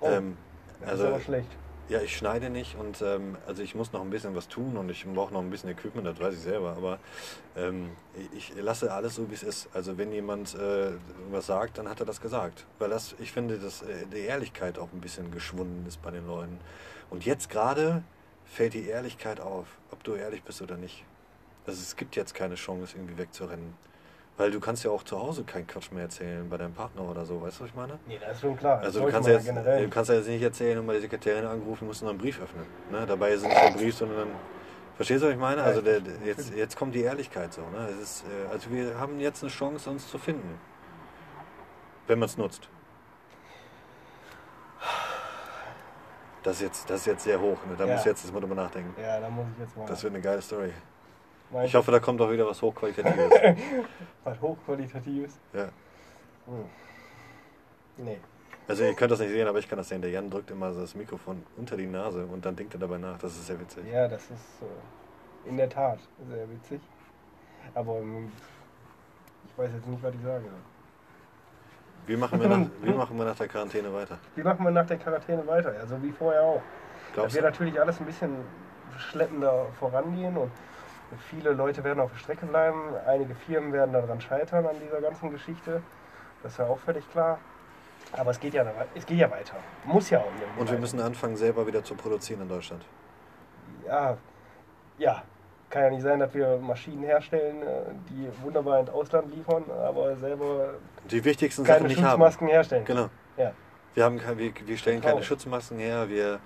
Oh, 0.00 0.08
ähm, 0.08 0.36
Das 0.80 0.90
also, 0.90 1.04
ist 1.04 1.10
aber 1.10 1.20
schlecht. 1.20 1.48
Ja, 1.90 2.00
ich 2.00 2.16
schneide 2.16 2.50
nicht 2.50 2.76
und 2.76 3.02
ähm, 3.02 3.36
also 3.48 3.64
ich 3.64 3.74
muss 3.74 3.92
noch 3.92 4.00
ein 4.00 4.10
bisschen 4.10 4.36
was 4.36 4.46
tun 4.46 4.76
und 4.76 4.88
ich 4.90 5.04
brauche 5.04 5.32
noch 5.32 5.40
ein 5.40 5.50
bisschen 5.50 5.70
Equipment, 5.70 6.06
das 6.06 6.20
weiß 6.20 6.34
ich 6.34 6.40
selber, 6.40 6.76
aber 6.76 7.00
ähm, 7.56 7.90
ich 8.32 8.52
lasse 8.54 8.92
alles 8.92 9.16
so, 9.16 9.28
wie 9.28 9.34
es 9.34 9.42
ist. 9.42 9.68
Also 9.74 9.98
wenn 9.98 10.12
jemand 10.12 10.54
äh, 10.54 10.92
was 11.32 11.46
sagt, 11.46 11.78
dann 11.78 11.88
hat 11.88 11.98
er 11.98 12.06
das 12.06 12.20
gesagt. 12.20 12.64
Weil 12.78 12.90
das, 12.90 13.16
ich 13.18 13.32
finde, 13.32 13.58
dass 13.58 13.82
äh, 13.82 14.06
die 14.06 14.20
Ehrlichkeit 14.20 14.78
auch 14.78 14.92
ein 14.92 15.00
bisschen 15.00 15.32
geschwunden 15.32 15.84
ist 15.88 16.00
bei 16.00 16.12
den 16.12 16.28
Leuten. 16.28 16.60
Und 17.10 17.26
jetzt 17.26 17.50
gerade 17.50 18.04
fällt 18.44 18.74
die 18.74 18.86
Ehrlichkeit 18.86 19.40
auf, 19.40 19.66
ob 19.90 20.04
du 20.04 20.14
ehrlich 20.14 20.44
bist 20.44 20.62
oder 20.62 20.76
nicht. 20.76 21.04
Also 21.66 21.80
es 21.80 21.96
gibt 21.96 22.14
jetzt 22.14 22.34
keine 22.34 22.54
Chance, 22.54 22.96
irgendwie 22.96 23.18
wegzurennen. 23.18 23.74
Weil 24.36 24.50
du 24.50 24.58
kannst 24.60 24.84
ja 24.84 24.90
auch 24.90 25.02
zu 25.02 25.20
Hause 25.20 25.44
keinen 25.44 25.66
Quatsch 25.66 25.92
mehr 25.92 26.04
erzählen 26.04 26.48
bei 26.48 26.56
deinem 26.56 26.72
Partner 26.72 27.02
oder 27.02 27.26
so, 27.26 27.42
weißt 27.42 27.58
du, 27.58 27.64
was 27.64 27.70
ich 27.70 27.76
meine? 27.76 27.98
Nee, 28.06 28.18
das 28.18 28.32
ist 28.32 28.40
schon 28.40 28.56
klar. 28.56 28.80
Also 28.80 29.00
du 29.04 29.10
kannst, 29.10 29.28
jetzt, 29.28 29.44
generell. 29.44 29.84
du 29.84 29.90
kannst 29.90 30.08
ja 30.10 30.16
jetzt 30.16 30.28
nicht 30.28 30.42
erzählen 30.42 30.78
und 30.78 30.86
bei 30.86 30.94
der 30.94 31.02
Sekretärin 31.02 31.44
angerufen, 31.44 31.86
musst 31.86 32.02
einen 32.02 32.16
Brief 32.16 32.40
öffnen. 32.40 32.64
Ne? 32.90 33.04
Dabei 33.06 33.32
ist 33.32 33.42
es 33.42 33.48
nicht 33.48 33.62
der 33.62 33.70
Brief, 33.72 33.94
sondern... 33.94 34.28
Verstehst 34.96 35.22
du, 35.22 35.26
was 35.28 35.32
ich 35.32 35.40
meine? 35.40 35.62
Also 35.62 35.80
der, 35.80 36.00
der, 36.00 36.14
jetzt, 36.24 36.54
jetzt 36.54 36.76
kommt 36.76 36.94
die 36.94 37.00
Ehrlichkeit 37.00 37.52
so. 37.54 37.62
Ne? 37.62 37.88
Es 37.90 38.02
ist, 38.02 38.24
äh, 38.24 38.52
also 38.52 38.70
wir 38.70 38.98
haben 39.00 39.18
jetzt 39.18 39.42
eine 39.42 39.50
Chance, 39.50 39.88
uns 39.88 40.08
zu 40.10 40.18
finden. 40.18 40.58
Wenn 42.06 42.18
man 42.18 42.28
es 42.28 42.36
nutzt. 42.36 42.68
Das 46.42 46.56
ist, 46.56 46.62
jetzt, 46.62 46.90
das 46.90 47.00
ist 47.00 47.06
jetzt 47.06 47.24
sehr 47.24 47.40
hoch. 47.40 47.58
Ne? 47.66 47.76
Da 47.76 47.84
Ja. 47.86 47.94
muss 47.94 48.04
jetzt 48.04 48.24
das 48.24 48.32
mal 48.32 48.40
drüber 48.40 48.54
nachdenken. 48.54 48.94
Ja, 49.00 49.20
da 49.20 49.28
muss 49.28 49.46
ich 49.54 49.60
jetzt 49.60 49.76
mal. 49.76 49.86
Das 49.86 50.02
wird 50.02 50.14
eine 50.14 50.22
geile 50.22 50.40
Story. 50.42 50.72
Mein- 51.50 51.66
Ich 51.66 51.74
hoffe, 51.74 51.90
da 51.90 51.98
kommt 51.98 52.20
auch 52.20 52.30
wieder 52.30 52.46
was 52.46 52.60
Hochqualitatives. 52.62 53.30
Was 54.24 54.40
hochqualitatives. 54.40 55.38
ja. 55.54 55.64
Hm. 56.46 56.64
Nee. 57.96 58.18
Also 58.68 58.84
ihr 58.84 58.94
könnt 58.94 59.10
das 59.10 59.18
nicht 59.20 59.30
sehen, 59.30 59.46
aber 59.48 59.58
ich 59.58 59.68
kann 59.68 59.76
das 59.78 59.88
sehen. 59.88 60.00
Der 60.00 60.10
Jan 60.10 60.30
drückt 60.30 60.50
immer 60.50 60.72
so 60.72 60.80
das 60.80 60.94
Mikrofon 60.94 61.42
unter 61.56 61.76
die 61.76 61.86
Nase 61.86 62.24
und 62.26 62.44
dann 62.44 62.54
denkt 62.56 62.74
er 62.74 62.80
dabei 62.80 62.98
nach. 62.98 63.18
Das 63.18 63.32
ist 63.32 63.46
sehr 63.46 63.58
witzig. 63.60 63.84
Ja, 63.92 64.06
das 64.08 64.22
ist 64.24 64.62
äh, 64.62 65.48
in 65.48 65.56
der 65.56 65.68
Tat 65.68 65.98
sehr 66.28 66.48
witzig. 66.50 66.80
Aber 67.74 67.96
ähm, 67.96 68.30
ich 69.46 69.58
weiß 69.58 69.70
jetzt 69.74 69.86
nicht, 69.86 70.02
was 70.02 70.14
ich 70.14 70.22
sage. 70.22 70.44
Wie 72.06 72.16
machen 72.16 72.40
wir 72.40 72.48
nach, 72.48 72.66
wie 72.82 72.92
machen 72.92 73.18
wir 73.18 73.24
nach 73.24 73.36
der 73.36 73.48
Quarantäne 73.48 73.92
weiter? 73.92 74.18
Wie 74.36 74.42
machen 74.42 74.64
wir 74.64 74.70
nach 74.70 74.86
der 74.86 74.98
Quarantäne 74.98 75.46
weiter? 75.46 75.74
Also 75.80 76.00
wie 76.02 76.12
vorher 76.12 76.42
auch. 76.42 76.62
Glaubst 77.14 77.34
wird 77.34 77.44
du? 77.44 77.48
natürlich 77.50 77.80
alles 77.80 77.98
ein 78.00 78.06
bisschen 78.06 78.36
schleppender 78.98 79.66
vorangehen 79.78 80.36
und 80.36 80.50
viele 81.18 81.52
Leute 81.52 81.82
werden 81.84 82.00
auf 82.00 82.10
der 82.12 82.18
Strecke 82.18 82.46
bleiben. 82.46 82.94
Einige 83.06 83.34
Firmen 83.34 83.72
werden 83.72 83.92
daran 83.92 84.20
scheitern 84.20 84.66
an 84.66 84.76
dieser 84.84 85.00
ganzen 85.00 85.30
Geschichte. 85.30 85.82
Das 86.42 86.52
ist 86.52 86.58
ja 86.58 86.66
auch 86.66 86.78
völlig 86.78 87.08
klar. 87.10 87.38
Aber 88.12 88.30
es 88.30 88.40
geht 88.40 88.54
ja, 88.54 88.64
es 88.94 89.06
geht 89.06 89.18
ja 89.18 89.30
weiter. 89.30 89.54
Muss 89.84 90.10
ja 90.10 90.20
auch. 90.20 90.24
Und 90.24 90.66
wir 90.66 90.68
weiter. 90.68 90.80
müssen 90.80 91.00
anfangen, 91.00 91.36
selber 91.36 91.66
wieder 91.66 91.84
zu 91.84 91.94
produzieren 91.94 92.42
in 92.42 92.48
Deutschland. 92.48 92.84
Ja, 93.86 94.16
ja. 94.98 95.22
Kann 95.68 95.84
ja 95.84 95.90
nicht 95.90 96.02
sein, 96.02 96.18
dass 96.18 96.34
wir 96.34 96.58
Maschinen 96.58 97.04
herstellen, 97.04 97.62
äh, 97.62 97.82
die 98.08 98.28
wunderbar 98.42 98.80
ins 98.80 98.90
Ausland 98.90 99.32
liefern, 99.32 99.64
aber 99.70 100.16
selber 100.16 100.74
Die 101.08 101.24
wichtigsten 101.24 101.64
Sachen 101.64 101.76
keine 101.76 101.88
nicht 101.88 102.02
haben. 102.02 102.10
Schutzmasken 102.10 102.48
herstellen. 102.48 102.84
Genau. 102.84 103.08
Ja. 103.36 103.52
Wir, 103.94 104.04
haben, 104.04 104.20
wir, 104.36 104.52
wir 104.66 104.76
stellen 104.76 105.00
keine 105.00 105.12
Traurig. 105.14 105.26
Schutzmasken 105.26 105.78
her. 105.78 106.08
Wir 106.08 106.38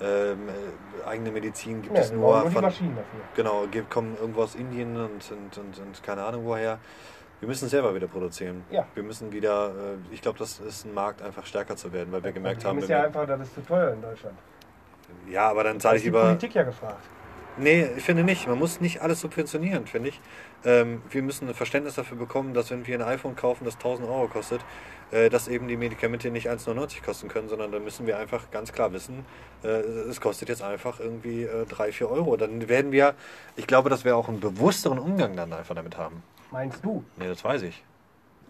ähm, 0.00 0.48
äh, 0.48 1.08
eigene 1.08 1.30
Medizin 1.30 1.82
gibt 1.82 1.94
Ja, 1.96 2.02
es 2.02 2.12
nur 2.12 2.40
nur 2.42 2.50
von 2.50 2.62
Maschinen 2.62 2.96
dafür. 2.96 3.20
genau 3.34 3.66
ge- 3.70 3.84
kommen 3.88 4.16
irgendwo 4.20 4.42
aus 4.42 4.54
Indien 4.54 4.96
und, 4.96 5.30
und, 5.30 5.58
und, 5.58 5.78
und 5.78 6.02
keine 6.02 6.24
Ahnung 6.24 6.44
woher. 6.44 6.78
Wir 7.40 7.48
müssen 7.48 7.68
selber 7.68 7.94
wieder 7.94 8.06
produzieren. 8.06 8.64
Ja. 8.70 8.86
Wir 8.94 9.02
müssen 9.02 9.32
wieder. 9.32 9.68
Äh, 9.68 10.14
ich 10.14 10.22
glaube, 10.22 10.38
das 10.38 10.60
ist 10.60 10.84
ein 10.86 10.94
Markt 10.94 11.20
einfach 11.22 11.44
stärker 11.46 11.76
zu 11.76 11.92
werden, 11.92 12.12
weil 12.12 12.22
wir 12.24 12.32
gemerkt 12.32 12.58
Problem 12.62 12.70
haben, 12.76 12.78
ist 12.82 12.88
wenn 12.88 12.96
ja 12.96 13.04
einfach, 13.04 13.26
das 13.26 13.40
ist 13.40 13.54
zu 13.54 13.60
teuer 13.66 13.92
in 13.92 14.02
Deutschland. 14.02 14.36
ja, 15.28 15.48
aber 15.50 15.64
dann 15.64 15.74
Da 15.76 15.80
zahle 15.80 15.96
ist 15.96 16.00
ich 16.02 16.04
die 16.04 16.08
lieber. 16.10 16.22
Politik 16.26 16.54
ja 16.54 16.62
gefragt. 16.62 17.02
Nee, 17.56 17.88
ich 17.96 18.02
finde 18.02 18.24
nicht. 18.24 18.48
Man 18.48 18.58
muss 18.58 18.80
nicht 18.80 19.00
alles 19.00 19.20
subventionieren, 19.20 19.86
finde 19.86 20.08
ich. 20.08 20.20
Ähm, 20.64 21.02
wir 21.10 21.22
müssen 21.22 21.48
ein 21.48 21.54
Verständnis 21.54 21.94
dafür 21.94 22.16
bekommen, 22.16 22.52
dass 22.52 22.70
wenn 22.70 22.86
wir 22.86 22.98
ein 22.98 23.02
iPhone 23.02 23.36
kaufen, 23.36 23.64
das 23.64 23.74
1000 23.74 24.08
Euro 24.08 24.26
kostet, 24.26 24.60
äh, 25.12 25.30
dass 25.30 25.46
eben 25.46 25.68
die 25.68 25.76
Medikamente 25.76 26.30
nicht 26.30 26.50
1,99 26.50 27.04
kosten 27.04 27.28
können, 27.28 27.48
sondern 27.48 27.70
da 27.70 27.78
müssen 27.78 28.06
wir 28.08 28.18
einfach 28.18 28.50
ganz 28.50 28.72
klar 28.72 28.92
wissen, 28.92 29.24
äh, 29.62 29.68
es 29.68 30.20
kostet 30.20 30.48
jetzt 30.48 30.62
einfach 30.62 30.98
irgendwie 30.98 31.44
äh, 31.44 31.64
3, 31.66 31.92
4 31.92 32.10
Euro. 32.10 32.36
Dann 32.36 32.68
werden 32.68 32.90
wir, 32.90 33.14
ich 33.54 33.68
glaube, 33.68 33.88
dass 33.88 34.04
wir 34.04 34.16
auch 34.16 34.28
einen 34.28 34.40
bewussteren 34.40 34.98
Umgang 34.98 35.36
dann 35.36 35.52
einfach 35.52 35.76
damit 35.76 35.96
haben. 35.96 36.24
Meinst 36.50 36.84
du? 36.84 37.04
Nee, 37.16 37.28
das 37.28 37.44
weiß 37.44 37.62
ich. 37.62 37.84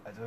Also 0.03 0.21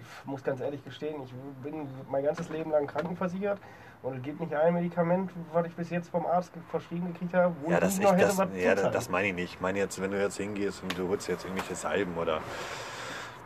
ich 0.00 0.26
muss 0.26 0.42
ganz 0.42 0.60
ehrlich 0.60 0.84
gestehen, 0.84 1.22
ich 1.24 1.32
bin 1.62 1.86
mein 2.10 2.24
ganzes 2.24 2.48
Leben 2.48 2.72
lang 2.72 2.88
krankenversichert 2.88 3.60
und 4.02 4.16
es 4.16 4.22
gibt 4.22 4.40
nicht 4.40 4.54
ein 4.54 4.74
Medikament, 4.74 5.30
was 5.52 5.66
ich 5.66 5.74
bis 5.74 5.90
jetzt 5.90 6.08
vom 6.10 6.26
Arzt 6.26 6.52
verschrieben 6.70 7.12
gekriegt 7.12 7.34
habe, 7.34 7.54
wo 7.62 7.70
Ja, 7.70 7.76
ich 7.76 7.80
das, 7.84 7.98
noch 8.00 8.12
hätte 8.12 8.26
das, 8.26 8.38
was 8.38 8.48
ja, 8.56 8.74
das, 8.74 8.90
das 8.92 9.08
meine 9.08 9.28
ich 9.28 9.34
nicht. 9.34 9.54
Ich 9.54 9.60
meine 9.60 9.78
jetzt, 9.78 10.00
wenn 10.00 10.10
du 10.10 10.20
jetzt 10.20 10.36
hingehst 10.36 10.82
und 10.82 10.96
du 10.98 11.08
holst 11.08 11.28
jetzt 11.28 11.44
irgendwelche 11.44 11.74
Salben 11.74 12.16
oder 12.16 12.40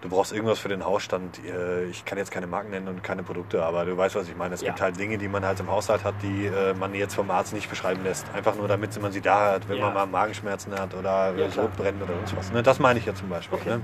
du 0.02 0.08
brauchst 0.08 0.32
irgendwas 0.32 0.58
für 0.58 0.68
den 0.68 0.84
Hausstand. 0.84 1.38
äh, 1.44 1.84
Ich 1.84 2.04
kann 2.04 2.18
jetzt 2.18 2.30
keine 2.30 2.46
Marken 2.46 2.70
nennen 2.70 2.88
und 2.88 3.02
keine 3.02 3.22
Produkte, 3.22 3.62
aber 3.64 3.84
du 3.84 3.96
weißt, 3.96 4.14
was 4.16 4.28
ich 4.28 4.36
meine. 4.36 4.54
Es 4.54 4.60
Ja. 4.62 4.68
gibt 4.68 4.80
halt 4.80 4.98
Dinge, 4.98 5.18
die 5.18 5.28
man 5.28 5.44
halt 5.44 5.60
im 5.60 5.70
Haushalt 5.70 6.04
hat, 6.04 6.14
die 6.22 6.46
äh, 6.46 6.74
man 6.74 6.94
jetzt 6.94 7.14
vom 7.14 7.30
Arzt 7.30 7.52
nicht 7.52 7.68
beschreiben 7.70 8.02
lässt. 8.02 8.26
Einfach 8.34 8.54
nur, 8.56 8.66
damit 8.68 9.00
man 9.00 9.12
sie 9.12 9.20
da 9.20 9.52
hat, 9.52 9.68
wenn 9.68 9.78
Ja. 9.78 9.84
man 9.86 9.94
mal 9.94 10.06
Magenschmerzen 10.06 10.78
hat 10.78 10.94
oder 10.94 11.34
Ja. 11.36 11.48
Sodbrennen 11.50 12.02
oder 12.02 12.14
sonst 12.14 12.36
was. 12.36 12.52
Ne? 12.52 12.62
Das 12.62 12.78
meine 12.78 12.98
ich 12.98 13.06
jetzt 13.06 13.18
zum 13.18 13.28
Beispiel. 13.28 13.58
Okay. 13.58 13.70
Ne? 13.76 13.80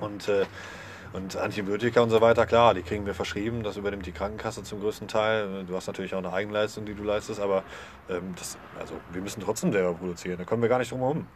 Und, 0.00 0.28
äh, 0.28 0.44
und 1.12 1.36
Antibiotika 1.36 2.00
und 2.00 2.10
so 2.10 2.20
weiter, 2.20 2.46
klar, 2.46 2.74
die 2.74 2.82
kriegen 2.82 3.06
wir 3.06 3.14
verschrieben. 3.14 3.62
Das 3.62 3.76
übernimmt 3.76 4.06
die 4.06 4.12
Krankenkasse 4.12 4.62
zum 4.62 4.80
größten 4.80 5.08
Teil. 5.08 5.64
Du 5.66 5.74
hast 5.76 5.86
natürlich 5.86 6.14
auch 6.14 6.18
eine 6.18 6.32
Eigenleistung, 6.32 6.84
die 6.84 6.94
du 6.94 7.02
leistest, 7.02 7.40
aber 7.40 7.62
ähm, 8.08 8.34
das, 8.36 8.58
also, 8.78 8.94
wir 9.12 9.22
müssen 9.22 9.40
trotzdem 9.42 9.72
selber 9.72 9.94
produzieren. 9.94 10.38
Da 10.38 10.44
kommen 10.44 10.62
wir 10.62 10.68
gar 10.68 10.78
nicht 10.78 10.90
drum 10.92 11.00
herum. 11.00 11.26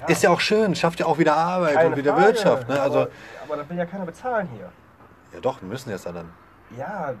Ja, 0.00 0.06
Ist 0.08 0.22
ja 0.22 0.30
auch 0.30 0.40
schön, 0.40 0.74
schafft 0.74 1.00
ja 1.00 1.06
auch 1.06 1.18
wieder 1.18 1.34
Arbeit 1.36 1.74
keine 1.74 1.88
und 1.90 1.96
wieder 1.96 2.12
Frage, 2.14 2.26
Wirtschaft. 2.26 2.68
Ne? 2.68 2.80
Also, 2.80 3.00
aber, 3.00 3.10
aber 3.44 3.56
das 3.56 3.68
will 3.70 3.76
ja 3.78 3.86
keiner 3.86 4.06
bezahlen 4.06 4.48
hier. 4.54 4.70
ja 5.34 5.40
doch, 5.40 5.60
wir 5.60 5.68
müssen 5.68 5.90
jetzt 5.90 6.06
dann. 6.06 6.28
Ja, 6.76 7.14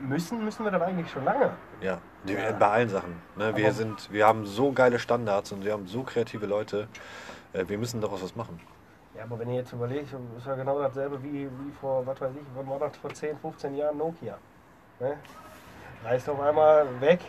müssen 0.00 0.44
müssen 0.44 0.64
wir 0.64 0.72
dann 0.72 0.82
eigentlich 0.82 1.10
schon 1.10 1.24
lange. 1.24 1.50
Ja, 1.80 1.98
die, 2.24 2.32
Ja. 2.32 2.52
bei 2.52 2.68
allen 2.68 2.88
Sachen. 2.88 3.14
Ne? 3.36 3.54
Wir, 3.56 3.66
Aber- 3.66 3.74
sind, 3.74 4.10
wir 4.12 4.26
haben 4.26 4.46
so 4.46 4.72
geile 4.72 4.98
Standards 4.98 5.52
und 5.52 5.64
wir 5.64 5.72
haben 5.72 5.86
so 5.86 6.02
kreative 6.02 6.46
Leute. 6.46 6.88
Äh, 7.52 7.64
wir 7.68 7.78
müssen 7.78 8.00
daraus 8.00 8.22
was 8.22 8.34
machen. 8.34 8.58
Ja, 9.22 9.26
aber 9.26 9.38
wenn 9.38 9.50
ihr 9.50 9.60
jetzt 9.60 9.72
überlegt, 9.72 10.08
ist 10.12 10.46
ja 10.46 10.54
genau 10.56 10.80
dasselbe 10.80 11.22
wie, 11.22 11.44
wie 11.46 11.72
vor, 11.80 12.04
was 12.04 12.20
weiß 12.20 12.32
ich, 12.34 12.68
war 12.68 12.78
das, 12.80 12.96
vor 12.96 13.14
10, 13.14 13.38
15 13.38 13.76
Jahren 13.76 13.96
Nokia. 13.96 14.36
Ne? 14.98 15.16
Reißt 16.04 16.28
auf 16.28 16.40
einmal 16.40 16.84
weg, 17.00 17.20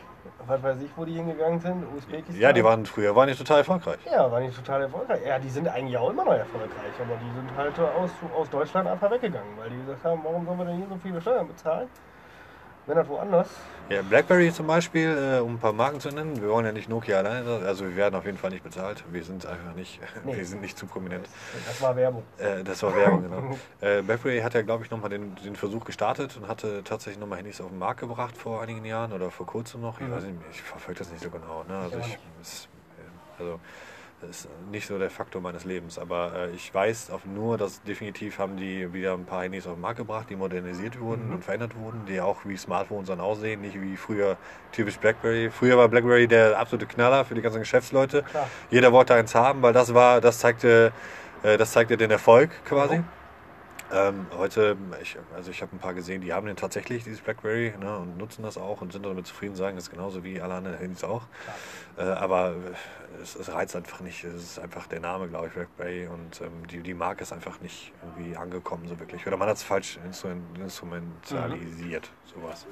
was 0.48 0.64
weiß 0.64 0.82
ich, 0.82 0.90
wo 0.96 1.06
die 1.06 1.14
hingegangen 1.14 1.60
sind, 1.60 1.86
Usbekistan. 1.96 2.40
Ja, 2.40 2.52
die 2.52 2.64
waren 2.64 2.88
früher 2.88 3.16
waren 3.16 3.28
die 3.28 3.36
total 3.36 3.60
erfolgreich. 3.60 4.00
Ja, 4.12 4.32
waren 4.32 4.44
die 4.44 4.56
total 4.56 4.82
erfolgreich. 4.82 5.22
Ja, 5.24 5.38
die 5.38 5.50
sind 5.50 5.68
eigentlich 5.68 5.96
auch 5.96 6.10
immer 6.10 6.26
noch 6.26 6.34
erfolgreich, 6.34 6.94
aber 7.00 7.16
die 7.18 7.36
sind 7.36 7.56
halt 7.56 7.80
aus, 7.80 8.12
aus 8.36 8.50
Deutschland 8.50 8.88
einfach 8.88 9.12
weggegangen, 9.12 9.56
weil 9.58 9.70
die 9.70 9.78
gesagt 9.78 10.04
haben, 10.04 10.22
warum 10.24 10.46
sollen 10.46 10.58
wir 10.58 10.66
denn 10.66 10.78
hier 10.78 10.88
so 10.88 10.98
viele 10.98 11.22
Steuern 11.22 11.48
bezahlen? 11.48 11.88
Wenn 12.86 12.96
das 12.98 13.08
woanders. 13.08 13.48
Ja, 13.90 14.02
BlackBerry 14.02 14.52
zum 14.52 14.68
Beispiel, 14.68 15.38
äh, 15.38 15.40
um 15.40 15.54
ein 15.56 15.60
paar 15.60 15.72
Marken 15.74 16.00
zu 16.02 16.10
nennen. 16.10 16.42
Wir 16.42 16.50
wollen 16.50 16.66
ja 16.66 16.72
nicht 16.74 16.90
Nokia 16.90 17.18
alleine, 17.20 17.66
also 17.66 17.86
wir 17.86 17.96
werden 17.96 18.16
auf 18.16 18.26
jeden 18.26 18.38
Fall 18.38 18.50
nicht 18.50 18.64
bezahlt. 18.64 19.04
Wir 19.12 19.24
sind 19.24 19.46
einfach 19.46 19.74
nicht, 19.74 20.00
Nee. 20.26 20.36
wir 20.36 20.46
sind 20.46 20.62
nicht 20.62 20.78
zu 20.78 20.86
prominent. 20.86 21.28
Das 21.66 21.82
war 21.82 21.96
Werbung. 21.96 22.24
Äh, 22.38 22.64
das 22.64 22.84
war 22.84 22.96
Werbung, 22.96 23.24
genau. 23.24 23.58
Äh, 23.82 24.02
BlackBerry 24.02 24.40
hat 24.40 24.54
ja, 24.54 24.62
glaube 24.64 24.84
ich, 24.84 24.92
nochmal 24.92 25.10
den, 25.10 25.36
den 25.36 25.56
Versuch 25.56 25.86
gestartet 25.86 26.36
und 26.38 26.48
hatte 26.48 26.84
tatsächlich 26.84 27.20
nochmal 27.20 27.40
Handys 27.40 27.62
auf 27.62 27.70
den 27.70 27.80
Markt 27.80 28.00
gebracht 28.02 28.36
vor 28.38 28.62
einigen 28.62 28.84
Jahren 28.86 29.14
oder 29.14 29.32
vor 29.32 29.46
kurzem 29.46 29.82
noch. 29.82 30.00
Ich 30.02 30.08
Mhm. 30.08 30.12
weiß 30.12 30.24
nicht, 30.24 30.36
ich 30.52 30.62
verfolge 30.62 31.00
das 31.00 31.12
nicht 31.12 31.24
so 31.24 31.30
genau. 31.30 31.64
Ne? 31.68 31.78
Also, 31.78 31.98
Ich 32.00 32.18
es, 32.42 32.68
äh, 32.98 33.42
also 33.42 33.60
ist 34.30 34.48
nicht 34.72 34.88
so 34.88 34.98
der 34.98 35.10
Faktor 35.10 35.42
meines 35.42 35.66
Lebens, 35.66 35.98
aber 36.00 36.32
äh, 36.36 36.52
ich 36.52 36.74
weiß 36.74 37.10
auf 37.12 37.26
nur, 37.26 37.58
dass 37.58 37.82
definitiv 37.84 38.40
haben 38.40 38.58
die 38.58 38.92
wieder 38.94 39.14
ein 39.14 39.26
paar 39.26 39.44
Handys 39.44 39.68
auf 39.68 39.74
den 39.74 39.82
Markt 39.82 39.98
gebracht, 39.98 40.28
die 40.30 40.36
modernisiert 40.36 41.00
wurden 41.00 41.28
Mhm. 41.28 41.34
und 41.36 41.44
verändert 41.44 41.76
wurden, 41.76 42.06
die 42.08 42.20
auch 42.22 42.38
wie 42.46 42.58
Smartphones 42.58 43.08
dann 43.08 43.20
aussehen, 43.20 43.62
nicht 43.62 43.80
wie 43.82 43.96
früher 43.98 44.38
typisch 44.72 44.98
BlackBerry. 44.98 45.50
Früher 45.52 45.78
war 45.78 45.88
BlackBerry 45.88 46.28
der 46.28 46.58
absolute 46.60 46.86
Knaller 46.86 47.26
für 47.26 47.36
die 47.36 47.42
ganzen 47.42 47.60
Geschäftsleute. 47.60 48.24
Klar. 48.24 48.48
Jeder 48.70 48.92
wollte 48.92 49.14
eins 49.14 49.36
haben, 49.36 49.62
weil 49.62 49.74
das 49.74 49.94
war, 49.94 50.22
das 50.22 50.40
zeigte, 50.40 50.92
äh, 51.44 51.58
das 51.58 51.72
zeigte 51.72 51.98
den 51.98 52.12
Erfolg 52.12 52.50
quasi. 52.66 52.98
Mhm. 52.98 53.06
Ähm, 53.94 54.26
heute, 54.36 54.76
ich, 55.04 55.18
also 55.36 55.52
ich 55.52 55.62
habe 55.62 55.76
ein 55.76 55.78
paar 55.78 55.94
gesehen, 55.94 56.22
die 56.22 56.34
haben 56.34 56.48
den 56.48 56.56
tatsächlich, 56.56 57.04
dieses 57.04 57.22
BlackBerry, 57.22 57.76
ne, 57.80 57.96
und 58.00 58.18
nutzen 58.18 58.42
das 58.42 58.58
auch 58.58 58.82
und 58.82 58.92
sind 58.92 59.06
damit 59.06 59.28
zufrieden, 59.28 59.56
sagen 59.56 59.76
das 59.76 59.86
ist 59.86 59.92
genauso 59.92 60.24
wie 60.24 60.42
alle 60.42 60.56
anderen 60.56 60.80
Handys 60.80 61.04
auch. 61.04 61.22
Äh, 61.98 62.02
aber 62.02 62.54
äh, 62.54 63.22
es, 63.22 63.36
es 63.36 63.54
reizt 63.54 63.76
einfach 63.76 64.00
nicht. 64.00 64.24
Es 64.24 64.34
ist 64.34 64.60
einfach 64.60 64.88
der 64.88 65.00
Name, 65.00 65.28
glaube 65.28 65.48
ich, 65.48 65.54
BlackBerry 65.54 66.08
und 66.08 66.42
ähm, 66.42 66.66
die, 66.72 66.80
die 66.80 66.96
Marke 66.96 67.22
ist 67.22 67.32
einfach 67.34 67.62
nicht 67.62 67.94
irgendwie 68.02 68.36
angekommen 68.36 68.88
so 68.88 69.00
wirklich. 69.00 69.28
Oder 69.28 69.38
man 69.38 69.48
hat 69.48 69.58
es 69.58 69.64
falsch 69.64 70.00
instrument, 70.04 70.58
instrumentalisiert, 70.58 72.10
sowas. 72.34 72.66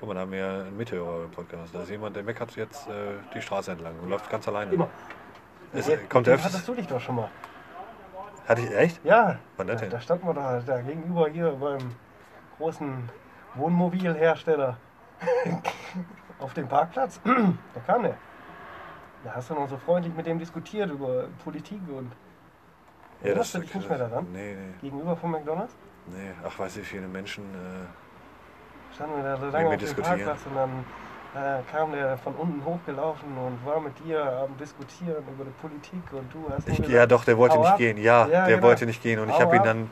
Guck 0.00 0.08
mal, 0.08 0.14
da 0.14 0.20
haben 0.20 0.32
wir 0.32 0.48
einen 0.48 0.76
Mithörer 0.78 1.24
im 1.24 1.30
Podcast. 1.30 1.74
Da 1.74 1.82
ist 1.82 1.90
jemand, 1.90 2.16
der 2.16 2.22
meckert 2.22 2.56
jetzt 2.56 2.88
äh, 2.88 3.12
die 3.34 3.42
Straße 3.42 3.72
entlang 3.72 3.98
und 4.00 4.08
läuft 4.08 4.30
ganz 4.30 4.48
alleine. 4.48 4.72
Immer. 4.72 4.88
Ist, 5.74 5.88
Mit 5.88 6.08
kommt 6.08 6.28
öfters. 6.28 6.54
Hattest 6.54 6.66
du 6.68 6.74
dich 6.74 6.86
doch 6.86 7.00
schon 7.00 7.16
mal. 7.16 7.30
Hatte 8.46 8.62
ich 8.62 8.74
echt? 8.76 9.04
Ja, 9.04 9.38
Wann 9.56 9.66
da, 9.66 9.72
das 9.74 9.82
denn? 9.82 9.90
da 9.90 10.00
standen 10.00 10.26
wir 10.26 10.34
da, 10.34 10.60
da 10.60 10.80
gegenüber 10.80 11.28
hier 11.28 11.52
beim 11.52 11.94
großen 12.58 13.08
Wohnmobilhersteller 13.54 14.76
auf 16.40 16.52
dem 16.54 16.68
Parkplatz. 16.68 17.20
da 17.24 17.80
kam 17.86 18.02
der. 18.02 18.16
Da 19.24 19.34
hast 19.34 19.50
du 19.50 19.54
noch 19.54 19.68
so 19.68 19.76
freundlich 19.76 20.14
mit 20.14 20.26
dem 20.26 20.38
diskutiert 20.38 20.90
über 20.90 21.28
Politik 21.44 21.80
und 21.88 22.10
Erinnerst 23.22 23.54
du 23.54 23.60
dich 23.60 23.72
nicht 23.72 23.88
mehr 23.88 23.98
daran? 23.98 24.26
Nee, 24.32 24.56
nee, 24.56 24.74
gegenüber 24.80 25.14
von 25.16 25.30
McDonalds. 25.30 25.76
nee. 26.08 26.32
Ach, 26.44 26.58
weiß 26.58 26.78
ich, 26.78 26.82
wie 26.82 26.86
viele 26.96 27.06
Menschen. 27.06 27.44
Äh, 27.44 28.94
Standen 28.96 29.16
wir 29.16 29.22
da 29.22 29.34
lange 29.46 29.68
auf 29.68 29.76
dem. 29.76 30.02
Parkplatz 30.02 30.46
und 30.46 30.56
dann 30.56 30.84
äh, 31.34 31.62
kam 31.70 31.92
der 31.92 32.18
von 32.18 32.34
unten 32.34 32.64
hochgelaufen 32.64 33.28
und 33.38 33.64
war 33.66 33.80
mit 33.80 33.92
dir 34.04 34.22
am 34.24 34.56
Diskutieren 34.58 35.24
über 35.34 35.44
die 35.44 35.50
Politik 35.60 36.02
und 36.12 36.32
du 36.32 36.50
hast 36.50 36.68
Ich, 36.68 36.76
gesagt, 36.76 36.90
ja, 36.90 37.06
doch, 37.06 37.24
der 37.24 37.38
wollte 37.38 37.58
nicht 37.58 37.68
ab. 37.68 37.78
gehen. 37.78 37.96
Ja, 37.98 38.26
Ja, 38.26 38.46
der 38.46 38.56
genau. 38.56 38.66
wollte 38.68 38.86
nicht 38.86 39.02
gehen. 39.02 39.18
Und 39.18 39.28
ich 39.28 39.34
Hau 39.36 39.40
habe 39.40 39.56
ihn 39.56 39.62
dann, 39.62 39.90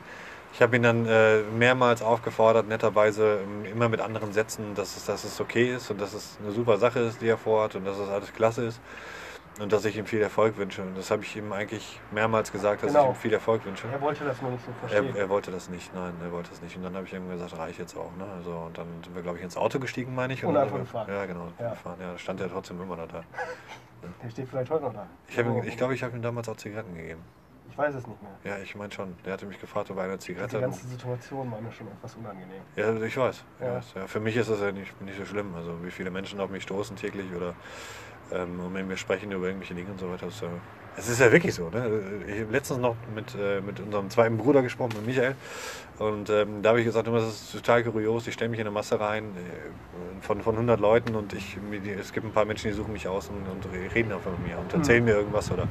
ich 0.53 0.61
habe 0.61 0.75
ihn 0.75 0.83
dann 0.83 1.05
äh, 1.05 1.41
mehrmals 1.43 2.01
aufgefordert, 2.01 2.67
netterweise 2.67 3.39
ähm, 3.43 3.65
immer 3.65 3.89
mit 3.89 4.01
anderen 4.01 4.33
Sätzen, 4.33 4.75
dass 4.75 4.97
es, 4.97 5.05
dass 5.05 5.23
es 5.23 5.39
okay 5.41 5.73
ist 5.75 5.89
und 5.91 5.99
dass 5.99 6.13
es 6.13 6.37
eine 6.41 6.51
super 6.51 6.77
Sache 6.77 6.99
ist, 6.99 7.21
die 7.21 7.27
er 7.27 7.37
vorhat 7.37 7.75
und 7.75 7.85
dass 7.85 7.97
es 7.97 8.09
alles 8.09 8.33
klasse 8.33 8.65
ist 8.65 8.79
und 9.59 9.71
dass 9.73 9.85
ich 9.85 9.97
ihm 9.97 10.05
viel 10.05 10.21
Erfolg 10.21 10.57
wünsche. 10.57 10.81
Und 10.81 10.97
das 10.97 11.11
habe 11.11 11.23
ich 11.23 11.35
ihm 11.35 11.51
eigentlich 11.51 11.99
mehrmals 12.11 12.51
gesagt, 12.51 12.83
dass 12.83 12.91
Genau. 12.93 13.03
ich 13.11 13.17
ihm 13.17 13.21
viel 13.21 13.33
Erfolg 13.33 13.65
wünsche. 13.65 13.87
er 13.91 14.01
wollte 14.01 14.23
das 14.25 14.41
nur 14.41 14.51
nicht 14.51 14.63
so 14.65 14.71
Er, 14.71 14.89
verstehen. 14.89 15.15
er 15.15 15.29
wollte 15.29 15.51
das 15.51 15.69
nicht, 15.69 15.93
nein, 15.93 16.13
er 16.23 16.31
wollte 16.31 16.49
das 16.49 16.61
nicht. 16.61 16.75
Und 16.77 16.83
dann 16.83 16.95
habe 16.95 17.05
ich 17.05 17.13
ihm 17.13 17.29
gesagt, 17.29 17.57
reicht 17.57 17.79
jetzt 17.79 17.95
auch. 17.97 18.11
Ne? 18.17 18.25
Also, 18.37 18.51
und 18.51 18.77
dann 18.77 18.87
sind 19.03 19.13
wir, 19.15 19.21
glaube 19.21 19.37
ich, 19.37 19.43
ins 19.43 19.57
Auto 19.57 19.79
gestiegen, 19.79 20.15
meine 20.15 20.33
ich. 20.33 20.43
Und 20.45 20.53
dann 20.53 20.63
einfach 20.63 20.79
gefahren. 20.79 21.07
Ja, 21.09 21.25
genau, 21.25 21.47
Ja. 21.59 21.71
gefahren. 21.71 21.97
Ja, 21.99 22.11
da 22.13 22.17
stand 22.17 22.39
er 22.41 22.49
trotzdem 22.49 22.81
immer 22.81 22.95
noch 22.95 23.07
da. 23.07 23.23
der 24.23 24.29
steht 24.29 24.47
vielleicht 24.47 24.71
heute 24.71 24.83
noch 24.85 24.93
da. 24.93 25.05
Ich, 25.27 25.37
ihm- 25.37 25.63
ich 25.63 25.77
glaube, 25.77 25.93
ich 25.93 26.03
habe 26.03 26.15
ihm 26.15 26.21
damals 26.23 26.47
auch 26.49 26.55
Zigaretten 26.57 26.95
gegeben. 26.95 27.21
ich 27.69 27.77
weiß 27.77 27.93
es 27.95 28.05
nicht 28.07 28.21
mehr. 28.21 28.31
Ja, 28.43 28.57
ich 28.61 28.75
meine 28.75 28.91
schon. 28.91 29.15
Der 29.25 29.33
hatte 29.33 29.45
mich 29.45 29.59
gefragt, 29.61 29.89
ob 29.91 29.97
er 29.97 30.03
eine 30.03 30.13
Die 30.13 30.19
Zigarette... 30.19 30.59
ganze 30.59 30.87
Situation 30.87 31.49
war 31.51 31.61
mir 31.61 31.71
schon 31.71 31.87
etwas 31.87 32.15
unangenehm. 32.15 32.61
Ja, 32.75 32.93
ich 32.95 33.15
weiß. 33.15 33.43
Ja. 33.61 33.81
Ja, 33.95 34.07
für 34.07 34.19
mich 34.19 34.35
ist 34.35 34.49
das 34.49 34.59
ja 34.59 34.71
nicht, 34.71 34.99
nicht 35.01 35.17
so 35.17 35.25
schlimm. 35.25 35.53
Also 35.55 35.77
wie 35.83 35.91
viele 35.91 36.09
Menschen 36.11 36.39
auf 36.41 36.49
mich 36.49 36.63
stoßen 36.63 36.95
täglich 36.97 37.33
oder 37.35 37.53
und 38.31 38.71
mit 38.73 38.85
mir 38.87 38.97
sprechen 38.97 39.31
über 39.31 39.47
irgendwelche 39.47 39.75
Dinge 39.75 39.91
und 39.91 39.99
so 39.99 40.09
weiter. 40.09 40.27
Äh, 40.27 40.61
es 40.97 41.09
ist 41.09 41.19
ja 41.19 41.31
wirklich 41.31 41.55
so. 41.55 41.69
Ne? 41.69 42.01
Ich 42.27 42.41
habe 42.41 42.51
letztens 42.51 42.79
noch 42.79 42.95
mit, 43.15 43.35
äh, 43.35 43.61
mit 43.61 43.79
unserem 43.79 44.09
zweiten 44.09 44.37
Bruder 44.37 44.61
gesprochen, 44.61 44.93
mit 44.97 45.07
Michael. 45.07 45.35
Und 46.01 46.31
ähm, 46.31 46.63
da 46.63 46.69
habe 46.69 46.79
ich 46.79 46.85
gesagt, 46.85 47.07
das 47.07 47.27
ist 47.27 47.51
total 47.51 47.83
kurios. 47.83 48.25
Ich 48.25 48.33
stelle 48.33 48.49
mich 48.49 48.59
in 48.59 48.65
eine 48.65 48.73
Masse 48.73 48.99
rein 48.99 49.25
äh, 49.25 50.21
von, 50.21 50.41
von 50.41 50.55
100 50.55 50.79
Leuten 50.79 51.15
und 51.15 51.33
ich, 51.33 51.57
es 51.99 52.11
gibt 52.11 52.25
ein 52.25 52.31
paar 52.31 52.45
Menschen, 52.45 52.71
die 52.71 52.73
suchen 52.73 52.91
mich 52.91 53.07
aus 53.07 53.29
und, 53.29 53.47
und 53.47 53.93
reden 53.93 54.11
einfach 54.11 54.31
mit 54.31 54.47
mir 54.47 54.57
und 54.57 54.73
erzählen 54.73 55.03
mir 55.03 55.13
irgendwas 55.13 55.51
oder 55.51 55.67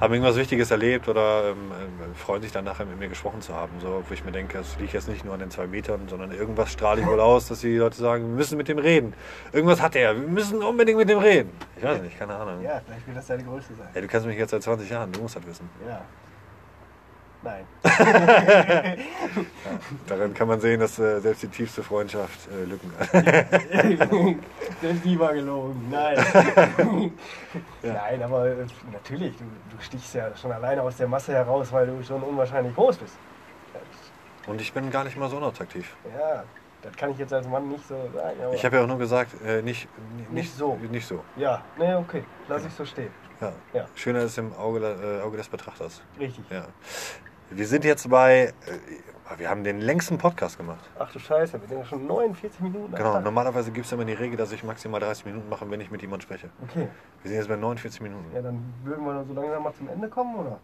haben 0.00 0.14
irgendwas 0.14 0.36
Wichtiges 0.36 0.72
erlebt 0.72 1.08
oder 1.08 1.50
ähm, 1.50 1.56
äh, 1.70 2.16
freuen 2.16 2.42
sich 2.42 2.50
dann 2.50 2.64
nachher 2.64 2.86
mit 2.86 2.98
mir 2.98 3.08
gesprochen 3.08 3.40
zu 3.40 3.54
haben. 3.54 3.70
So, 3.80 4.02
wo 4.08 4.14
ich 4.14 4.24
mir 4.24 4.32
denke, 4.32 4.58
es 4.58 4.76
liegt 4.80 4.94
jetzt 4.94 5.08
nicht 5.08 5.24
nur 5.24 5.34
an 5.34 5.40
den 5.40 5.50
zwei 5.50 5.68
Metern, 5.68 6.00
sondern 6.08 6.32
irgendwas 6.32 6.72
strahle 6.72 7.00
ich 7.00 7.06
wohl 7.06 7.20
aus, 7.20 7.46
dass 7.46 7.60
die 7.60 7.76
Leute 7.76 7.96
sagen, 7.98 8.24
wir 8.24 8.36
müssen 8.36 8.58
mit 8.58 8.66
dem 8.66 8.78
reden. 8.78 9.14
Irgendwas 9.52 9.80
hat 9.80 9.94
er, 9.94 10.16
wir 10.20 10.26
müssen 10.26 10.60
unbedingt 10.60 10.98
mit 10.98 11.08
dem 11.08 11.18
reden. 11.18 11.50
Ich 11.76 11.84
weiß 11.84 12.02
nicht, 12.02 12.18
keine 12.18 12.34
Ahnung. 12.34 12.62
Ja, 12.62 12.80
vielleicht 12.84 13.06
wird 13.06 13.16
das 13.16 13.26
deine 13.28 13.44
Größe 13.44 13.74
sein. 13.78 13.86
Hey, 13.92 14.02
du 14.02 14.08
kennst 14.08 14.26
mich 14.26 14.36
jetzt 14.36 14.52
seit 14.58 14.64
20 14.64 14.90
Jahren, 14.90 15.12
du 15.12 15.20
musst 15.20 15.36
das 15.36 15.46
wissen. 15.46 15.68
Ja. 15.86 16.00
Nein. 17.40 17.64
Daran 20.08 20.34
kann 20.34 20.48
man 20.48 20.60
sehen, 20.60 20.80
dass 20.80 20.98
äh, 20.98 21.20
selbst 21.20 21.44
die 21.44 21.48
tiefste 21.48 21.84
Freundschaft 21.84 22.48
äh, 22.50 22.64
Lücken 22.64 22.92
hat. 22.98 23.14
das 24.82 25.00
die 25.04 25.16
war 25.20 25.32
gelogen. 25.34 25.86
Nein. 25.88 26.16
Nein, 27.82 28.22
aber 28.24 28.48
äh, 28.48 28.66
natürlich, 28.92 29.36
du, 29.36 29.44
du 29.44 29.80
stichst 29.80 30.14
ja 30.16 30.36
schon 30.36 30.50
alleine 30.50 30.82
aus 30.82 30.96
der 30.96 31.06
Masse 31.06 31.32
heraus, 31.32 31.70
weil 31.70 31.86
du 31.86 32.02
schon 32.02 32.20
unwahrscheinlich 32.24 32.74
groß 32.74 32.96
bist. 32.96 33.16
Und 34.48 34.60
ich 34.60 34.72
bin 34.72 34.90
gar 34.90 35.04
nicht 35.04 35.16
mal 35.16 35.30
so 35.30 35.36
unattraktiv. 35.36 35.94
Ja, 36.18 36.42
Das 36.82 36.96
kann 36.96 37.12
ich 37.12 37.18
jetzt 37.18 37.32
als 37.32 37.46
Mann 37.46 37.68
nicht 37.68 37.86
so 37.86 37.94
sagen. 38.14 38.36
Ich 38.52 38.64
habe 38.64 38.76
ja 38.78 38.82
auch 38.82 38.88
nur 38.88 38.98
gesagt, 38.98 39.30
äh, 39.46 39.62
nicht, 39.62 39.86
nicht, 40.16 40.32
Nicht 40.32 40.56
so. 40.56 40.76
Nicht 40.90 41.06
so. 41.06 41.22
ja, 41.36 41.62
nee, 41.78 41.94
okay. 41.94 42.24
Lass 42.48 42.64
ich 42.64 42.72
so 42.72 42.84
stehen. 42.84 43.12
Ja. 43.40 43.52
Ja. 43.72 43.86
Schöner 43.94 44.20
ist 44.22 44.38
im 44.38 44.52
Auge, 44.54 44.80
äh, 44.80 45.22
Auge 45.24 45.36
des 45.36 45.48
Betrachters. 45.48 46.02
Richtig. 46.18 46.44
Ja. 46.50 46.66
Wir 47.50 47.66
sind 47.66 47.84
jetzt 47.84 48.08
bei, 48.10 48.52
äh, 48.66 49.38
wir 49.38 49.48
haben 49.48 49.64
den 49.64 49.80
längsten 49.80 50.18
Podcast 50.18 50.58
gemacht. 50.58 50.88
Ach 50.98 51.10
du 51.12 51.18
Scheiße, 51.18 51.60
wir 51.60 51.68
sind 51.68 51.78
ja 51.78 51.84
schon 51.84 52.06
49 52.06 52.60
Minuten. 52.60 52.94
Genau, 52.94 53.14
Tag. 53.14 53.24
normalerweise 53.24 53.70
gibt 53.70 53.86
es 53.86 53.92
immer 53.92 54.04
die 54.04 54.12
Regel, 54.12 54.36
dass 54.36 54.52
ich 54.52 54.64
maximal 54.64 55.00
30 55.00 55.26
Minuten 55.26 55.48
mache, 55.48 55.70
wenn 55.70 55.80
ich 55.80 55.90
mit 55.90 56.02
jemandem 56.02 56.22
spreche. 56.26 56.50
Okay. 56.62 56.88
Wir 57.22 57.28
sind 57.28 57.38
jetzt 57.38 57.48
bei 57.48 57.56
49 57.56 58.00
Minuten. 58.02 58.24
Ja, 58.34 58.42
dann 58.42 58.74
würden 58.84 59.04
wir 59.04 59.24
so 59.24 59.32
langsam 59.34 59.62
mal 59.62 59.72
zum 59.74 59.88
Ende 59.88 60.08
kommen, 60.08 60.34
oder? 60.36 60.58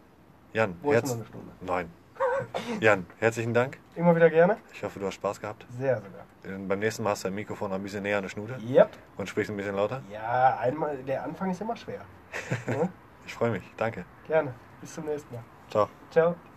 Jan, 0.52 0.76
herz 0.82 1.08
noch 1.10 1.16
eine 1.16 1.26
Stunde? 1.26 1.52
Nein. 1.60 1.90
Jan, 2.80 3.06
herzlichen 3.18 3.54
Dank. 3.54 3.78
Immer 3.96 4.14
wieder 4.14 4.30
gerne? 4.30 4.56
Ich 4.72 4.82
hoffe, 4.84 4.98
du 5.00 5.06
hast 5.06 5.14
Spaß 5.14 5.40
gehabt. 5.40 5.66
Sehr 5.78 5.96
sogar. 5.96 6.58
Beim 6.68 6.78
nächsten 6.78 7.02
Mal 7.02 7.10
hast 7.10 7.24
du 7.24 7.28
dein 7.28 7.34
Mikrofon 7.34 7.72
ein 7.72 7.82
bisschen 7.82 8.02
näher 8.02 8.18
an 8.18 8.22
der 8.22 8.28
Schnute 8.30 8.54
Yep. 8.68 8.90
und 9.16 9.28
sprichst 9.28 9.50
ein 9.50 9.56
bisschen 9.56 9.74
lauter. 9.74 10.02
Ja, 10.12 10.58
einmal, 10.60 10.96
der 10.98 11.24
Anfang 11.24 11.50
ist 11.50 11.60
immer 11.60 11.76
schwer. 11.76 12.02
Ich 13.24 13.32
freue 13.34 13.50
mich. 13.50 13.64
Danke. 13.76 14.06
gerne. 14.24 14.54
Bis 14.80 14.94
zum 14.94 15.04
nächsten 15.06 15.34
Mal. 15.34 15.44
Ciao. 15.70 15.88
Ciao. 16.10 16.53